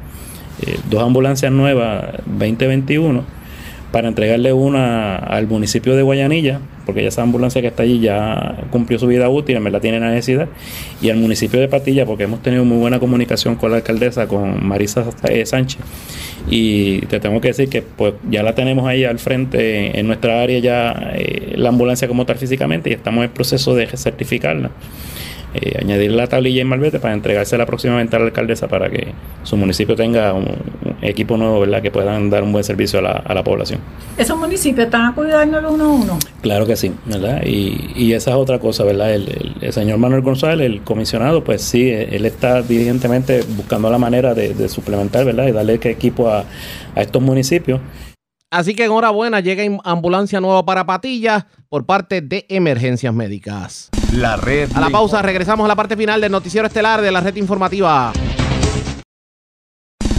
[0.90, 3.24] dos ambulancias nuevas 2021
[3.90, 8.64] para entregarle una al municipio de Guayanilla, porque ya esa ambulancia que está allí ya
[8.70, 10.48] cumplió su vida útil, en verdad tiene la necesidad,
[11.00, 14.66] y al municipio de Patilla, porque hemos tenido muy buena comunicación con la alcaldesa, con
[14.66, 15.80] Marisa eh, Sánchez,
[16.48, 20.42] y te tengo que decir que pues ya la tenemos ahí al frente en nuestra
[20.42, 24.70] área ya eh, la ambulancia como tal físicamente y estamos en proceso de certificarla.
[25.54, 29.08] Eh, añadir la tablilla en Malvete para entregársela próximamente a la alcaldesa para que
[29.42, 31.82] su municipio tenga un, un equipo nuevo, ¿verdad?
[31.82, 33.80] Que puedan dar un buen servicio a la, a la población.
[34.16, 36.26] ¿Esos municipios están acudiendo al 911?
[36.40, 37.42] Claro que sí, ¿verdad?
[37.44, 39.12] Y, y esa es otra cosa, ¿verdad?
[39.14, 43.98] El, el- el señor Manuel González, el comisionado, pues sí, él está diligentemente buscando la
[43.98, 45.46] manera de, de suplementar, ¿verdad?
[45.48, 46.44] Y darle equipo a,
[46.94, 47.80] a estos municipios.
[48.52, 53.88] Así que enhorabuena, llega ambulancia nueva para Patillas por parte de Emergencias Médicas.
[54.12, 54.68] La red.
[54.74, 58.12] A la pausa, regresamos a la parte final del noticiero estelar de la red informativa.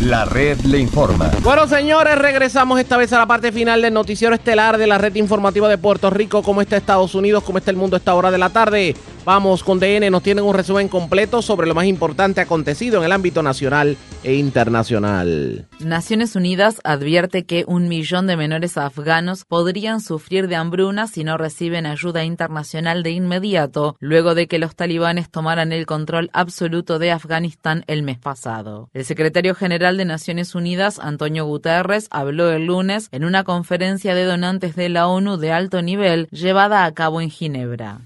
[0.02, 1.32] La red le informa.
[1.44, 5.16] Bueno, señores, regresamos esta vez a la parte final del noticiero estelar de la red
[5.16, 6.42] informativa de Puerto Rico.
[6.42, 7.44] ¿Cómo está Estados Unidos?
[7.44, 8.96] ¿Cómo está el mundo a esta hora de la tarde?
[9.26, 13.12] Vamos con DN, nos tienen un resumen completo sobre lo más importante acontecido en el
[13.14, 15.66] ámbito nacional e internacional.
[15.80, 21.38] Naciones Unidas advierte que un millón de menores afganos podrían sufrir de hambruna si no
[21.38, 27.12] reciben ayuda internacional de inmediato, luego de que los talibanes tomaran el control absoluto de
[27.12, 28.90] Afganistán el mes pasado.
[28.94, 34.26] El secretario general de Naciones Unidas, Antonio Guterres, habló el lunes en una conferencia de
[34.26, 38.02] donantes de la ONU de alto nivel llevada a cabo en Ginebra.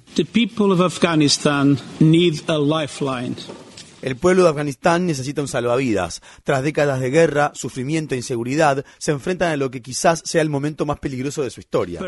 [4.01, 6.21] El pueblo de Afganistán necesita un salvavidas.
[6.43, 10.49] Tras décadas de guerra, sufrimiento e inseguridad, se enfrentan a lo que quizás sea el
[10.49, 11.99] momento más peligroso de su historia.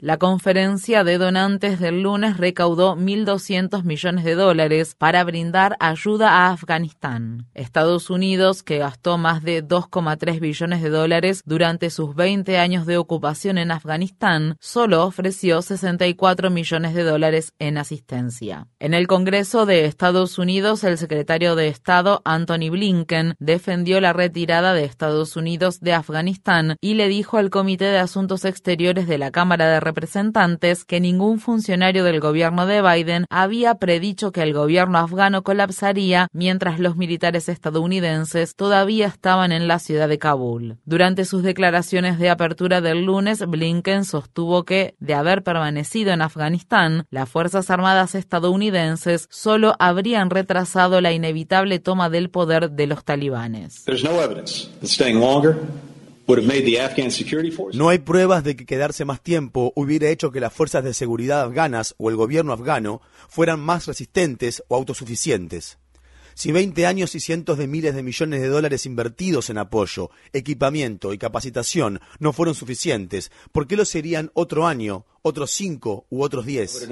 [0.00, 6.52] La conferencia de donantes del lunes recaudó 1.200 millones de dólares para brindar ayuda a
[6.52, 7.48] Afganistán.
[7.52, 12.96] Estados Unidos, que gastó más de 2,3 billones de dólares durante sus 20 años de
[12.96, 18.68] ocupación en Afganistán, solo ofreció 64 millones de dólares en asistencia.
[18.78, 24.74] En el Congreso de Estados Unidos, el secretario de Estado Anthony Blinken defendió la retirada
[24.74, 29.32] de Estados Unidos de Afganistán y le dijo al Comité de Asuntos Exteriores de la
[29.32, 34.98] Cámara de representantes que ningún funcionario del gobierno de Biden había predicho que el gobierno
[34.98, 40.76] afgano colapsaría mientras los militares estadounidenses todavía estaban en la ciudad de Kabul.
[40.84, 47.06] Durante sus declaraciones de apertura del lunes, Blinken sostuvo que, de haber permanecido en Afganistán,
[47.10, 53.84] las Fuerzas Armadas estadounidenses solo habrían retrasado la inevitable toma del poder de los talibanes.
[57.88, 61.94] Hay pruebas de que quedarse más tiempo hubiera hecho que las fuerzas de seguridad afganas
[61.96, 63.00] o el gobierno afgano
[63.30, 65.78] fueran más resistentes o autosuficientes.
[66.34, 71.14] Si 20 años y cientos de miles de millones de dólares invertidos en apoyo, equipamiento
[71.14, 76.44] y capacitación no fueron suficientes, ¿por qué lo serían otro año, otros cinco u otros
[76.44, 76.86] diez?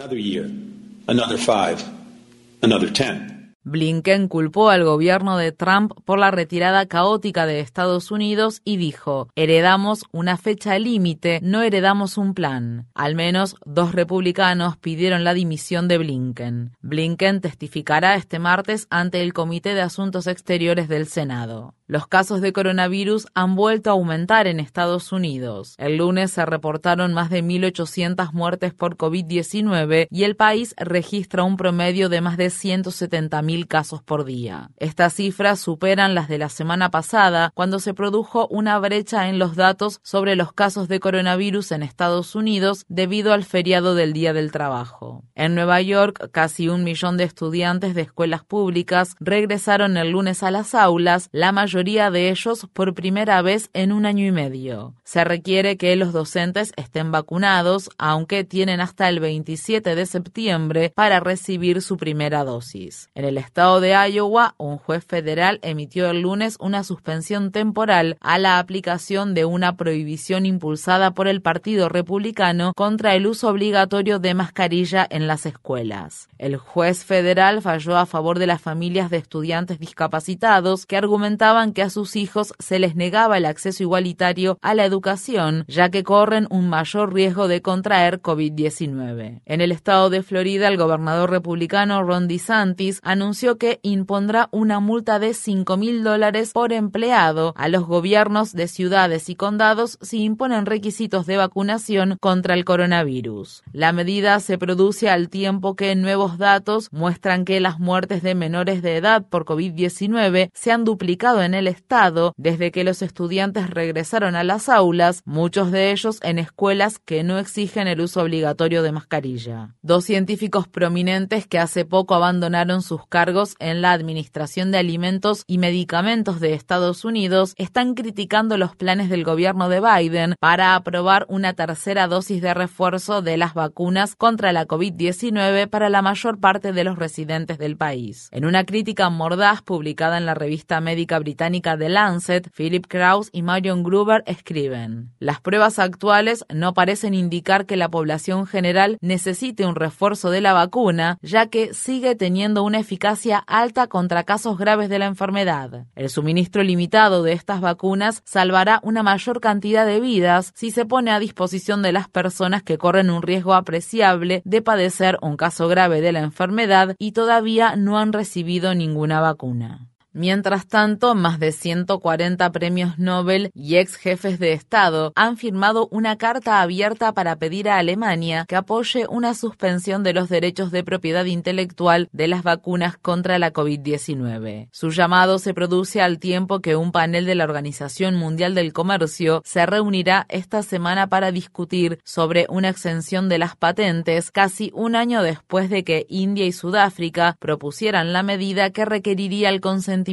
[3.69, 9.29] Blinken culpó al gobierno de Trump por la retirada caótica de Estados Unidos y dijo,
[9.35, 12.87] heredamos una fecha límite, no heredamos un plan.
[12.95, 16.77] Al menos dos republicanos pidieron la dimisión de Blinken.
[16.81, 21.75] Blinken testificará este martes ante el Comité de Asuntos Exteriores del Senado.
[21.89, 25.77] Los casos de coronavirus han vuelto a aumentar en Estados Unidos.
[25.79, 31.57] El lunes se reportaron más de 1.800 muertes por COVID-19 y el país registra un
[31.57, 34.71] promedio de más de 170.000 casos por día.
[34.79, 39.55] Estas cifras superan las de la semana pasada, cuando se produjo una brecha en los
[39.55, 44.51] datos sobre los casos de coronavirus en Estados Unidos debido al feriado del Día del
[44.51, 45.23] Trabajo.
[45.37, 50.51] En Nueva York, casi un millón de estudiantes de escuelas públicas regresaron el lunes a
[50.51, 54.95] las aulas, la mayoría mayoría de ellos por primera vez en un año y medio.
[55.05, 61.21] Se requiere que los docentes estén vacunados, aunque tienen hasta el 27 de septiembre para
[61.21, 63.11] recibir su primera dosis.
[63.15, 68.39] En el estado de Iowa, un juez federal emitió el lunes una suspensión temporal a
[68.39, 74.33] la aplicación de una prohibición impulsada por el Partido Republicano contra el uso obligatorio de
[74.33, 76.31] mascarilla en las escuelas.
[76.39, 81.83] El juez federal falló a favor de las familias de estudiantes discapacitados que argumentaban que
[81.83, 86.47] a sus hijos se les negaba el acceso igualitario a la educación, ya que corren
[86.51, 89.43] un mayor riesgo de contraer COVID-19.
[89.45, 95.19] En el estado de Florida, el gobernador republicano Ron DeSantis anunció que impondrá una multa
[95.19, 100.67] de 5 mil dólares por empleado a los gobiernos de ciudades y condados si imponen
[100.67, 103.63] requisitos de vacunación contra el coronavirus.
[103.73, 108.83] La medida se produce al tiempo que nuevos datos muestran que las muertes de menores
[108.83, 114.37] de edad por COVID-19 se han duplicado en el Estado desde que los estudiantes regresaron
[114.37, 118.93] a las aulas, muchos de ellos en escuelas que no exigen el uso obligatorio de
[118.93, 119.75] mascarilla.
[119.83, 125.59] Dos científicos prominentes que hace poco abandonaron sus cargos en la Administración de Alimentos y
[125.59, 131.55] Medicamentos de Estados Unidos están criticando los planes del gobierno de Biden para aprobar una
[131.55, 136.85] tercera dosis de refuerzo de las vacunas contra la COVID-19 para la mayor parte de
[136.85, 138.29] los residentes del país.
[138.33, 143.29] En una crítica mordaz publicada en la revista médica británica británica The Lancet, Philip Krauss
[143.31, 149.65] y Marion Gruber escriben, las pruebas actuales no parecen indicar que la población general necesite
[149.65, 154.89] un refuerzo de la vacuna, ya que sigue teniendo una eficacia alta contra casos graves
[154.89, 155.87] de la enfermedad.
[155.95, 161.13] El suministro limitado de estas vacunas salvará una mayor cantidad de vidas si se pone
[161.13, 166.01] a disposición de las personas que corren un riesgo apreciable de padecer un caso grave
[166.01, 169.87] de la enfermedad y todavía no han recibido ninguna vacuna.
[170.19, 176.17] Mientras tanto, más de 140 premios Nobel y ex jefes de Estado han firmado una
[176.17, 181.27] carta abierta para pedir a Alemania que apoye una suspensión de los derechos de propiedad
[181.27, 184.69] intelectual de las vacunas contra la COVID-19.
[184.73, 189.43] Su llamado se produce al tiempo que un panel de la Organización Mundial del Comercio
[189.45, 195.23] se reunirá esta semana para discutir sobre una exención de las patentes casi un año
[195.23, 200.06] después de que India y Sudáfrica propusieran la medida que requeriría el consentimiento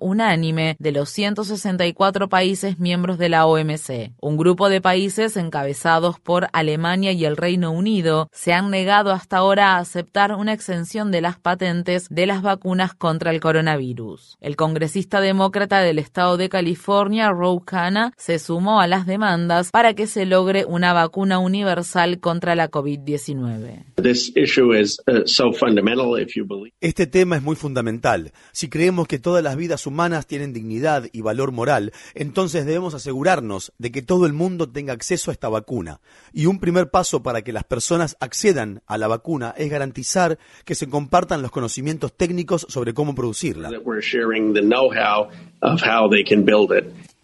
[0.00, 4.12] unánime de los 164 países miembros de la OMC.
[4.20, 9.38] Un grupo de países encabezados por Alemania y el Reino Unido se han negado hasta
[9.38, 14.36] ahora a aceptar una exención de las patentes de las vacunas contra el coronavirus.
[14.40, 19.94] El congresista demócrata del estado de California, Ro Khanna, se sumó a las demandas para
[19.94, 23.84] que se logre una vacuna universal contra la COVID-19.
[26.80, 28.32] Este tema es muy fundamental.
[28.52, 33.72] Si creemos que todas las vidas humanas tienen dignidad y valor moral, entonces debemos asegurarnos
[33.78, 36.00] de que todo el mundo tenga acceso a esta vacuna.
[36.32, 40.76] Y un primer paso para que las personas accedan a la vacuna es garantizar que
[40.76, 43.70] se compartan los conocimientos técnicos sobre cómo producirla.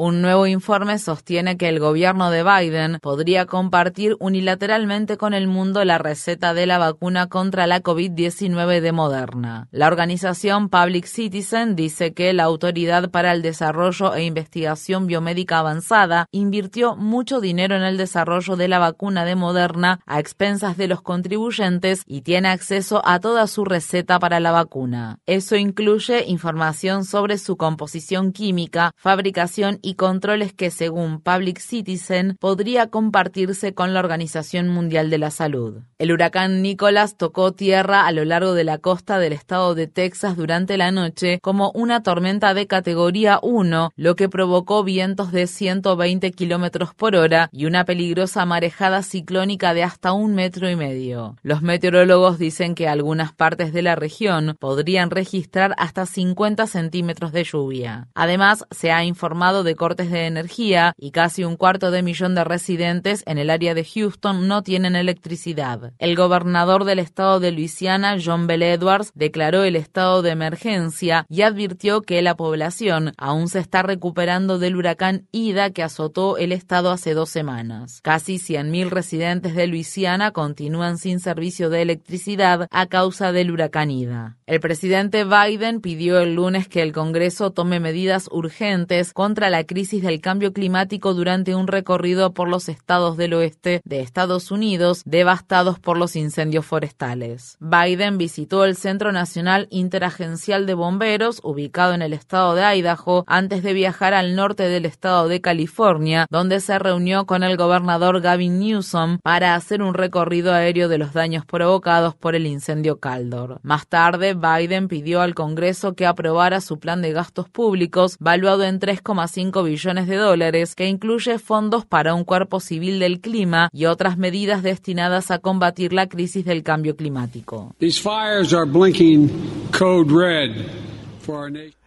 [0.02, 5.84] Un nuevo informe sostiene que el gobierno de Biden podría compartir unilateralmente con el mundo
[5.84, 9.68] la receta de la vacuna contra la COVID-19 de Moderna.
[9.72, 16.24] La organización Public Citizen dice que la Autoridad para el Desarrollo e Investigación Biomédica Avanzada
[16.30, 21.02] invirtió mucho dinero en el desarrollo de la vacuna de Moderna a expensas de los
[21.02, 25.18] contribuyentes y tiene acceso a toda su receta para la vacuna.
[25.26, 32.89] Eso incluye información sobre su composición química, fabricación y controles que, según Public Citizen, podría
[32.89, 35.82] compartirse con la Organización Mundial de la Salud.
[35.98, 40.36] El huracán Nicholas tocó tierra a lo largo de la costa del estado de Texas
[40.36, 46.31] durante la noche como una tormenta de categoría 1, lo que provocó vientos de 120
[46.32, 51.36] kilómetros por hora y una peligrosa marejada ciclónica de hasta un metro y medio.
[51.43, 57.44] Los meteorólogos dicen que algunas partes de la región podrían registrar hasta 50 centímetros de
[57.44, 58.09] lluvia.
[58.20, 62.44] Además, se ha informado de cortes de energía y casi un cuarto de millón de
[62.44, 65.94] residentes en el área de Houston no tienen electricidad.
[65.98, 71.40] El gobernador del estado de Luisiana, John Bell Edwards, declaró el estado de emergencia y
[71.40, 76.90] advirtió que la población aún se está recuperando del huracán Ida que azotó el estado
[76.90, 78.02] hace dos semanas.
[78.02, 84.36] Casi 100.000 residentes de Luisiana continúan sin servicio de electricidad a causa del huracán Ida.
[84.44, 90.03] El presidente Biden pidió el lunes que el Congreso tome medidas urgentes contra la crisis
[90.03, 95.78] del cambio climático durante un recorrido por los estados del oeste de Estados Unidos devastados
[95.78, 97.57] por los incendios forestales.
[97.61, 103.62] Biden visitó el Centro Nacional Interagencial de Bomberos, ubicado en el estado de Idaho, antes
[103.62, 108.59] de viajar al norte del estado de California, donde se reunió con el gobernador Gavin
[108.59, 113.61] Newsom para hacer un recorrido aéreo de los daños provocados por el incendio Caldor.
[113.62, 118.80] Más tarde, Biden pidió al Congreso que aprobara su plan de gastos públicos, valuado en
[118.80, 124.16] 3,5 billones de dólares que incluye fondos para un cuerpo civil del clima y otras
[124.16, 127.74] medidas destinadas a combatir la crisis del cambio climático.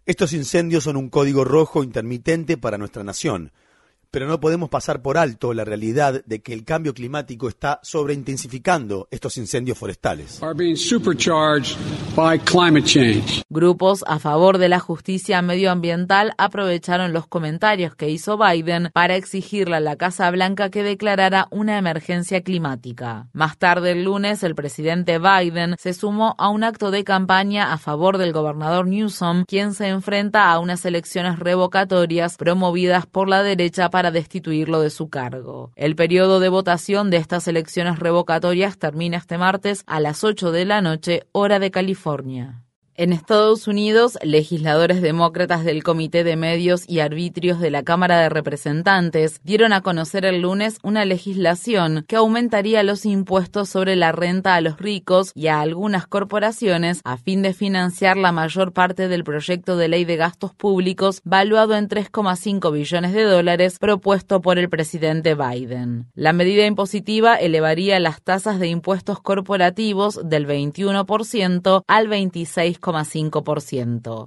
[0.05, 3.51] Estos incendios son un código rojo intermitente para nuestra nación
[4.13, 9.07] pero no podemos pasar por alto la realidad de que el cambio climático está sobreintensificando
[9.09, 10.39] estos incendios forestales.
[13.49, 19.77] Grupos a favor de la justicia medioambiental aprovecharon los comentarios que hizo Biden para exigirle
[19.77, 23.29] a la Casa Blanca que declarara una emergencia climática.
[23.33, 27.79] Más tarde el lunes, el presidente Biden se sumó a un acto de campaña a
[27.79, 33.89] favor del gobernador Newsom, quien se enfrenta a unas elecciones revocatorias promovidas por la derecha
[33.89, 35.71] para destituirlo de su cargo.
[35.75, 40.65] El periodo de votación de estas elecciones revocatorias termina este martes a las 8 de
[40.65, 42.63] la noche, hora de California.
[42.95, 48.29] En Estados Unidos, legisladores demócratas del Comité de Medios y Arbitrios de la Cámara de
[48.29, 54.53] Representantes dieron a conocer el lunes una legislación que aumentaría los impuestos sobre la renta
[54.53, 59.23] a los ricos y a algunas corporaciones a fin de financiar la mayor parte del
[59.23, 64.69] proyecto de ley de gastos públicos valuado en 3,5 billones de dólares propuesto por el
[64.69, 66.11] presidente Biden.
[66.13, 72.82] La medida impositiva elevaría las tasas de impuestos corporativos del 21% al 26%.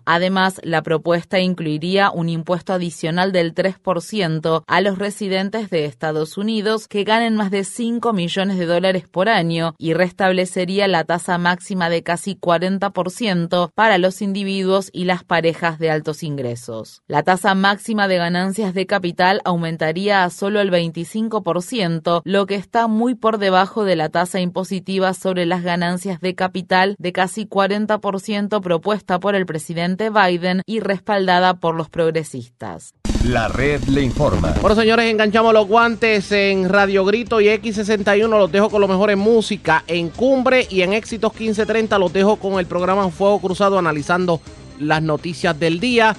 [0.06, 6.88] Además, la propuesta incluiría un impuesto adicional del 3% a los residentes de Estados Unidos
[6.88, 11.90] que ganen más de 5 millones de dólares por año y restablecería la tasa máxima
[11.90, 17.02] de casi 40% para los individuos y las parejas de altos ingresos.
[17.06, 22.86] La tasa máxima de ganancias de capital aumentaría a solo el 25%, lo que está
[22.86, 28.45] muy por debajo de la tasa impositiva sobre las ganancias de capital de casi 40%
[28.48, 32.94] propuesta por el presidente Biden y respaldada por los progresistas.
[33.24, 34.54] La red le informa.
[34.60, 38.28] Bueno, señores, enganchamos los guantes en Radio Grito y X61.
[38.28, 39.82] Los dejo con lo mejor en música.
[39.88, 44.40] En Cumbre y en Éxitos 1530 los dejo con el programa Fuego Cruzado analizando
[44.78, 46.16] las noticias del día.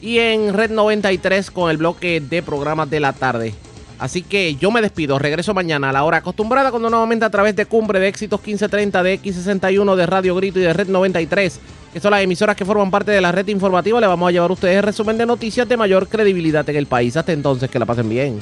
[0.00, 3.54] Y en Red 93 con el bloque de programas de la tarde.
[3.98, 7.56] Así que yo me despido, regreso mañana a la hora acostumbrada cuando nuevamente a través
[7.56, 11.60] de Cumbre de Éxitos 1530 de X61 de Radio Grito y de Red 93,
[11.92, 14.50] que son las emisoras que forman parte de la red informativa, le vamos a llevar
[14.50, 17.16] a ustedes el resumen de noticias de mayor credibilidad en el país.
[17.16, 18.38] Hasta entonces, que la pasen bien.